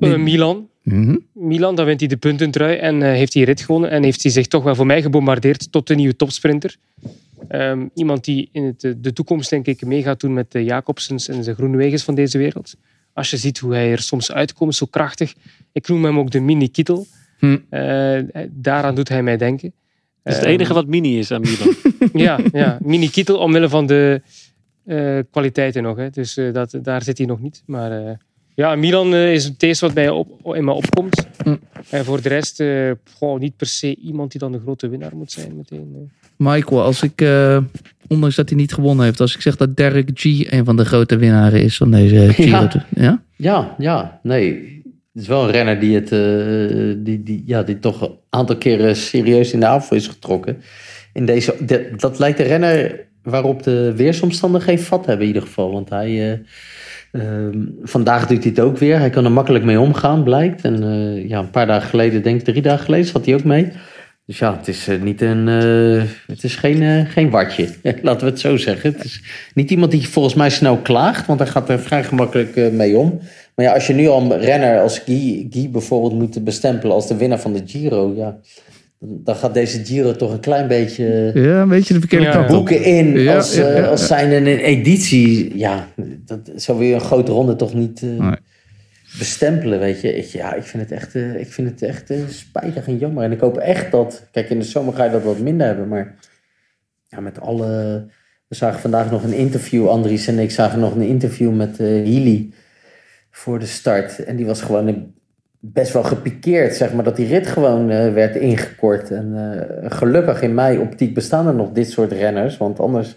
Eh, 0.00 0.16
Milan. 0.16 0.68
Mhm. 0.82 1.16
Milan, 1.32 1.74
dan 1.74 1.86
wint 1.86 2.00
hij 2.00 2.08
de 2.08 2.16
puntentrui 2.16 2.76
en 2.76 3.02
eh, 3.02 3.12
heeft 3.12 3.34
hij 3.34 3.42
rit 3.42 3.60
gewonnen. 3.60 3.90
En 3.90 4.02
heeft 4.02 4.22
hij 4.22 4.32
zich 4.32 4.46
toch 4.46 4.62
wel 4.62 4.74
voor 4.74 4.86
mij 4.86 5.02
gebombardeerd 5.02 5.72
tot 5.72 5.86
de 5.86 5.94
nieuwe 5.94 6.16
topsprinter. 6.16 6.76
Ehm, 7.48 7.86
iemand 7.94 8.24
die 8.24 8.48
in 8.52 8.64
het, 8.64 8.84
eh, 8.84 8.92
de 8.96 9.12
toekomst 9.12 9.50
denk 9.50 9.66
ik 9.66 9.84
mee 9.84 10.02
gaat 10.02 10.20
doen 10.20 10.32
met 10.32 10.52
de 10.52 10.64
Jacobsens 10.64 11.28
en 11.28 11.42
de 11.42 11.54
Groenewegers 11.54 12.02
van 12.02 12.14
deze 12.14 12.38
wereld. 12.38 12.74
Als 13.18 13.30
je 13.30 13.36
ziet 13.36 13.58
hoe 13.58 13.72
hij 13.74 13.90
er 13.90 13.98
soms 13.98 14.32
uitkomt, 14.32 14.74
zo 14.74 14.86
krachtig. 14.86 15.34
Ik 15.72 15.88
noem 15.88 16.04
hem 16.04 16.18
ook 16.18 16.30
de 16.30 16.40
mini-kittel. 16.40 17.06
Hm. 17.38 17.56
Eh, 17.70 18.18
daaraan 18.50 18.94
doet 18.94 19.08
hij 19.08 19.22
mij 19.22 19.36
denken. 19.36 19.72
Dat 20.22 20.32
is 20.32 20.34
het 20.38 20.44
Ehm, 20.44 20.54
enige 20.54 20.74
wat 20.74 20.86
mini 20.86 21.18
is 21.18 21.30
aan 21.30 21.40
Milan. 21.40 21.74
Ja, 22.26 22.38
ja. 22.52 22.78
mini-kittel 22.82 23.38
omwille 23.38 23.68
van 23.68 23.86
de 23.86 24.22
eh, 24.84 25.18
kwaliteiten 25.30 25.82
nog. 25.82 25.96
Hè. 25.96 26.10
Dus 26.10 26.36
eh, 26.36 26.52
dat, 26.52 26.78
daar 26.82 27.02
zit 27.02 27.18
hij 27.18 27.26
nog 27.26 27.40
niet. 27.40 27.62
Maar 27.66 28.06
eh, 28.06 28.12
ja, 28.54 28.74
Milan 28.74 29.14
eh, 29.14 29.32
is 29.32 29.44
het 29.44 29.62
eerste 29.62 29.86
wat 29.86 29.94
mij 29.94 30.08
op, 30.10 30.54
in 30.56 30.64
me 30.64 30.72
opkomt. 30.72 31.26
Hm. 31.42 31.56
En 31.90 32.04
voor 32.04 32.22
de 32.22 32.28
rest, 32.28 32.60
eh, 32.60 32.90
goh, 33.14 33.38
niet 33.40 33.56
per 33.56 33.66
se 33.66 33.96
iemand 33.96 34.30
die 34.30 34.40
dan 34.40 34.52
de 34.52 34.60
grote 34.60 34.88
winnaar 34.88 35.16
moet 35.16 35.30
zijn 35.32 35.56
meteen. 35.56 35.92
eh. 35.94 36.00
Michael, 36.36 36.82
als 36.82 37.02
ik, 37.02 37.20
eh, 37.20 37.58
ondanks 38.08 38.36
dat 38.36 38.48
hij 38.48 38.58
niet 38.58 38.72
gewonnen 38.74 39.04
heeft, 39.04 39.20
als 39.20 39.34
ik 39.34 39.40
zeg 39.40 39.56
dat 39.56 39.76
Derek 39.76 40.10
G 40.14 40.24
een 40.52 40.64
van 40.64 40.76
de 40.76 40.84
grote 40.84 41.16
winnaren 41.16 41.62
is 41.62 41.76
van 41.76 41.90
deze 41.90 42.28
Giro. 42.32 42.48
Ja. 42.58 42.70
Ja? 42.94 43.22
Ja, 43.36 43.74
ja, 43.78 44.20
nee. 44.22 44.76
Het 45.12 45.22
is 45.22 45.28
wel 45.28 45.44
een 45.44 45.50
renner 45.50 45.80
die 45.80 45.94
het 45.94 46.12
eh, 46.12 46.94
die, 47.04 47.22
die, 47.22 47.42
ja, 47.46 47.62
die 47.62 47.78
toch 47.78 48.00
een 48.02 48.14
aantal 48.30 48.56
keren 48.56 48.96
serieus 48.96 49.52
in 49.52 49.60
de 49.60 49.66
aanval 49.66 49.96
is 49.96 50.06
getrokken. 50.06 50.56
In 51.12 51.24
deze, 51.26 51.54
de- 51.66 51.90
dat 51.96 52.18
lijkt 52.18 52.38
de 52.38 52.44
renner 52.44 53.06
waarop 53.22 53.62
de 53.62 53.92
weersomstandigheden 53.96 54.84
vat 54.84 55.06
hebben 55.06 55.26
in 55.26 55.32
ieder 55.32 55.48
geval. 55.48 55.72
Want 55.72 55.88
hij, 55.90 56.32
eh, 56.32 56.38
ehm, 57.22 57.58
vandaag 57.82 58.26
doet 58.26 58.42
hij 58.42 58.50
het 58.56 58.60
ook 58.60 58.78
weer. 58.78 58.98
Hij 58.98 59.10
kan 59.10 59.24
er 59.24 59.32
makkelijk 59.32 59.64
mee 59.64 59.80
omgaan, 59.80 60.22
blijkt. 60.22 60.62
En 60.62 60.82
eh, 60.82 61.28
ja, 61.28 61.38
een 61.38 61.50
paar 61.50 61.66
dagen 61.66 61.88
geleden, 61.88 62.22
denk 62.22 62.38
ik 62.38 62.44
drie 62.44 62.62
dagen 62.62 62.84
geleden, 62.84 63.06
zat 63.06 63.24
hij 63.26 63.34
ook 63.34 63.44
mee. 63.44 63.68
Dus 64.28 64.38
ja, 64.38 64.56
het 64.56 64.68
is 64.68 64.88
eh, 64.88 65.00
niet 65.00 65.20
een, 65.20 65.48
eh, 65.48 66.02
het 66.26 66.44
is 66.44 66.56
geen, 66.56 66.82
eh, 66.82 67.10
geen 67.10 67.30
watje. 67.30 67.68
Laten 68.02 68.24
we 68.24 68.30
het 68.30 68.40
zo 68.40 68.56
zeggen. 68.56 68.92
Het 68.92 69.04
is 69.04 69.22
niet 69.54 69.70
iemand 69.70 69.90
die 69.90 70.08
volgens 70.08 70.34
mij 70.34 70.50
snel 70.50 70.76
klaagt, 70.76 71.26
want 71.26 71.38
hij 71.38 71.48
gaat 71.48 71.68
er 71.68 71.78
vrij 71.80 72.04
gemakkelijk 72.04 72.72
mee 72.72 72.96
om. 72.96 73.20
Maar 73.54 73.66
ja, 73.66 73.72
als 73.72 73.86
je 73.86 73.94
nu 73.94 74.08
al 74.08 74.20
een 74.22 74.40
renner 74.40 74.80
als 74.80 74.98
Guy, 74.98 75.46
Guy 75.50 75.70
bijvoorbeeld 75.70 76.14
moet 76.14 76.44
bestempelen 76.44 76.94
als 76.94 77.08
de 77.08 77.16
winnaar 77.16 77.40
van 77.40 77.52
de 77.52 77.62
Giro, 77.66 78.12
ja, 78.16 78.38
dan 78.98 79.20
dan 79.24 79.36
gaat 79.36 79.54
deze 79.54 79.84
Giro 79.84 80.12
toch 80.12 80.32
een 80.32 80.40
klein 80.40 80.68
beetje 80.68 81.30
ja, 81.34 81.60
een 81.60 81.68
beetje 81.68 81.94
de 81.94 82.00
verkeerde 82.00 82.24
Ja, 82.24 82.32
kant 82.32 82.44
op. 82.50 82.54
boeken 82.56 82.84
in 82.84 83.18
Ja, 83.20 83.36
als, 83.36 83.54
ja, 83.54 83.76
ja, 83.76 83.86
als 83.86 84.06
zijn 84.06 84.32
een 84.32 84.46
editie. 84.46 85.58
Ja, 85.58 85.88
dat, 86.24 86.38
zo 86.56 86.78
wil 86.78 86.86
je 86.88 86.94
een 86.94 87.00
grote 87.00 87.32
ronde 87.32 87.56
toch 87.56 87.74
niet 87.74 88.02
eh, 88.02 88.08
Nee. 88.08 88.36
Bestempelen, 89.18 89.78
weet 89.78 90.00
je. 90.00 90.14
Ik, 90.14 90.24
ja, 90.24 90.54
ik 90.54 90.62
vind 90.62 90.82
het 90.82 90.92
echt, 90.92 91.14
eh, 91.14 91.40
ik 91.40 91.52
vind 91.52 91.70
het 91.70 91.82
echt 91.82 92.10
eh, 92.10 92.18
spijtig 92.28 92.86
en 92.86 92.98
jammer. 92.98 93.24
En 93.24 93.32
ik 93.32 93.40
hoop 93.40 93.56
echt 93.56 93.90
dat, 93.90 94.28
kijk, 94.32 94.50
in 94.50 94.58
de 94.58 94.64
zomer 94.64 94.94
ga 94.94 95.04
je 95.04 95.10
dat 95.10 95.22
wat 95.22 95.38
minder 95.38 95.66
hebben, 95.66 95.88
maar 95.88 96.14
ja, 97.08 97.20
met 97.20 97.40
alle... 97.40 97.66
We 98.48 98.54
zagen 98.54 98.80
vandaag 98.80 99.10
nog 99.10 99.24
een 99.24 99.32
interview, 99.32 99.88
Andries 99.88 100.26
en 100.26 100.38
ik 100.38 100.50
zagen 100.50 100.78
nog 100.78 100.94
een 100.94 101.02
interview 101.02 101.54
met 101.54 101.78
Healy 101.78 102.52
voor 103.30 103.58
de 103.58 103.66
start. 103.66 104.24
En 104.24 104.36
die 104.36 104.46
was 104.46 104.62
gewoon 104.62 105.14
best 105.58 105.92
wel 105.92 106.02
gepikeerd, 106.02 106.74
zeg 106.74 106.92
maar, 106.92 107.04
dat 107.04 107.16
die 107.16 107.26
rit 107.26 107.46
gewoon 107.46 107.86
werd 107.86 108.36
ingekort. 108.36 109.10
En 109.10 109.66
gelukkig 109.82 110.42
in 110.42 110.54
mijn 110.54 110.80
optiek 110.80 111.14
bestaan 111.14 111.46
er 111.46 111.54
nog 111.54 111.72
dit 111.72 111.90
soort 111.90 112.12
renners, 112.12 112.56
want 112.56 112.80
anders 112.80 113.16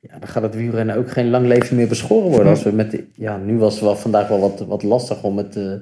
ja, 0.00 0.18
dan 0.18 0.28
gaat 0.28 0.42
het 0.42 0.54
wielrennen 0.54 0.96
ook 0.96 1.10
geen 1.10 1.30
lang 1.30 1.46
leven 1.46 1.76
meer 1.76 1.88
beschoren 1.88 2.28
worden. 2.30 2.48
Als 2.48 2.62
we 2.62 2.72
met, 2.72 2.90
de- 2.90 3.04
ja, 3.14 3.36
nu 3.36 3.58
was 3.58 3.74
het 3.74 3.82
wel 3.82 3.96
vandaag 3.96 4.28
wel 4.28 4.40
wat, 4.40 4.64
wat 4.68 4.82
lastig 4.82 5.22
om 5.22 5.36
het 5.36 5.56
eh, 5.56 5.72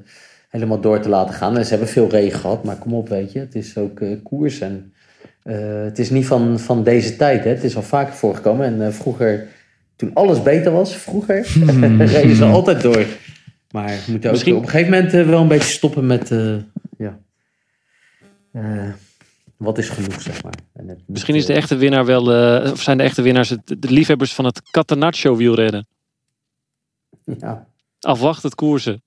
helemaal 0.49 0.81
door 0.81 1.01
te 1.01 1.09
laten 1.09 1.35
gaan. 1.35 1.57
En 1.57 1.65
ze 1.65 1.71
hebben 1.71 1.89
veel 1.89 2.09
regen 2.09 2.39
gehad, 2.41 2.65
maar 2.65 2.77
kom 2.77 2.95
op, 2.95 3.09
weet 3.09 3.33
je, 3.33 3.39
het 3.39 3.55
is 3.55 3.77
ook 3.79 4.01
eh, 4.01 4.17
koers 4.23 4.61
en 4.61 4.93
eh, 5.43 5.57
het 5.85 5.99
is 5.99 6.11
niet 6.11 6.27
van, 6.27 6.59
van 6.59 6.83
deze 6.85 7.17
tijd. 7.17 7.45
Hè. 7.45 7.51
Het 7.51 7.65
is 7.65 7.77
al 7.77 7.83
vaker 7.83 8.15
voorgekomen. 8.15 8.81
En 8.83 8.95
vroeger, 8.95 9.47
toen 9.97 10.11
alles 10.15 10.43
beter 10.43 10.73
was, 10.73 10.97
vroeger, 10.97 11.47
reden 11.99 12.37
ze 12.37 12.45
altijd 12.45 12.81
door. 12.83 13.05
Maar 13.71 13.89
we 13.89 14.11
moeten 14.11 14.29
ook 14.31 14.35
Misschien- 14.37 14.57
op 14.57 14.63
een 14.63 14.69
gegeven 14.69 14.93
moment 14.93 15.13
wel 15.13 15.41
een 15.41 15.49
beetje 15.49 15.73
stoppen 15.73 16.07
met, 16.07 16.29
ja, 16.99 17.19
wat 19.57 19.79
is 19.79 19.89
genoeg, 19.89 20.21
zeg 20.23 20.43
maar. 20.43 20.55
En 20.73 20.89
het 20.89 21.01
Misschien 21.07 21.35
is 21.35 21.47
de 21.47 21.53
echte 21.53 21.77
winnaar 21.77 22.05
wel, 22.05 22.33
eh, 22.33 22.73
of 22.73 22.83
zijn 22.83 22.99
de 22.99 23.03
echte 23.05 23.23
winnaars 23.23 23.49
het- 23.49 23.77
de 23.79 23.91
liefhebbers 23.91 24.35
van 24.35 24.45
het 24.45 24.71
Catenaccio 24.71 25.37
wielrennen. 25.37 25.87
Ja, 27.39 27.67
Afwacht 28.01 28.43
het 28.43 28.55
koersen. 28.55 29.03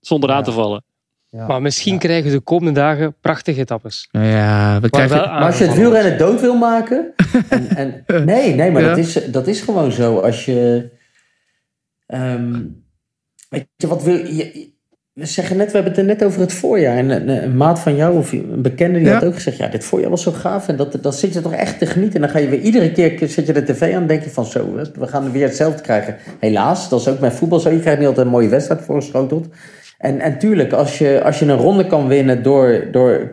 Zonder 0.00 0.30
aan 0.30 0.44
te 0.44 0.52
vallen. 0.52 0.84
ja. 1.30 1.46
Maar 1.46 1.62
misschien 1.62 1.92
Ja. 1.92 1.98
krijgen 1.98 2.30
we 2.30 2.36
de 2.36 2.42
komende 2.42 2.80
dagen 2.80 3.14
prachtige 3.20 3.60
etappes. 3.60 4.08
Ja, 4.10 4.74
we 4.74 4.80
Maar 4.80 4.90
krijgen... 4.90 5.16
Maar 5.16 5.42
als 5.44 5.58
je 5.58 5.64
het 5.64 5.76
wielrennen 5.76 6.18
dood 6.18 6.40
wil 6.40 6.56
maken. 6.58 7.14
En, 7.48 7.68
en, 7.76 8.04
nee, 8.24 8.54
nee, 8.54 8.70
maar 8.70 8.82
Ja. 8.82 8.88
dat, 8.88 8.98
is, 8.98 9.12
dat 9.30 9.46
is 9.46 9.60
gewoon 9.60 9.92
zo. 9.92 10.18
Als 10.18 10.44
je. 10.44 10.90
ehm, 12.06 12.62
weet 13.48 13.68
je 13.76 13.86
wat 13.86 14.02
wil 14.02 14.14
je, 14.16 14.72
We 15.14 15.26
zeggen 15.26 15.56
net, 15.56 15.66
we 15.66 15.72
hebben 15.72 15.92
het 15.92 16.00
er 16.00 16.06
net 16.06 16.24
over 16.24 16.40
het 16.40 16.52
voorjaar. 16.52 16.96
En 16.96 17.10
een, 17.10 17.28
een 17.44 17.56
maat 17.56 17.80
van 17.80 17.96
jou 17.96 18.16
of 18.18 18.32
een 18.32 18.62
bekende 18.62 18.98
die 18.98 19.06
Ja. 19.08 19.14
had 19.14 19.24
ook 19.24 19.34
gezegd: 19.34 19.56
Ja, 19.56 19.68
dit 19.68 19.84
voorjaar 19.84 20.10
was 20.10 20.22
zo 20.22 20.32
gaaf. 20.32 20.68
En 20.68 20.76
dat, 20.76 20.98
dan 21.00 21.12
zit 21.12 21.34
je 21.34 21.40
toch 21.40 21.52
echt 21.54 21.78
te 21.78 21.86
genieten. 21.86 22.14
En 22.14 22.20
dan 22.20 22.30
ga 22.30 22.38
je 22.38 22.48
weer 22.48 22.60
iedere 22.60 22.92
keer 22.92 23.28
zet 23.28 23.46
je 23.46 23.52
de 23.52 23.62
tv 23.64 23.94
aan 23.94 24.00
en 24.00 24.06
denk 24.06 24.22
je 24.24 24.30
van 24.30 24.46
zo, 24.46 24.74
we 24.98 25.06
gaan 25.06 25.32
weer 25.32 25.46
hetzelfde 25.46 25.82
krijgen. 25.82 26.16
Helaas, 26.40 26.88
dat 26.88 27.00
is 27.00 27.08
ook 27.08 27.20
met 27.20 27.32
voetbal 27.32 27.60
zo. 27.60 27.70
Je 27.70 27.80
krijgt 27.80 27.98
niet 27.98 28.08
altijd 28.08 28.26
een 28.26 28.32
mooie 28.32 28.48
wedstrijd 28.48 28.80
voorgeschoteld. 28.80 29.48
En, 29.98 30.20
en 30.20 30.38
tuurlijk, 30.38 30.72
als 30.72 30.98
je, 30.98 31.22
als 31.24 31.38
je 31.38 31.44
een 31.44 31.56
ronde 31.56 31.86
kan 31.86 32.08
winnen 32.08 32.42
door, 32.42 32.88
door 32.90 33.32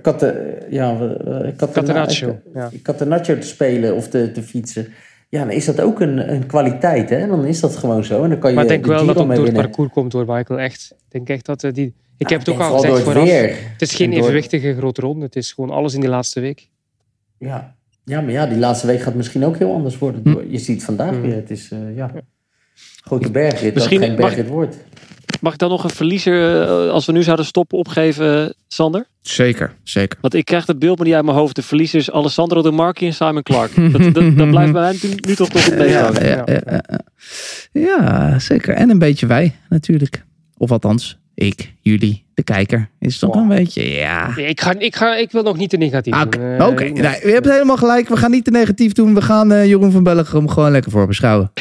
ja, 0.69 0.91
eh, 0.91 1.09
Catena- 1.57 1.71
Catenaccio, 1.73 2.39
ja. 2.53 2.69
Catenaccio 2.83 3.37
te 3.37 3.47
spelen 3.47 3.95
of 3.95 4.07
te, 4.07 4.31
te 4.31 4.41
fietsen. 4.43 4.87
Ja, 5.31 5.39
dan 5.39 5.51
is 5.51 5.65
dat 5.65 5.81
ook 5.81 5.99
een, 5.99 6.33
een 6.33 6.45
kwaliteit. 6.45 7.09
Hè? 7.09 7.27
Dan 7.27 7.45
is 7.45 7.59
dat 7.59 7.75
gewoon 7.75 8.03
zo. 8.03 8.23
En 8.23 8.29
dan 8.29 8.39
kan 8.39 8.49
je 8.49 8.55
Maar 8.55 8.63
ik 8.65 8.69
denk 8.69 8.83
de 8.83 8.89
wel 8.89 9.05
dat 9.05 9.15
het 9.27 9.35
door 9.35 9.45
het 9.45 9.53
parcours 9.53 9.91
komt 9.91 10.11
door 10.11 10.25
Michael. 10.27 10.59
Echt. 10.59 10.91
Ik 10.91 11.11
denk 11.11 11.29
echt 11.29 11.45
dat 11.45 11.63
eh, 11.63 11.73
die... 11.73 11.93
Ik 12.17 12.29
heb 12.29 12.39
het 12.39 12.49
ook 12.49 12.59
al 12.59 12.79
gezegd 12.79 12.99
vooraf. 13.01 13.23
weer. 13.23 13.55
Het 13.71 13.81
is 13.81 13.93
geen 13.95 14.09
door- 14.11 14.19
evenwichtige 14.19 14.75
grote 14.75 15.01
ronde. 15.01 15.25
Het 15.25 15.35
is 15.35 15.51
gewoon 15.51 15.69
alles 15.69 15.93
in 15.93 15.99
die 15.99 16.09
laatste 16.09 16.39
week. 16.39 16.69
Ja. 17.37 17.75
ja, 18.05 18.21
maar 18.21 18.31
ja, 18.31 18.45
die 18.45 18.57
laatste 18.57 18.87
week 18.87 19.01
gaat 19.01 19.13
misschien 19.15 19.45
ook 19.45 19.57
heel 19.57 19.73
anders 19.73 19.97
worden. 19.97 20.21
Hm. 20.23 20.51
Je 20.51 20.57
ziet 20.57 20.83
vandaag 20.83 21.15
Hm. 21.15 21.21
weer, 21.21 21.35
het 21.35 21.49
is 21.51 21.69
uh, 21.73 21.95
ja, 21.95 22.11
grote 23.03 23.31
bergrit, 23.31 23.73
Misschien 23.73 23.99
dat 23.99 24.09
geen 24.09 24.17
mag- 24.17 24.25
bergrit 24.27 24.47
wordt. 24.47 24.77
Mag 25.41 25.53
ik 25.53 25.59
dan 25.59 25.69
nog 25.69 25.83
een 25.83 25.89
verliezer, 25.89 26.61
eh, 26.61 26.89
als 26.89 27.05
we 27.05 27.11
nu 27.11 27.23
zouden 27.23 27.45
stoppen, 27.45 27.77
opgeven, 27.77 28.43
eh, 28.45 28.49
Sander? 28.67 29.05
Zeker, 29.21 29.73
zeker. 29.83 30.17
Want 30.21 30.33
ik 30.33 30.45
krijg 30.45 30.65
het 30.67 30.79
beeld 30.79 30.97
maar 30.97 31.05
niet 31.07 31.15
uit 31.15 31.25
mijn 31.25 31.37
hoofd. 31.37 31.55
De 31.55 31.61
verliezers 31.61 32.11
Alessandro 32.11 32.61
De 32.61 32.71
Marchi 32.71 33.05
en 33.05 33.13
Simon 33.13 33.43
Clark. 33.43 33.71
Dat, 33.91 34.13
dat, 34.13 34.37
dat 34.37 34.49
blijft 34.49 34.71
bij 34.71 34.81
mij 34.81 34.97
nu, 35.01 35.09
nu 35.27 35.35
toch 35.35 35.53
nog 35.53 35.65
het 35.65 35.77
meest 35.77 35.89
Ja, 35.93 36.11
ja, 36.21 36.43
ja, 36.45 36.81
ja. 37.71 38.39
zeker. 38.39 38.73
En 38.73 38.89
een 38.89 38.99
beetje 38.99 39.25
wij, 39.25 39.55
natuurlijk. 39.69 40.23
Of 40.57 40.71
althans, 40.71 41.17
ik, 41.33 41.73
jullie, 41.81 42.25
de 42.33 42.43
kijker. 42.43 42.89
Is 42.99 43.19
toch 43.19 43.33
Wow. 43.33 43.41
een 43.51 43.57
beetje, 43.57 43.89
ja. 43.89 44.33
Nee, 44.35 44.45
ik, 44.45 44.61
ga, 44.61 44.73
ik, 44.77 44.95
ga, 44.95 45.15
ik 45.15 45.31
wil 45.31 45.43
nog 45.43 45.57
niet 45.57 45.69
te 45.69 45.77
negatief 45.77 46.13
Ah, 46.13 46.21
Oké, 46.21 46.37
doen. 46.37 46.57
Eh, 46.57 46.67
oké. 46.67 46.83
nee. 46.83 46.91
Nee, 46.93 47.19
je 47.27 47.31
hebt 47.31 47.49
helemaal 47.49 47.77
gelijk. 47.77 48.07
We 48.09 48.17
gaan 48.17 48.31
niet 48.31 48.45
te 48.45 48.51
negatief 48.51 48.91
doen. 48.91 49.13
We 49.13 49.21
gaan 49.21 49.51
eh, 49.51 49.65
Jeroen 49.65 49.91
van 49.91 50.03
Bellegem 50.03 50.47
gewoon 50.49 50.71
lekker 50.71 50.91
voor 50.91 51.07
beschouwen. 51.07 51.51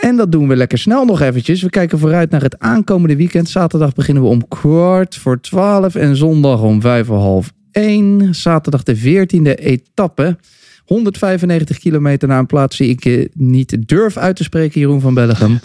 En 0.00 0.16
dat 0.16 0.32
doen 0.32 0.48
we 0.48 0.56
lekker 0.56 0.78
snel 0.78 1.04
nog 1.04 1.20
eventjes. 1.20 1.62
We 1.62 1.70
kijken 1.70 1.98
vooruit 1.98 2.30
naar 2.30 2.42
het 2.42 2.58
aankomende 2.58 3.16
weekend. 3.16 3.48
Zaterdag 3.48 3.92
beginnen 3.94 4.22
we 4.22 4.28
om 4.28 4.48
kwart 4.48 5.16
voor 5.16 5.40
twaalf 5.40 5.94
en 5.94 6.16
zondag 6.16 6.62
om 6.62 6.80
vijf 6.80 7.06
voor 7.06 7.18
half 7.18 7.52
één. 7.72 8.34
Zaterdag 8.34 8.82
de 8.82 8.96
veertiende 8.96 9.54
etappe. 9.54 10.36
195 10.84 11.78
kilometer 11.78 12.28
naar 12.28 12.38
een 12.38 12.46
plaats 12.46 12.76
die 12.76 12.88
ik 12.88 13.04
eh, 13.04 13.24
niet 13.34 13.88
durf 13.88 14.16
uit 14.16 14.36
te 14.36 14.42
spreken, 14.42 14.80
Jeroen 14.80 15.00
van 15.00 15.14
Bellegem. 15.14 15.60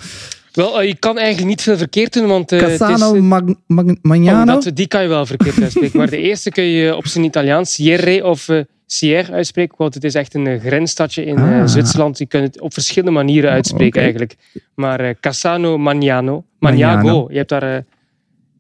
Wel, 0.54 0.82
eh, 0.82 0.88
je 0.88 0.96
kan 0.96 1.18
eigenlijk 1.18 1.48
niet 1.48 1.62
veel 1.62 1.78
verkeerd 1.78 2.14
doen, 2.14 2.28
want 2.28 2.56
Cassano 2.56 3.16
eh, 3.16 3.22
Mag- 3.22 3.42
Mag- 3.68 3.86
oh, 3.86 3.92
Magnano? 4.02 4.60
dat, 4.60 4.76
die 4.76 4.88
kan 4.88 5.02
je 5.02 5.08
wel 5.08 5.26
verkeerd 5.26 5.62
uitspreken. 5.62 5.98
maar 5.98 6.10
de 6.10 6.18
eerste 6.18 6.50
kun 6.50 6.64
je 6.64 6.96
op 6.96 7.08
zijn 7.08 7.24
Italiaans 7.24 7.74
Sierre 7.74 8.26
of 8.26 8.48
Sierre 8.94 9.32
uitspreken, 9.32 9.78
want 9.78 9.94
het 9.94 10.04
is 10.04 10.14
echt 10.14 10.34
een 10.34 10.48
eh, 10.48 10.60
grensstadje 10.60 11.26
in 11.26 11.36
eh, 11.38 11.60
Ah. 11.60 11.68
Zwitserland. 11.68 12.18
Je 12.18 12.26
kunt 12.26 12.44
het 12.44 12.62
op 12.62 12.74
verschillende 12.74 13.12
manieren 13.12 13.52
uitspreken 13.52 13.88
Oké. 13.88 14.00
eigenlijk. 14.00 14.36
Maar 14.76 15.00
eh, 15.00 15.16
Cassano 15.20 15.78
Magnano. 15.78 16.46
Magnago, 16.60 17.28
je 17.30 17.38
hebt 17.38 17.50
daar... 17.50 17.64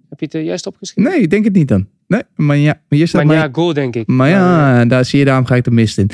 heb 0.09 0.19
je 0.19 0.25
het 0.29 0.45
juist 0.45 0.67
opgeschreven? 0.67 1.11
Nee, 1.11 1.21
ik 1.21 1.29
denk 1.29 1.43
het 1.43 1.53
niet 1.53 1.67
dan. 1.67 1.87
Nee, 2.07 2.21
maar 2.35 2.57
ja, 2.57 2.73
maar 2.89 2.99
hier 2.99 3.07
staat 3.07 3.23
Magnago, 3.23 3.73
denk 3.73 3.95
ik. 3.95 4.07
maar 4.07 4.29
ja, 4.29 4.85
daar 4.85 5.05
zie 5.05 5.19
je, 5.19 5.25
daarom 5.25 5.45
ga 5.45 5.55
ik 5.55 5.63
de 5.63 5.71
mist 5.71 5.97
in. 5.97 6.09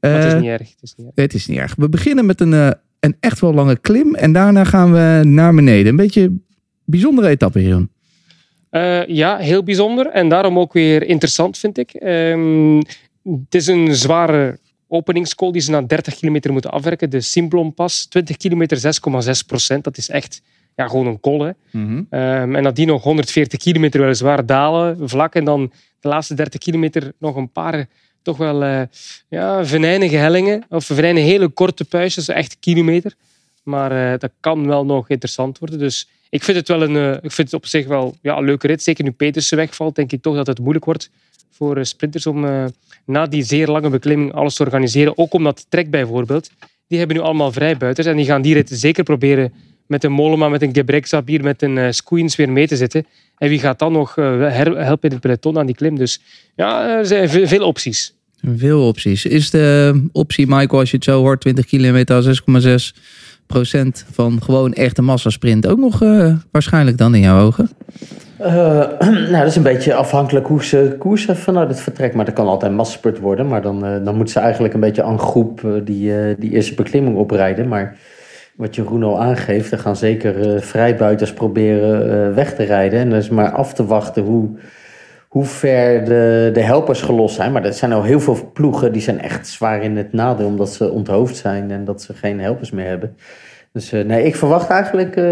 Maar 0.00 0.10
het 0.10 0.24
is 0.24 0.40
niet 0.40 0.50
erg. 0.50 0.70
Het 0.70 0.82
is 0.82 0.94
niet 0.96 1.06
erg. 1.06 1.14
Het 1.24 1.34
is 1.34 1.46
niet 1.46 1.58
erg. 1.58 1.74
We 1.76 1.88
beginnen 1.88 2.26
met 2.26 2.40
een, 2.40 2.52
een 3.00 3.16
echt 3.20 3.40
wel 3.40 3.54
lange 3.54 3.78
klim. 3.78 4.14
En 4.14 4.32
daarna 4.32 4.64
gaan 4.64 4.92
we 4.92 5.20
naar 5.24 5.54
beneden. 5.54 5.86
Een 5.86 5.96
beetje 5.96 6.32
bijzondere 6.84 7.28
etappe, 7.28 7.62
Jeroen. 7.62 7.90
Eh, 8.70 9.06
ja, 9.06 9.36
heel 9.36 9.62
bijzonder. 9.62 10.06
En 10.06 10.28
daarom 10.28 10.58
ook 10.58 10.72
weer 10.72 11.02
interessant, 11.02 11.58
vind 11.58 11.78
ik. 11.78 11.90
Ehm, 11.92 12.80
het 13.24 13.54
is 13.54 13.66
een 13.66 13.94
zware 13.94 14.58
openingscall 14.88 15.52
die 15.52 15.60
ze 15.60 15.70
na 15.70 15.82
30 15.82 16.14
kilometer 16.14 16.52
moeten 16.52 16.70
afwerken. 16.70 17.10
De 17.10 17.20
Simplonpas, 17.20 18.04
20 18.04 18.36
kilometer, 18.36 18.78
6,6 18.78 19.46
procent. 19.46 19.84
Dat 19.84 19.96
is 19.96 20.08
echt 20.08 20.42
ja, 20.76 20.88
gewoon 20.88 21.06
een 21.06 21.20
call. 21.20 21.38
Hè. 21.40 21.52
Ehm, 22.10 22.54
en 22.56 22.62
nadien 22.62 22.86
nog 22.86 23.02
140 23.02 23.58
kilometer 23.58 24.00
weliswaar 24.00 24.46
dalen, 24.46 25.08
vlak. 25.08 25.34
En 25.34 25.44
dan 25.44 25.72
de 26.00 26.08
laatste 26.08 26.34
30 26.34 26.60
kilometer 26.60 27.12
nog 27.18 27.36
een 27.36 27.52
paar 27.52 27.86
toch 28.22 28.36
wel 28.36 28.62
eh 28.62 28.82
ja, 29.28 29.64
venijnige 29.64 30.16
hellingen. 30.16 30.64
Of 30.68 30.84
venijnige 30.84 31.26
hele 31.26 31.48
korte 31.48 31.84
puistjes, 31.84 32.28
echt 32.28 32.56
kilometer. 32.60 33.14
Maar 33.62 34.12
eh, 34.12 34.18
dat 34.18 34.30
kan 34.40 34.66
wel 34.66 34.84
nog 34.84 35.08
interessant 35.08 35.58
worden. 35.58 35.78
Dus 35.78 36.08
ik 36.30 36.42
vind 36.42 36.56
het, 36.56 36.68
wel 36.68 36.82
een, 36.82 36.96
eh, 36.96 37.12
ik 37.12 37.32
vind 37.32 37.50
het 37.50 37.54
op 37.54 37.66
zich 37.66 37.86
wel 37.86 38.16
ja, 38.22 38.36
een 38.36 38.44
leuke 38.44 38.66
rit. 38.66 38.82
Zeker 38.82 39.04
nu 39.04 39.10
Petersen 39.10 39.56
wegvalt, 39.56 39.94
denk 39.94 40.12
ik 40.12 40.22
toch 40.22 40.34
dat 40.34 40.46
het 40.46 40.58
moeilijk 40.58 40.84
wordt 40.84 41.10
voor 41.52 41.76
eh, 41.76 41.84
sprinters 41.84 42.26
om 42.26 42.44
eh, 42.44 42.64
na 43.06 43.26
die 43.26 43.42
zeer 43.42 43.66
lange 43.66 43.90
beklimming 43.90 44.32
alles 44.32 44.54
te 44.54 44.62
organiseren. 44.62 45.18
Ook 45.18 45.34
omdat 45.34 45.66
Trek 45.68 45.90
bijvoorbeeld, 45.90 46.50
die 46.86 46.98
hebben 46.98 47.16
nu 47.16 47.22
allemaal 47.22 47.52
vrijbuiters. 47.52 48.06
En 48.06 48.16
die 48.16 48.26
gaan 48.26 48.42
die 48.42 48.54
rit 48.54 48.70
zeker 48.72 49.04
proberen 49.04 49.52
met 49.86 50.04
een 50.04 50.12
Mollema, 50.12 50.48
met 50.48 50.62
een 50.62 50.74
Gebrek 50.74 51.06
Sabir, 51.06 51.42
met 51.42 51.62
een 51.62 51.76
uh, 51.76 52.26
weer 52.36 52.50
mee 52.52 52.66
te 52.66 52.76
zitten. 52.76 53.06
En 53.38 53.48
wie 53.48 53.58
gaat 53.58 53.78
dan 53.78 53.92
nog 53.92 54.14
helpen 54.14 55.08
in 55.08 55.10
het 55.10 55.20
peloton 55.20 55.58
aan 55.58 55.66
die 55.66 55.74
klim? 55.74 55.96
Dus 55.96 56.20
ja, 56.56 56.98
er 56.98 57.06
zijn 57.06 57.28
veel, 57.28 57.66
opties. 57.66 58.14
Veel 58.56 58.86
opties. 58.86 59.26
Is 59.26 59.50
de 59.50 60.00
optie, 60.12 60.46
Michael, 60.46 60.80
als 60.80 60.90
je 60.90 60.96
het 60.96 61.04
zo 61.04 61.20
hoort, 61.20 61.40
20 61.40 61.66
kilometer, 61.66 62.42
6,6 62.62 63.00
procent 63.46 64.06
van 64.10 64.42
gewoon 64.42 64.72
echte 64.72 65.02
massasprint 65.02 65.66
ook 65.66 65.78
nog 65.78 65.98
waarschijnlijk 66.50 66.98
dan 66.98 67.14
in 67.14 67.20
jouw 67.20 67.46
ogen? 67.46 67.70
Uh, 68.46 68.98
nou, 69.30 69.30
dat 69.30 69.46
is 69.46 69.56
een 69.56 69.62
beetje 69.62 69.94
afhankelijk 69.94 70.46
hoe 70.46 70.64
ze 70.64 70.96
koersen 70.98 71.36
vanuit 71.36 71.68
het 71.68 71.80
vertrek. 71.80 72.14
Maar 72.14 72.24
dat 72.24 72.34
kan 72.34 72.46
altijd 72.46 72.72
massaspurt 72.72 73.18
worden. 73.18 73.48
Maar 73.48 73.62
dan, 73.62 73.86
uh, 73.86 74.04
dan 74.04 74.16
moet 74.16 74.30
ze 74.30 74.40
eigenlijk 74.40 74.74
een 74.74 74.80
beetje 74.80 75.02
aan 75.02 75.18
groep 75.18 75.60
uh, 75.60 75.72
die, 75.84 76.36
die 76.38 76.50
eerste 76.50 76.74
beklimming 76.74 77.16
oprijden. 77.16 77.68
Maar 77.68 77.96
wat 78.56 78.74
Jeroen 78.74 79.02
al 79.02 79.20
aangeeft, 79.20 79.72
er 79.72 79.78
gaan 79.78 79.96
zeker 79.96 80.62
vrijbuiters 80.62 81.32
proberen 81.32 82.34
weg 82.34 82.54
te 82.54 82.62
rijden. 82.62 82.98
En 82.98 83.12
is 83.12 83.28
maar 83.28 83.50
af 83.50 83.74
te 83.74 83.86
wachten 83.86 84.22
hoe, 84.22 84.48
hoe 85.28 85.44
ver 85.44 86.04
de, 86.04 86.50
de 86.52 86.62
helpers 86.62 87.02
gelost 87.02 87.34
zijn. 87.34 87.52
Maar 87.52 87.64
er 87.64 87.72
zijn 87.72 87.92
al 87.92 88.02
heel 88.02 88.20
veel 88.20 88.50
ploegen 88.52 88.92
die 88.92 89.02
zijn 89.02 89.20
echt 89.20 89.46
zwaar 89.46 89.82
in 89.82 89.96
het 89.96 90.12
nadeel. 90.12 90.46
Omdat 90.46 90.72
ze 90.72 90.90
onthoofd 90.90 91.36
zijn 91.36 91.70
en 91.70 91.84
dat 91.84 92.02
ze 92.02 92.14
geen 92.14 92.40
helpers 92.40 92.70
meer 92.70 92.86
hebben. 92.86 93.16
Dus 93.72 93.92
uh, 93.92 94.04
nee, 94.04 94.24
ik 94.24 94.36
verwacht 94.36 94.70
eigenlijk, 94.70 95.16
uh, 95.16 95.24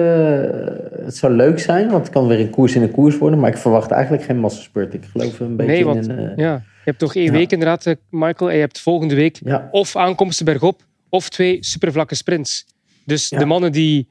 het 1.05 1.17
zou 1.17 1.33
leuk 1.33 1.59
zijn, 1.59 1.91
want 1.91 2.03
het 2.03 2.13
kan 2.13 2.27
weer 2.27 2.41
een 2.41 2.51
koers 2.51 2.75
in 2.75 2.83
een 2.83 2.91
koers 2.91 3.19
worden, 3.19 3.39
maar 3.39 3.51
ik 3.51 3.57
verwacht 3.57 3.91
eigenlijk 3.91 4.23
geen 4.23 4.39
massaspurt. 4.39 4.95
Ik 4.95 5.05
geloof 5.13 5.41
een 5.41 5.57
beetje 5.57 5.73
nee, 5.73 5.85
want, 5.85 6.09
in... 6.09 6.19
Uh, 6.19 6.37
ja, 6.37 6.53
je 6.55 6.63
hebt 6.85 6.99
toch 6.99 7.15
één 7.15 7.25
ja. 7.25 7.33
week 7.33 7.53
inderdaad, 7.53 7.95
Michael, 8.11 8.51
en 8.51 8.57
je 8.57 8.63
hebt 8.63 8.81
volgende 8.81 9.15
week 9.15 9.41
ja. 9.45 9.69
of 9.71 9.97
aankomsten 9.97 10.45
bergop, 10.45 10.83
of 11.09 11.29
twee 11.29 11.57
supervlakke 11.61 12.15
sprints. 12.15 12.67
Dus 13.05 13.29
ja. 13.29 13.39
de 13.39 13.45
mannen 13.45 13.73
die, 13.73 14.09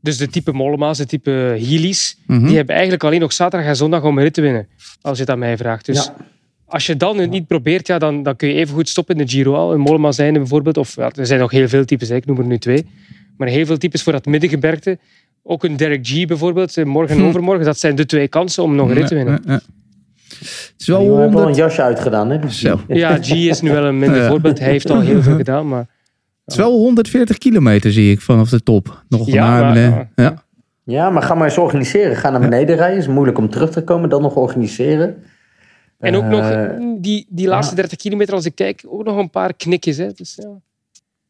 dus 0.00 0.16
de 0.16 0.28
type 0.28 0.52
Mollema's, 0.52 0.98
de 0.98 1.06
type 1.06 1.30
Heelys, 1.58 2.18
mm 2.26 2.36
-hmm. 2.36 2.46
die 2.46 2.56
hebben 2.56 2.74
eigenlijk 2.74 3.04
alleen 3.04 3.20
nog 3.20 3.32
zaterdag 3.32 3.68
en 3.68 3.76
zondag 3.76 4.02
om 4.02 4.16
een 4.16 4.22
rit 4.22 4.34
te 4.34 4.40
winnen, 4.40 4.68
als 5.00 5.16
je 5.16 5.22
het 5.22 5.32
aan 5.32 5.38
mij 5.38 5.56
vraagt. 5.56 5.86
Dus 5.86 6.10
als 6.66 6.86
je 6.86 6.96
dan 6.96 7.18
het 7.18 7.30
niet 7.30 7.46
probeert, 7.46 7.86
ja, 7.86 7.98
dan, 7.98 8.22
dan 8.22 8.36
kun 8.36 8.48
je 8.48 8.54
even 8.54 8.74
goed 8.74 8.88
stoppen 8.88 9.16
in 9.18 9.26
de 9.26 9.32
Giro 9.32 9.54
al. 9.54 9.72
Een 9.72 9.80
Mollema 9.80 10.12
zijn 10.12 10.32
bijvoorbeeld, 10.32 10.76
of 10.76 10.96
er 10.96 11.26
zijn 11.26 11.40
nog 11.40 11.50
heel 11.50 11.68
veel 11.68 11.84
types, 11.84 12.10
ik 12.10 12.26
noem 12.26 12.38
er 12.38 12.44
nu 12.44 12.58
twee. 12.58 12.86
Maar 13.36 13.48
heel 13.48 13.66
veel 13.66 13.76
types 13.76 14.02
voor 14.02 14.12
dat 14.12 14.26
middengebergte. 14.26 14.98
Ook 15.42 15.64
een 15.64 15.76
Derek 15.76 16.06
G 16.06 16.26
bijvoorbeeld, 16.26 16.84
morgen 16.84 17.16
en 17.16 17.24
overmorgen. 17.24 17.64
Dat 17.64 17.78
zijn 17.78 17.94
de 17.94 18.06
twee 18.06 18.28
kansen 18.28 18.62
om 18.62 18.74
nog 18.74 18.88
een 18.88 18.94
rit 18.94 19.06
te 19.06 19.14
winnen. 19.14 19.40
Ja, 19.44 19.52
ja. 19.52 19.60
Het 20.38 20.74
is 20.78 20.86
wel 20.86 21.02
ja, 21.02 21.08
100... 21.08 21.32
wel 21.32 21.48
een 21.48 21.54
jasje 21.54 21.82
uitgedaan, 21.82 22.30
hè? 22.30 22.50
Zo. 22.50 22.80
Ja, 22.88 23.18
G 23.22 23.30
is 23.30 23.60
nu 23.60 23.70
wel 23.70 23.84
een 23.84 23.98
minder 23.98 24.28
voorbeeld. 24.28 24.58
Hij 24.58 24.70
heeft 24.70 24.90
al 24.90 25.00
heel 25.00 25.22
veel 25.22 25.36
gedaan, 25.36 25.68
maar... 25.68 25.86
Het 26.44 26.52
is 26.52 26.56
wel 26.56 26.72
140 26.72 27.38
kilometer, 27.38 27.92
zie 27.92 28.12
ik, 28.12 28.20
vanaf 28.20 28.48
de 28.48 28.62
top. 28.62 29.04
Nog 29.08 29.26
ja, 29.26 29.48
naar 29.48 29.60
maar, 29.60 29.72
beneden. 29.72 30.10
Ja. 30.16 30.44
ja, 30.84 31.10
maar 31.10 31.22
ga 31.22 31.34
maar 31.34 31.44
eens 31.44 31.58
organiseren. 31.58 32.16
Ga 32.16 32.30
naar 32.30 32.40
beneden 32.40 32.76
rijden. 32.76 32.98
is 32.98 33.06
moeilijk 33.06 33.38
om 33.38 33.50
terug 33.50 33.70
te 33.70 33.84
komen. 33.84 34.08
Dan 34.08 34.22
nog 34.22 34.34
organiseren. 34.34 35.22
En 35.98 36.14
ook 36.14 36.22
uh, 36.24 36.30
nog 36.30 36.72
die, 37.00 37.26
die 37.28 37.48
laatste 37.48 37.74
30 37.74 37.98
kilometer, 37.98 38.34
als 38.34 38.44
ik 38.44 38.54
kijk, 38.54 38.84
ook 38.86 39.04
nog 39.04 39.16
een 39.16 39.30
paar 39.30 39.54
knikjes. 39.54 39.96
Hè. 39.96 40.12
Dus, 40.12 40.38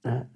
ja. 0.03 0.27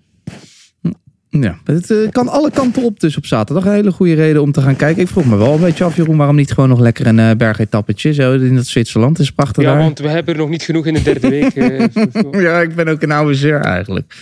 Ja, 1.42 1.58
het 1.64 1.90
uh, 1.90 2.10
kan 2.10 2.28
alle 2.28 2.50
kanten 2.50 2.82
op 2.82 3.00
dus 3.00 3.16
op 3.16 3.26
zaterdag. 3.26 3.64
Een 3.64 3.72
hele 3.72 3.92
goede 3.92 4.14
reden 4.14 4.42
om 4.42 4.52
te 4.52 4.60
gaan 4.60 4.76
kijken. 4.76 5.02
Ik 5.02 5.08
vroeg 5.08 5.24
me 5.24 5.36
wel 5.36 5.54
een 5.54 5.60
beetje 5.60 5.84
af, 5.84 5.96
Jeroen, 5.96 6.16
waarom 6.16 6.36
niet 6.36 6.52
gewoon 6.52 6.68
nog 6.68 6.80
lekker 6.80 7.06
een 7.06 7.18
uh, 7.18 7.30
bergetappetje 7.30 8.14
zo 8.14 8.32
in 8.32 8.54
dat 8.54 8.66
Zwitserland 8.66 9.18
is 9.18 9.32
prachtig 9.32 9.62
Ja, 9.62 9.72
daar. 9.72 9.78
want 9.78 9.98
we 9.98 10.08
hebben 10.08 10.34
er 10.34 10.40
nog 10.40 10.48
niet 10.48 10.62
genoeg 10.62 10.86
in 10.86 10.94
de 10.94 11.02
derde 11.02 11.28
week. 11.28 11.54
Uh, 11.56 12.42
ja, 12.42 12.60
ik 12.60 12.74
ben 12.74 12.88
ook 12.88 13.02
een 13.02 13.10
oude 13.10 13.34
zeer 13.34 13.60
eigenlijk. 13.60 14.14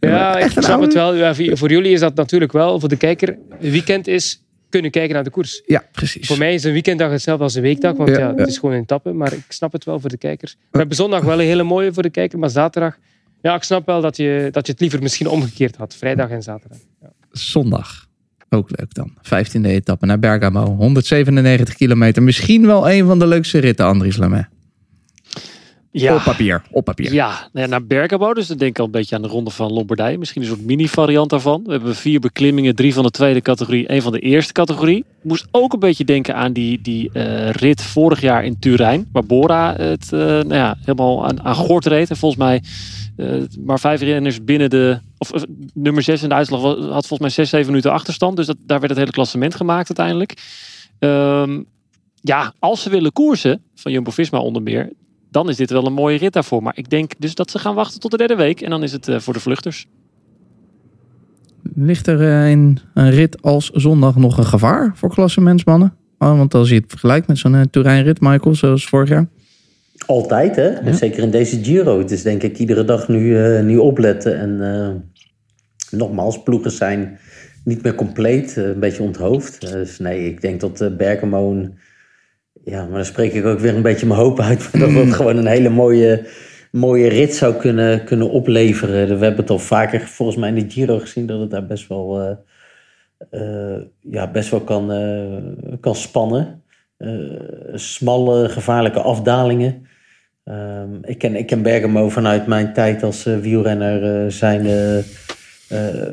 Ja, 0.00 0.38
ik 0.38 0.50
snap 0.50 0.64
oude... 0.64 0.84
het 0.84 0.94
wel. 0.94 1.14
Ja, 1.14 1.56
voor 1.56 1.70
jullie 1.70 1.92
is 1.92 2.00
dat 2.00 2.14
natuurlijk 2.14 2.52
wel, 2.52 2.80
voor 2.80 2.88
de 2.88 2.96
kijker, 2.96 3.36
weekend 3.60 4.06
is 4.06 4.42
kunnen 4.70 4.90
kijken 4.90 5.14
naar 5.14 5.24
de 5.24 5.30
koers. 5.30 5.62
Ja, 5.66 5.84
precies. 5.92 6.26
Voor 6.26 6.38
mij 6.38 6.54
is 6.54 6.64
een 6.64 6.72
weekenddag 6.72 7.10
hetzelfde 7.10 7.44
als 7.44 7.54
een 7.54 7.62
weekdag, 7.62 7.96
want 7.96 8.08
ja, 8.08 8.18
ja, 8.18 8.34
het 8.34 8.48
is 8.48 8.58
gewoon 8.58 8.74
een 8.74 8.80
etappe. 8.80 9.12
Maar 9.12 9.32
ik 9.32 9.44
snap 9.48 9.72
het 9.72 9.84
wel 9.84 10.00
voor 10.00 10.10
de 10.10 10.18
kijker. 10.18 10.54
We 10.70 10.78
hebben 10.78 10.96
zondag 10.96 11.22
wel 11.22 11.40
een 11.40 11.46
hele 11.46 11.62
mooie 11.62 11.92
voor 11.92 12.02
de 12.02 12.10
kijker, 12.10 12.38
maar 12.38 12.50
zaterdag... 12.50 12.98
Ja, 13.42 13.54
ik 13.54 13.62
snap 13.62 13.86
wel 13.86 14.00
dat 14.00 14.16
je, 14.16 14.48
dat 14.50 14.66
je 14.66 14.72
het 14.72 14.80
liever 14.80 15.02
misschien 15.02 15.28
omgekeerd 15.28 15.76
had. 15.76 15.94
Vrijdag 15.94 16.30
en 16.30 16.42
zaterdag. 16.42 16.78
Ja. 17.00 17.10
Zondag. 17.32 18.08
Ook 18.48 18.70
leuk 18.78 18.94
dan. 18.94 19.12
15e 19.24 19.60
etappe 19.62 20.06
naar 20.06 20.18
Bergamo. 20.18 20.64
197 20.64 21.74
kilometer. 21.74 22.22
Misschien 22.22 22.66
wel 22.66 22.90
een 22.90 23.06
van 23.06 23.18
de 23.18 23.26
leukste 23.26 23.58
ritten, 23.58 23.86
Andries 23.86 24.16
Lamé. 24.16 24.48
Ja. 25.92 26.14
Op 26.14 26.22
papier. 26.22 26.62
Op 26.70 26.84
papier. 26.84 27.12
Ja, 27.12 27.48
naar 27.52 27.86
Bergamo. 27.86 28.34
Dus 28.34 28.46
dan 28.46 28.56
denk 28.56 28.70
ik 28.70 28.78
al 28.78 28.84
een 28.84 28.90
beetje 28.90 29.16
aan 29.16 29.22
de 29.22 29.28
ronde 29.28 29.50
van 29.50 29.72
Lombardije. 29.72 30.18
Misschien 30.18 30.42
een 30.42 30.48
soort 30.48 30.64
mini-variant 30.64 31.30
daarvan. 31.30 31.62
We 31.64 31.70
hebben 31.70 31.94
vier 31.94 32.20
beklimmingen. 32.20 32.74
Drie 32.74 32.94
van 32.94 33.02
de 33.02 33.10
tweede 33.10 33.40
categorie. 33.40 33.86
één 33.86 34.02
van 34.02 34.12
de 34.12 34.18
eerste 34.18 34.52
categorie. 34.52 35.04
Moest 35.22 35.46
ook 35.50 35.72
een 35.72 35.78
beetje 35.78 36.04
denken 36.04 36.34
aan 36.34 36.52
die, 36.52 36.80
die 36.82 37.10
uh, 37.12 37.50
rit 37.50 37.82
vorig 37.82 38.20
jaar 38.20 38.44
in 38.44 38.58
Turijn. 38.58 39.08
Waar 39.12 39.24
Bora 39.24 39.74
het 39.76 40.10
uh, 40.14 40.20
nou 40.20 40.54
ja, 40.54 40.76
helemaal 40.80 41.26
aan, 41.26 41.42
aan 41.42 41.54
gort 41.54 41.86
reed. 41.86 42.10
En 42.10 42.16
volgens 42.16 42.40
mij 42.40 42.62
uh, 43.20 43.42
maar 43.64 43.80
vijf 43.80 44.00
renners 44.00 44.44
binnen 44.44 44.70
de... 44.70 44.98
Of 45.18 45.34
uh, 45.34 45.42
nummer 45.74 46.02
zes 46.02 46.22
in 46.22 46.28
de 46.28 46.34
uitslag 46.34 46.60
had 46.62 47.06
volgens 47.06 47.18
mij 47.18 47.28
zes, 47.28 47.50
zeven 47.50 47.66
minuten 47.66 47.92
achterstand. 47.92 48.36
Dus 48.36 48.46
dat, 48.46 48.56
daar 48.66 48.78
werd 48.78 48.90
het 48.90 48.98
hele 48.98 49.12
klassement 49.12 49.54
gemaakt 49.54 49.98
uiteindelijk. 49.98 50.42
Um, 50.98 51.66
ja, 52.20 52.52
als 52.58 52.82
ze 52.82 52.90
willen 52.90 53.12
koersen, 53.12 53.62
van 53.74 53.92
Jumbo-Visma 53.92 54.38
onder 54.38 54.62
meer... 54.62 54.92
dan 55.30 55.48
is 55.48 55.56
dit 55.56 55.70
wel 55.70 55.86
een 55.86 55.92
mooie 55.92 56.18
rit 56.18 56.32
daarvoor. 56.32 56.62
Maar 56.62 56.76
ik 56.76 56.90
denk 56.90 57.12
dus 57.18 57.34
dat 57.34 57.50
ze 57.50 57.58
gaan 57.58 57.74
wachten 57.74 58.00
tot 58.00 58.10
de 58.10 58.16
derde 58.16 58.36
week. 58.36 58.60
En 58.60 58.70
dan 58.70 58.82
is 58.82 58.92
het 58.92 59.08
uh, 59.08 59.18
voor 59.18 59.32
de 59.32 59.40
vluchters. 59.40 59.86
Ligt 61.74 62.06
er 62.06 62.46
in 62.46 62.78
een 62.94 63.10
rit 63.10 63.42
als 63.42 63.70
zondag 63.70 64.16
nog 64.16 64.38
een 64.38 64.46
gevaar 64.46 64.92
voor 64.94 65.10
klassementsmannen? 65.10 65.94
Oh, 66.18 66.36
want 66.36 66.54
als 66.54 66.68
je 66.68 66.74
het 66.74 66.84
vergelijkt 66.88 67.26
met 67.26 67.38
zo'n 67.38 67.70
Turijn-rit, 67.70 68.20
Michael, 68.20 68.54
zoals 68.54 68.86
vorig 68.86 69.08
jaar... 69.08 69.28
Altijd, 70.10 70.56
hè? 70.56 70.68
Ja. 70.68 70.92
Zeker 70.92 71.22
in 71.22 71.30
deze 71.30 71.64
Giro. 71.64 71.98
Het 71.98 72.10
is 72.10 72.22
denk 72.22 72.42
ik 72.42 72.58
iedere 72.58 72.84
dag 72.84 73.08
nu, 73.08 73.20
uh, 73.20 73.62
nu 73.62 73.76
opletten. 73.76 74.38
En 74.38 74.50
uh, 74.60 74.88
nogmaals, 75.98 76.42
ploegen 76.42 76.70
zijn 76.70 77.18
niet 77.64 77.82
meer 77.82 77.94
compleet, 77.94 78.56
uh, 78.56 78.64
een 78.64 78.80
beetje 78.80 79.02
onthoofd. 79.02 79.60
dus 79.60 79.98
nee, 79.98 80.26
ik 80.26 80.40
denk 80.40 80.60
dat 80.60 80.96
Bergamo... 80.96 81.68
Ja, 82.64 82.84
maar 82.84 82.94
dan 82.94 83.04
spreek 83.04 83.32
ik 83.32 83.44
ook 83.44 83.58
weer 83.58 83.74
een 83.74 83.82
beetje 83.82 84.06
mijn 84.06 84.20
hoop 84.20 84.40
uit... 84.40 84.68
dat 84.80 84.90
het 84.90 85.12
gewoon 85.12 85.36
een 85.36 85.46
hele 85.46 85.68
mooie, 85.68 86.26
mooie 86.72 87.08
rit 87.08 87.34
zou 87.34 87.54
kunnen, 87.54 88.04
kunnen 88.04 88.30
opleveren. 88.30 89.18
We 89.18 89.24
hebben 89.24 89.40
het 89.40 89.50
al 89.50 89.58
vaker 89.58 90.00
volgens 90.00 90.38
mij 90.38 90.48
in 90.48 90.54
de 90.54 90.70
Giro 90.70 90.98
gezien... 90.98 91.26
dat 91.26 91.40
het 91.40 91.50
daar 91.50 91.66
best 91.66 91.88
wel, 91.88 92.38
ja, 94.00 94.30
best 94.30 94.50
wel 94.50 94.60
kan, 94.60 94.92
kan 95.80 95.94
spannen. 95.94 96.62
smalle, 97.74 98.48
gevaarlijke 98.48 99.00
afdalingen... 99.00 99.88
Um, 100.50 100.98
ik, 101.04 101.18
ken, 101.18 101.36
ik 101.36 101.46
ken 101.46 101.62
Bergamo 101.62 102.08
vanuit 102.08 102.46
mijn 102.46 102.72
tijd 102.72 103.02
als 103.02 103.26
uh, 103.26 103.38
wielrenner 103.38 104.24
uh, 104.24 104.30
zijn 104.30 104.66
uh, 104.66 106.10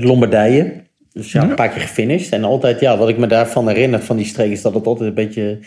Lombardije. 0.00 0.72
Dus 1.12 1.32
ja, 1.32 1.42
een 1.42 1.54
paar 1.54 1.68
keer 1.68 1.80
gefinished. 1.80 2.32
En 2.32 2.44
altijd, 2.44 2.80
ja, 2.80 2.96
wat 2.96 3.08
ik 3.08 3.18
me 3.18 3.26
daarvan 3.26 3.68
herinner 3.68 4.00
van 4.00 4.16
die 4.16 4.26
streek 4.26 4.50
is 4.50 4.62
dat 4.62 4.74
het 4.74 4.86
altijd 4.86 5.08
een 5.08 5.14
beetje 5.14 5.58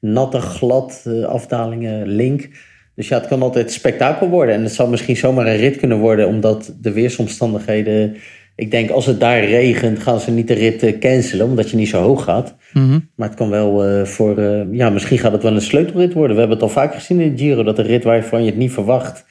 natte, 0.00 0.40
glad, 0.40 1.02
eh, 1.04 1.24
afdalingen, 1.24 2.06
link. 2.06 2.48
Dus 2.94 3.08
ja, 3.08 3.18
het 3.18 3.26
kan 3.26 3.42
altijd 3.42 3.72
spektakel 3.72 4.28
worden. 4.28 4.54
En 4.54 4.62
het 4.62 4.72
zou 4.72 4.90
misschien 4.90 5.16
zomaar 5.16 5.46
een 5.46 5.56
rit 5.56 5.76
kunnen 5.76 5.98
worden, 5.98 6.28
omdat 6.28 6.74
de 6.80 6.92
weersomstandigheden. 6.92 8.16
Ik 8.56 8.70
denk, 8.70 8.90
als 8.90 9.06
het 9.06 9.20
daar 9.20 9.44
regent, 9.44 9.98
gaan 9.98 10.20
ze 10.20 10.30
niet 10.30 10.48
de 10.48 10.54
rit 10.54 10.82
eh, 10.82 10.98
cancelen, 10.98 11.46
omdat 11.46 11.70
je 11.70 11.76
niet 11.76 11.88
zo 11.88 12.02
hoog 12.02 12.24
gaat. 12.24 12.56
Mhm. 12.72 12.98
Maar 13.14 13.28
het 13.28 13.36
kan 13.36 13.48
wel 13.50 13.84
eh, 13.84 14.04
voor. 14.04 14.38
eh, 14.38 14.72
ja, 14.72 14.90
misschien 14.90 15.18
gaat 15.18 15.32
het 15.32 15.42
wel 15.42 15.54
een 15.54 15.60
sleutelrit 15.60 16.12
worden. 16.12 16.32
We 16.34 16.40
hebben 16.40 16.58
het 16.58 16.66
al 16.68 16.72
vaak 16.74 16.94
gezien 16.94 17.20
in 17.20 17.36
de 17.36 17.42
Giro, 17.42 17.62
dat 17.62 17.78
een 17.78 17.84
rit 17.86 18.04
waarvan 18.04 18.40
je 18.44 18.50
het 18.50 18.58
niet 18.58 18.72
verwacht, 18.72 19.24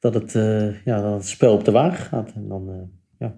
dat 0.00 0.14
het, 0.14 0.34
eh, 0.34 0.84
ja, 0.84 1.00
dat 1.02 1.12
het 1.14 1.28
spel 1.28 1.52
op 1.52 1.64
de 1.64 1.70
wagen 1.70 2.04
gaat. 2.04 2.32
En 2.34 2.44
dan. 2.48 2.68
eh, 2.68 2.74
ja. 3.18 3.34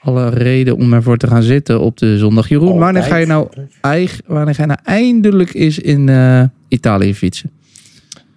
Alle 0.00 0.28
reden 0.30 0.76
om 0.76 0.92
ervoor 0.92 1.16
te 1.16 1.26
gaan 1.26 1.42
zitten 1.42 1.80
op 1.80 1.96
de 1.98 2.18
zondag. 2.18 2.48
Jeroen, 2.48 2.78
wanneer 2.78 3.02
ga 3.02 3.16
je 3.16 3.26
nou, 3.26 3.42
Altijd. 3.42 3.72
eig- 3.80 4.20
wanneer 4.26 4.54
ga 4.54 4.62
je 4.62 4.68
nou 4.68 4.80
eindelijk 4.84 5.54
eens 5.54 5.78
in 5.78 6.08
eh, 6.08 6.42
Italië 6.68 7.14
fietsen? 7.14 7.50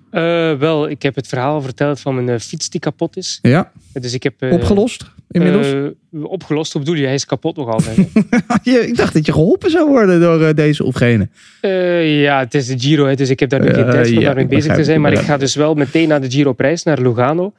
Eh, 0.09 0.53
wel, 0.53 0.89
ik 0.89 1.01
heb 1.01 1.15
het 1.15 1.27
verhaal 1.27 1.61
verteld 1.61 1.99
van 1.99 2.23
mijn 2.23 2.39
fiets 2.39 2.69
die 2.69 2.79
kapot 2.79 3.17
is. 3.17 3.39
Ja, 3.41 3.71
Dus 3.93 4.13
ik 4.13 4.23
heb... 4.23 4.33
eh, 4.41 4.51
opgelost 4.51 5.11
inmiddels? 5.33 5.73
eh, 5.73 6.23
opgelost, 6.23 6.73
hoe 6.73 6.81
bedoel 6.81 6.97
je? 6.97 7.05
Hij 7.05 7.13
is 7.13 7.25
kapot 7.25 7.55
nog 7.55 7.67
altijd. 7.67 7.97
ik 8.89 8.95
dacht 8.95 9.13
dat 9.13 9.25
je 9.25 9.31
geholpen 9.31 9.69
zou 9.69 9.89
worden 9.89 10.19
door 10.19 10.43
eh, 10.43 10.53
deze 10.53 10.83
of 10.83 10.95
gene. 10.95 11.27
Eh, 11.61 12.21
ja, 12.21 12.39
het 12.39 12.53
is 12.53 12.67
de 12.67 12.79
Giro, 12.79 13.05
hè, 13.05 13.15
dus 13.15 13.29
ik 13.29 13.39
heb 13.39 13.49
daar 13.49 13.61
nu 13.61 13.73
geen 13.73 13.89
tijd 13.89 14.13
voor 14.13 14.23
daarmee 14.23 14.47
bezig 14.47 14.75
te 14.75 14.83
zijn. 14.83 15.01
Maar 15.01 15.11
ik 15.11 15.19
ga 15.19 15.37
dus 15.37 15.55
wel 15.55 15.73
meteen 15.73 16.07
naar 16.07 16.21
de 16.21 16.31
Giro 16.31 16.53
Prijs, 16.53 16.83
naar 16.83 17.01
Lugano. 17.01 17.53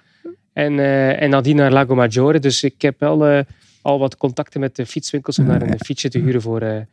En, 0.52 0.78
en 1.18 1.30
nadien 1.30 1.56
naar 1.56 1.72
Lago 1.72 1.94
Maggiore. 1.94 2.38
Dus 2.38 2.62
ik 2.62 2.82
heb 2.82 2.94
wel 2.98 3.44
al 3.82 3.98
wat 3.98 4.16
contacten 4.16 4.60
met 4.60 4.76
de 4.76 4.86
fietswinkels 4.86 5.38
om 5.38 5.46
daar 5.46 5.62
een 5.62 5.78
fietsje 5.84 6.08
te 6.08 6.18
huren 6.18 6.42
voor, 6.42 6.86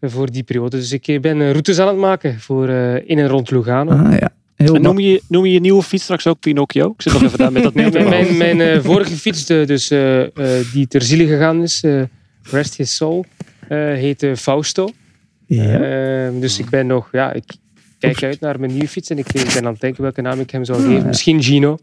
voor 0.00 0.30
die 0.30 0.42
periode. 0.42 0.76
Dus 0.76 0.92
ik 0.92 1.20
ben 1.20 1.50
routes 1.50 1.78
aan 1.78 1.88
het 1.88 1.96
maken 1.96 2.40
voor 2.40 2.68
in 3.04 3.18
en 3.18 3.28
rond 3.28 3.50
Lugano. 3.50 3.90
Ah 3.90 4.18
ja, 4.18 4.32
heel 4.58 4.74
En 4.74 4.82
ma- 4.82 4.88
noem 4.88 4.98
je, 4.98 5.22
noem 5.28 5.46
je 5.46 5.52
je 5.52 5.60
nieuwe 5.60 5.82
fiets 5.82 6.02
straks 6.02 6.26
ook 6.26 6.40
Pinocchio? 6.40 6.90
Ik 6.96 7.02
zit 7.02 7.12
nog 7.12 7.22
even 7.22 7.38
daar 7.38 7.52
met 7.52 7.62
dat 7.62 7.74
Nee, 7.78 7.90
nieuwe. 7.90 8.08
mijn 8.08 8.36
mijn, 8.36 8.56
mijn 8.56 8.60
eh, 8.78 8.84
vorige 8.84 9.16
fiets, 9.16 9.44
de- 9.46 9.64
dus, 9.66 9.90
eh, 9.90 10.20
eh, 10.22 10.66
die 10.72 10.86
ter 10.88 11.02
ziele 11.02 11.26
gegaan 11.26 11.62
is, 11.62 11.82
eh, 11.82 12.02
Rest 12.42 12.76
His 12.76 12.96
Soul, 12.96 13.24
eh 13.68 13.78
heette 13.78 14.36
Fausto. 14.36 14.88
Ja. 15.46 15.80
Ehm, 16.26 16.40
dus 16.40 16.58
ik 16.58 16.68
ben 16.68 16.86
nog, 16.86 17.08
ja, 17.12 17.32
ik 17.32 17.44
kijk 17.98 18.22
uit 18.22 18.40
naar 18.40 18.60
mijn 18.60 18.72
nieuwe 18.72 18.88
fiets 18.88 19.10
en 19.10 19.18
ik, 19.18 19.32
ik 19.32 19.50
ben 19.54 19.64
aan 19.66 19.72
het 19.72 19.80
denken 19.80 20.02
welke 20.02 20.20
naam 20.20 20.40
ik 20.40 20.50
hem 20.50 20.64
zou 20.64 20.82
geven. 20.82 21.06
Misschien 21.06 21.42
Gino, 21.42 21.78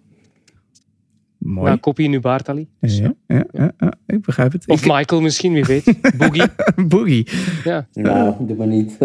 Mooi. 1.48 1.70
na 1.70 1.76
kopie 1.76 2.10
nu 2.10 2.20
Bartali. 2.20 2.68
Ja, 2.80 3.14
ja, 3.28 3.44
ja, 3.52 3.72
ja, 3.80 3.94
ik 4.08 4.22
begrijp 4.22 4.52
het. 4.52 4.68
Of 4.68 4.86
Ik- 4.86 4.92
Michael 4.94 5.22
misschien, 5.22 5.54
wie 5.54 5.64
weet. 5.66 5.94
Boogie. 6.18 6.44
Boogie. 6.88 7.28
Ja. 7.64 7.88
Nou, 7.94 8.34
doe 8.40 8.56
maar 8.58 8.68
niet. 8.68 8.96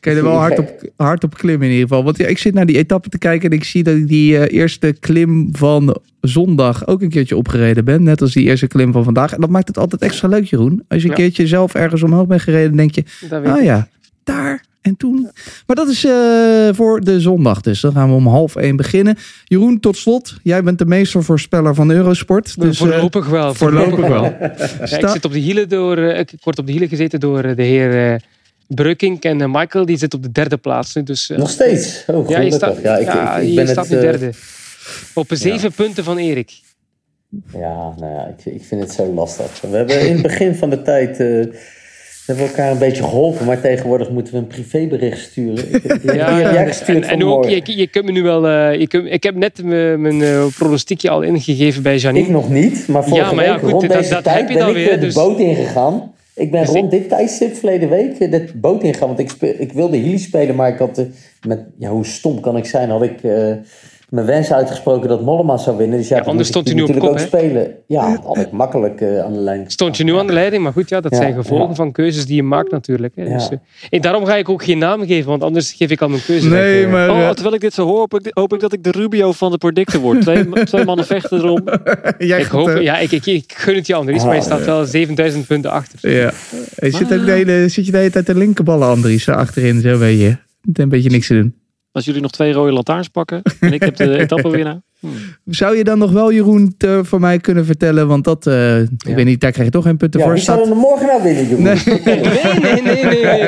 Kan 0.00 0.12
je 0.12 0.18
er 0.18 0.22
wel 0.22 0.36
hard 0.36 0.58
op, 0.58 0.90
hard 0.96 1.24
op 1.24 1.34
klimmen 1.34 1.66
in 1.66 1.72
ieder 1.72 1.88
geval. 1.88 2.04
Want 2.04 2.16
ja, 2.16 2.26
ik 2.26 2.38
zit 2.38 2.54
naar 2.54 2.66
die 2.66 2.76
etappe 2.76 3.08
te 3.08 3.18
kijken 3.18 3.50
en 3.50 3.56
ik 3.56 3.64
zie 3.64 3.82
dat 3.82 3.96
ik 3.96 4.08
die 4.08 4.38
eh, 4.38 4.58
eerste 4.60 4.96
klim 5.00 5.48
van 5.52 5.96
zondag 6.20 6.86
ook 6.86 7.02
een 7.02 7.08
keertje 7.08 7.36
opgereden 7.36 7.84
ben. 7.84 8.02
Net 8.02 8.20
als 8.20 8.32
die 8.32 8.44
eerste 8.44 8.66
klim 8.66 8.92
van 8.92 9.04
vandaag. 9.04 9.32
En 9.32 9.40
dat 9.40 9.50
maakt 9.50 9.68
het 9.68 9.78
altijd 9.78 10.02
extra 10.02 10.28
leuk, 10.28 10.44
Jeroen. 10.44 10.82
Als 10.88 11.02
je 11.02 11.08
een 11.08 11.16
Ja. 11.16 11.22
keertje 11.22 11.46
zelf 11.46 11.74
ergens 11.74 12.02
omhoog 12.02 12.26
bent 12.26 12.40
gereden, 12.42 12.76
denk 12.76 12.94
je, 12.94 13.04
ah 13.44 13.62
ja, 13.62 13.88
daar 14.24 14.64
en 14.80 14.96
toen. 14.96 15.30
Maar 15.66 15.76
dat 15.76 15.88
is 15.88 16.04
eh, 16.04 16.68
voor 16.72 17.00
de 17.00 17.20
zondag 17.20 17.60
dus. 17.60 17.80
Dan 17.80 17.92
gaan 17.92 18.08
we 18.08 18.14
om 18.14 18.26
half 18.26 18.56
één 18.56 18.76
beginnen. 18.76 19.16
Jeroen, 19.44 19.80
tot 19.80 19.96
slot. 19.96 20.34
Jij 20.42 20.62
bent 20.62 20.78
de 20.78 20.86
meestervoorspeller 20.86 21.74
van 21.74 21.90
Eurosport. 21.90 22.60
Dus, 22.60 22.80
eh, 22.80 22.86
voorlopig 22.86 23.26
wel. 23.26 23.54
voorlopig 23.54 24.08
wel. 24.08 24.22
Ja, 24.90 24.98
ik, 24.98 25.08
zit 25.08 25.24
op 25.24 25.32
de 25.32 25.38
hielen 25.38 25.68
door, 25.68 25.96
eh, 25.96 26.18
ik 26.18 26.32
word 26.42 26.58
op 26.58 26.66
de 26.66 26.72
hielen 26.72 26.88
gezeten 26.88 27.20
door 27.20 27.44
eh, 27.44 27.56
de 27.56 27.62
heer 27.62 28.12
eh 28.12 28.20
Breukink 28.74 29.24
en 29.24 29.40
eh, 29.40 29.48
Michael. 29.52 29.86
Die 29.86 29.96
zit 29.96 30.14
op 30.14 30.22
de 30.22 30.32
derde 30.32 30.56
plaats 30.56 30.94
nu. 30.94 31.02
Dus, 31.02 31.30
eh, 31.30 31.38
Nog 31.38 31.50
steeds. 31.50 32.04
Oh, 32.06 32.28
ja, 32.28 32.40
je 32.40 32.52
staat, 32.52 32.82
ja, 32.82 32.96
ik, 32.96 33.06
ja, 33.06 33.36
ik, 33.36 33.42
ik 33.42 33.48
je 33.48 33.54
ben 33.54 33.68
staat 33.68 33.88
het, 33.88 34.00
nu 34.00 34.06
eh, 34.06 34.10
derde. 34.10 34.32
Op 35.14 35.26
zeven 35.28 35.72
punten 35.72 36.04
van 36.04 36.18
Erik. 36.18 36.60
Ja, 37.52 37.94
nou 37.98 38.12
ja, 38.12 38.26
ik, 38.26 38.54
ik 38.54 38.64
vind 38.64 38.80
het 38.80 38.92
zo 38.92 39.12
lastig. 39.14 39.60
We 39.60 39.76
hebben 39.76 40.00
in 40.06 40.12
het 40.12 40.22
begin 40.22 40.54
van 40.54 40.70
de 40.70 40.82
tijd... 40.82 41.18
we 42.36 42.42
hebben 42.42 42.56
elkaar 42.56 42.72
een 42.72 42.78
beetje 42.88 43.02
geholpen, 43.02 43.46
maar 43.46 43.60
tegenwoordig 43.60 44.10
moeten 44.10 44.32
we 44.32 44.38
een 44.38 44.46
privébericht 44.46 45.18
sturen. 45.18 45.74
Ik, 45.74 45.82
ik, 45.84 46.14
Ja, 46.14 46.28
en, 46.38 46.66
en 46.86 47.02
ook, 47.02 47.08
vanmorgen. 47.18 47.50
je, 47.64 47.76
je 47.78 47.86
kunt 47.86 48.04
me 48.04 48.12
nu 48.12 48.22
wel. 48.22 48.46
eh, 48.48 48.78
je 48.80 48.86
kunt, 48.86 49.06
ik 49.12 49.22
heb 49.22 49.34
net 49.34 49.64
mijn, 49.64 50.00
mijn 50.00 50.22
eh, 50.22 50.46
pronostiekje 50.58 51.10
al 51.10 51.22
ingegeven 51.22 51.82
bij 51.82 51.94
Ik 51.94 52.00
Janine. 52.00 52.28
nog 52.28 52.50
niet, 52.50 52.88
maar 52.88 53.04
vorige 53.04 53.26
Ja, 53.28 53.32
maar 53.32 53.44
ja, 53.44 53.58
goed, 53.58 53.70
rond 53.70 53.82
dat- 53.88 53.92
deze 53.98 54.10
dat 54.14 54.24
tijd 54.24 54.36
heb 54.38 54.48
je 54.48 54.54
ben 54.54 54.62
dan 54.66 54.76
ik 54.76 54.84
weer, 54.84 54.90
de 54.94 54.98
dus- 54.98 55.14
boot 55.14 55.38
ingegaan. 55.38 56.12
Ik 56.34 56.50
ben 56.50 56.60
Dus 56.60 56.70
rond 56.70 56.90
dit 56.90 57.08
tijdstip 57.08 57.54
verleden 57.56 57.88
week 57.88 58.18
eh, 58.18 58.30
de 58.30 58.44
boot 58.54 58.82
ingegaan. 58.82 59.08
Want 59.08 59.20
ik, 59.20 59.30
speel, 59.30 59.54
ik 59.58 59.72
wilde 59.72 59.96
Hilly 59.96 60.18
spelen, 60.18 60.54
maar 60.56 60.68
ik 60.68 60.78
had... 60.78 60.98
eh, 60.98 61.04
met, 61.46 61.60
ja, 61.78 61.88
hoe 61.90 62.06
stom 62.06 62.40
kan 62.40 62.56
ik 62.56 62.64
zijn? 62.66 62.90
Had 62.90 63.02
ik 63.02 63.18
mijn 64.10 64.26
wens 64.26 64.52
uitgesproken 64.52 65.08
dat 65.08 65.22
Mollema 65.22 65.56
zou 65.56 65.76
winnen. 65.76 65.98
Dus 65.98 66.08
ja, 66.08 66.16
Ja, 66.16 66.22
toen 66.22 66.30
anders 66.30 66.48
stond 66.48 66.66
hij 66.66 66.76
nu 66.76 66.82
op 66.82 66.98
kop, 66.98 67.08
ook 67.08 67.18
spelen. 67.18 67.74
Ja, 67.86 68.20
had 68.24 68.36
ik 68.36 68.50
makkelijk 68.50 69.00
eh, 69.00 69.24
aan 69.24 69.32
de 69.32 69.38
lijn. 69.38 69.64
Stond 69.66 69.96
je 69.96 70.04
nu 70.04 70.16
aan 70.16 70.26
de 70.26 70.32
leiding, 70.32 70.62
maar 70.62 70.72
goed, 70.72 70.88
ja, 70.88 71.00
dat 71.00 71.12
Ja, 71.12 71.16
zijn 71.16 71.34
gevolgen 71.34 71.68
ja. 71.68 71.74
van 71.74 71.92
keuzes 71.92 72.26
die 72.26 72.36
je 72.36 72.42
maakt 72.42 72.70
natuurlijk. 72.70 73.12
Hè. 73.16 73.22
Ja. 73.22 73.32
Dus, 73.32 73.48
eh, 73.48 73.58
en 73.90 74.00
daarom 74.00 74.24
ga 74.24 74.36
ik 74.36 74.48
ook 74.48 74.64
geen 74.64 74.78
naam 74.78 75.06
geven, 75.06 75.30
want 75.30 75.42
anders 75.42 75.72
geef 75.72 75.90
ik 75.90 76.00
al 76.00 76.08
mijn 76.08 76.22
keuze. 76.24 76.48
Nee, 76.48 76.74
weg, 76.74 76.84
eh. 76.84 76.90
maar... 76.90 77.10
Oh, 77.10 77.20
eh, 77.20 77.30
terwijl 77.30 77.54
ik 77.54 77.60
dit 77.60 77.74
zo 77.74 77.86
hoor, 77.86 77.98
hoop 77.98 78.14
ik, 78.14 78.30
hoop 78.34 78.54
ik 78.54 78.60
dat 78.60 78.72
ik 78.72 78.84
de 78.84 78.90
Rubio 78.90 79.32
van 79.32 79.50
de 79.50 79.58
producten 79.58 80.00
word. 80.00 80.20
Twee, 80.20 80.48
twee 80.64 80.84
mannen 80.84 81.06
vechten 81.06 81.38
erom. 81.38 81.62
jij 82.18 82.40
Ik 82.40 82.46
hoop, 82.46 82.68
eh, 82.68 82.82
ja, 82.82 82.98
ik, 82.98 83.12
ik, 83.12 83.26
ik 83.26 83.52
gun 83.56 83.74
het 83.74 83.86
je 83.86 83.94
Andries, 83.94 84.24
maar 84.24 84.34
je 84.34 84.42
staat 84.42 84.64
wel 84.64 84.84
7000 84.84 85.46
punten 85.46 85.70
achter. 85.70 86.10
Ja. 86.10 86.32
Je 86.76 86.90
zit, 86.90 87.12
ook 87.12 87.24
de 87.24 87.32
hele, 87.32 87.68
zit 87.68 87.86
je 87.86 87.92
de 87.92 87.98
hele 87.98 88.10
tijd 88.10 88.26
de 88.26 88.34
linkerballen, 88.34 88.88
Andries, 88.88 89.24
zo 89.24 89.32
achterin, 89.32 89.80
zo 89.80 89.98
weet 89.98 90.20
je. 90.20 90.36
Met 90.62 90.78
een 90.78 90.88
beetje 90.88 91.10
niks 91.10 91.26
te 91.26 91.34
doen. 91.34 91.54
Als 91.92 92.04
jullie 92.04 92.20
nog 92.20 92.30
twee 92.30 92.52
rode 92.52 92.72
lantaarns 92.72 93.08
pakken 93.08 93.42
en 93.60 93.72
ik 93.72 93.82
heb 93.82 93.96
de 93.96 94.18
etappewinnaar. 94.24 94.80
Zou 95.44 95.76
je 95.76 95.84
dan 95.84 95.98
nog 95.98 96.10
wel, 96.12 96.32
Jeroen, 96.32 96.74
te- 96.76 97.00
voor 97.04 97.20
mij 97.20 97.38
kunnen 97.38 97.64
vertellen? 97.64 98.06
Want 98.08 98.24
dat, 98.24 98.46
eh, 98.46 98.80
ik 98.80 98.88
weet 99.14 99.24
niet, 99.24 99.40
daar 99.40 99.50
krijg 99.52 99.66
je 99.66 99.72
toch 99.72 99.84
geen 99.84 99.96
punten 99.96 100.20
Ja, 100.20 100.26
voor. 100.26 100.34
wie 100.34 100.44
zou 100.44 100.70
er 100.70 100.76
morgen 100.76 101.06
nou 101.06 101.22
winnen, 101.22 101.48
Jeroen? 101.48 101.62
Nee. 101.64 101.78
Nee, 102.04 102.82
nee, 102.82 102.82
nee, 102.82 103.04
nee. 103.04 103.44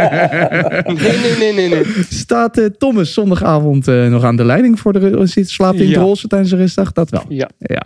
Nee, 0.94 1.18
nee, 1.18 1.36
nee, 1.38 1.52
nee. 1.52 1.68
nee. 1.68 1.84
staat 2.08 2.58
eh, 2.58 2.64
Thomas 2.64 3.12
zondagavond 3.12 3.88
eh, 3.88 4.06
nog 4.08 4.24
aan 4.24 4.36
de 4.36 4.44
leiding 4.44 4.80
voor 4.80 4.92
de 4.92 4.98
ru- 4.98 5.26
zit- 5.26 5.50
slaapt 5.50 5.76
hij 5.76 5.84
in 5.84 5.90
Ja. 5.90 5.98
het 5.98 6.06
roze 6.08 6.28
tijdens 6.28 6.50
de 6.50 6.56
rustdag? 6.56 6.92
Dat 6.92 7.10
wel. 7.10 7.24
Ja, 7.28 7.50
Ja, 7.58 7.84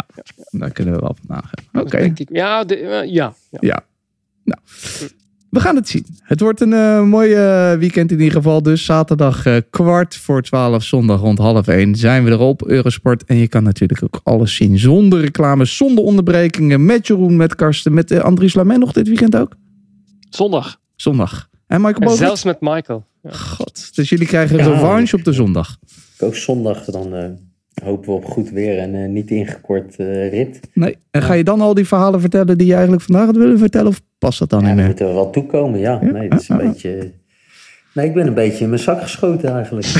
daar 0.50 0.70
kunnen 0.70 0.94
we 0.94 1.00
wel 1.00 1.16
van 1.26 1.36
nagaan. 1.36 1.82
Oké. 1.84 2.12
Ja, 2.32 2.64
de- 2.64 2.76
ja. 3.06 3.34
ja. 3.50 3.58
ja. 3.60 3.84
Nou, 4.44 4.60
we 5.56 5.62
gaan 5.62 5.76
het 5.76 5.88
zien. 5.88 6.06
Het 6.22 6.40
wordt 6.40 6.60
een 6.60 6.72
eh 6.72 7.02
mooi 7.02 7.32
eh, 7.34 7.72
weekend 7.78 8.10
in 8.12 8.18
ieder 8.18 8.32
geval. 8.36 8.62
Dus 8.62 8.84
zaterdag 8.84 9.46
eh, 9.46 9.56
kwart 9.70 10.16
voor 10.16 10.42
twaalf, 10.42 10.82
zondag 10.82 11.20
rond 11.20 11.38
half 11.38 11.68
één 11.68 11.94
zijn 11.94 12.24
we 12.24 12.30
erop. 12.30 12.68
Eurosport. 12.68 13.24
En 13.24 13.36
je 13.36 13.48
kan 13.48 13.62
natuurlijk 13.62 14.02
ook 14.02 14.20
alles 14.24 14.54
zien 14.54 14.78
zonder 14.78 15.20
reclame, 15.20 15.64
zonder 15.64 16.04
onderbrekingen. 16.04 16.84
Met 16.84 17.06
Jeroen, 17.06 17.36
met 17.36 17.54
Karsten, 17.54 17.94
met 17.94 18.10
eh, 18.10 18.18
Andries 18.20 18.54
Lamen 18.54 18.78
nog 18.80 18.92
dit 18.92 19.08
weekend 19.08 19.36
ook. 19.36 19.54
Zondag. 20.30 20.80
Zondag. 20.96 21.48
En 21.66 21.80
Michael 21.80 21.94
En 22.00 22.00
Bogert? 22.00 22.18
zelfs 22.26 22.44
met 22.44 22.60
Michael. 22.60 23.06
Ja. 23.22 23.30
God, 23.32 23.94
dus 23.94 24.08
jullie 24.08 24.26
krijgen 24.26 24.56
Ja. 24.56 24.64
revanche 24.64 25.16
op 25.16 25.24
de 25.24 25.32
zondag. 25.32 25.76
Ook 26.18 26.34
zondag, 26.34 26.84
dan 26.84 27.14
eh, 27.14 27.28
hopen 27.84 28.08
we 28.08 28.14
op 28.14 28.24
goed 28.24 28.50
weer 28.50 28.78
en 28.78 28.94
eh, 28.94 29.08
niet 29.08 29.30
ingekort 29.30 29.96
eh, 29.96 30.30
rit. 30.30 30.60
Nee. 30.72 30.96
En 31.10 31.22
ga 31.22 31.32
je 31.32 31.44
dan 31.44 31.60
al 31.60 31.74
die 31.74 31.86
verhalen 31.86 32.20
vertellen 32.20 32.58
die 32.58 32.66
je 32.66 32.72
eigenlijk 32.72 33.02
vandaag 33.02 33.26
had 33.26 33.36
willen 33.36 33.58
vertellen? 33.58 33.86
Of 33.88 34.00
past 34.18 34.38
dat 34.38 34.50
dan 34.50 34.60
Ja, 34.60 34.66
niet 34.66 34.76
meer? 34.76 34.86
moeten 34.86 35.06
we 35.06 35.12
wel 35.12 35.30
toekomen, 35.30 35.80
ja. 35.80 35.98
Ja, 36.02 36.10
Nee, 36.12 36.28
dat 36.28 36.40
is 36.40 36.48
een 36.48 36.56
ja, 36.56 36.62
ja. 36.62 36.68
beetje... 36.68 37.12
Nee, 37.94 38.06
ik 38.06 38.14
ben 38.14 38.26
een 38.26 38.34
beetje 38.34 38.62
in 38.64 38.68
mijn 38.70 38.80
zak 38.82 39.02
geschoten 39.02 39.52
eigenlijk. 39.54 39.86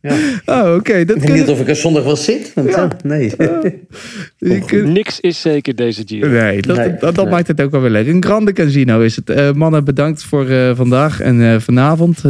ja. 0.00 0.14
Oh, 0.46 0.74
oké. 0.74 0.92
Ik 0.92 1.08
Dat 1.08 1.18
weet 1.18 1.32
niet 1.34 1.48
of 1.48 1.60
ik 1.60 1.68
er 1.68 1.76
zondag 1.76 2.04
wel 2.04 2.16
zit. 2.16 2.54
Want, 2.54 2.68
ja. 2.70 2.88
nee. 3.04 3.30
kunt- 4.66 4.88
Niks 4.92 5.20
is 5.20 5.40
zeker 5.40 5.74
deze 5.74 6.02
Giro. 6.06 6.28
Nee, 6.28 6.62
dat, 6.62 6.76
Nee, 6.76 6.88
dat, 6.90 7.00
dat 7.00 7.16
nee. 7.16 7.26
maakt 7.34 7.46
het 7.48 7.60
ook 7.60 7.70
wel 7.70 7.80
weer 7.80 7.90
leuk. 7.90 8.06
Een 8.06 8.24
grande 8.24 8.52
casino 8.52 9.00
is 9.00 9.16
het. 9.16 9.30
Eh, 9.30 9.52
mannen, 9.52 9.84
bedankt 9.84 10.22
voor 10.22 10.48
eh, 10.48 10.76
vandaag 10.76 11.20
en 11.20 11.42
eh, 11.52 11.60
vanavond. 11.60 12.22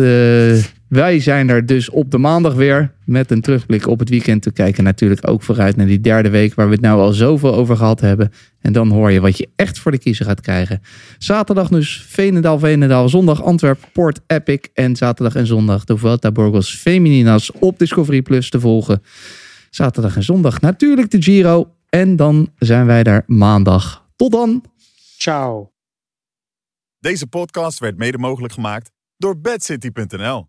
Wij 0.88 1.20
zijn 1.20 1.48
er 1.48 1.66
dus 1.66 1.90
op 1.90 2.10
de 2.10 2.18
maandag 2.18 2.54
weer 2.54 2.94
met 3.04 3.30
een 3.30 3.40
terugblik 3.40 3.86
op 3.86 3.98
het 3.98 4.08
weekend 4.08 4.42
te 4.42 4.52
kijken. 4.52 4.84
Natuurlijk 4.84 5.28
ook 5.28 5.42
vooruit 5.42 5.76
naar 5.76 5.86
die 5.86 6.00
derde 6.00 6.30
week 6.30 6.54
waar 6.54 6.66
we 6.66 6.72
het 6.72 6.80
nou 6.80 7.00
al 7.00 7.12
zoveel 7.12 7.54
over 7.54 7.76
gehad 7.76 8.00
hebben. 8.00 8.32
En 8.60 8.72
dan 8.72 8.90
hoor 8.90 9.10
je 9.10 9.20
wat 9.20 9.38
je 9.38 9.48
echt 9.56 9.78
voor 9.78 9.90
de 9.90 9.98
kiezer 9.98 10.24
gaat 10.24 10.40
krijgen. 10.40 10.82
Zaterdag 11.18 11.68
dus 11.68 12.04
Veenendaal, 12.08 12.58
Veenendaal. 12.58 13.08
Zondag 13.08 13.42
Antwerp, 13.42 13.88
Port 13.92 14.20
Epic. 14.26 14.58
En 14.74 14.96
zaterdag 14.96 15.34
en 15.34 15.46
zondag 15.46 15.84
de 15.84 15.96
Vuelta 15.96 16.32
Burgos 16.32 16.74
Femininas 16.74 17.52
op 17.52 17.78
Discovery 17.78 18.22
Plus 18.22 18.50
te 18.50 18.60
volgen. 18.60 19.02
Zaterdag 19.70 20.16
en 20.16 20.22
zondag 20.22 20.60
natuurlijk 20.60 21.10
de 21.10 21.22
Giro. 21.22 21.74
En 21.88 22.16
dan 22.16 22.52
zijn 22.58 22.86
wij 22.86 23.02
daar 23.02 23.22
maandag. 23.26 24.06
Tot 24.16 24.32
dan! 24.32 24.64
Ciao. 25.18 25.72
Deze 26.98 27.26
podcast 27.26 27.78
werd 27.78 27.96
mede 27.96 28.18
mogelijk 28.18 28.52
gemaakt 28.52 28.90
door 29.16 29.40
bedcity.nl. 29.40 30.46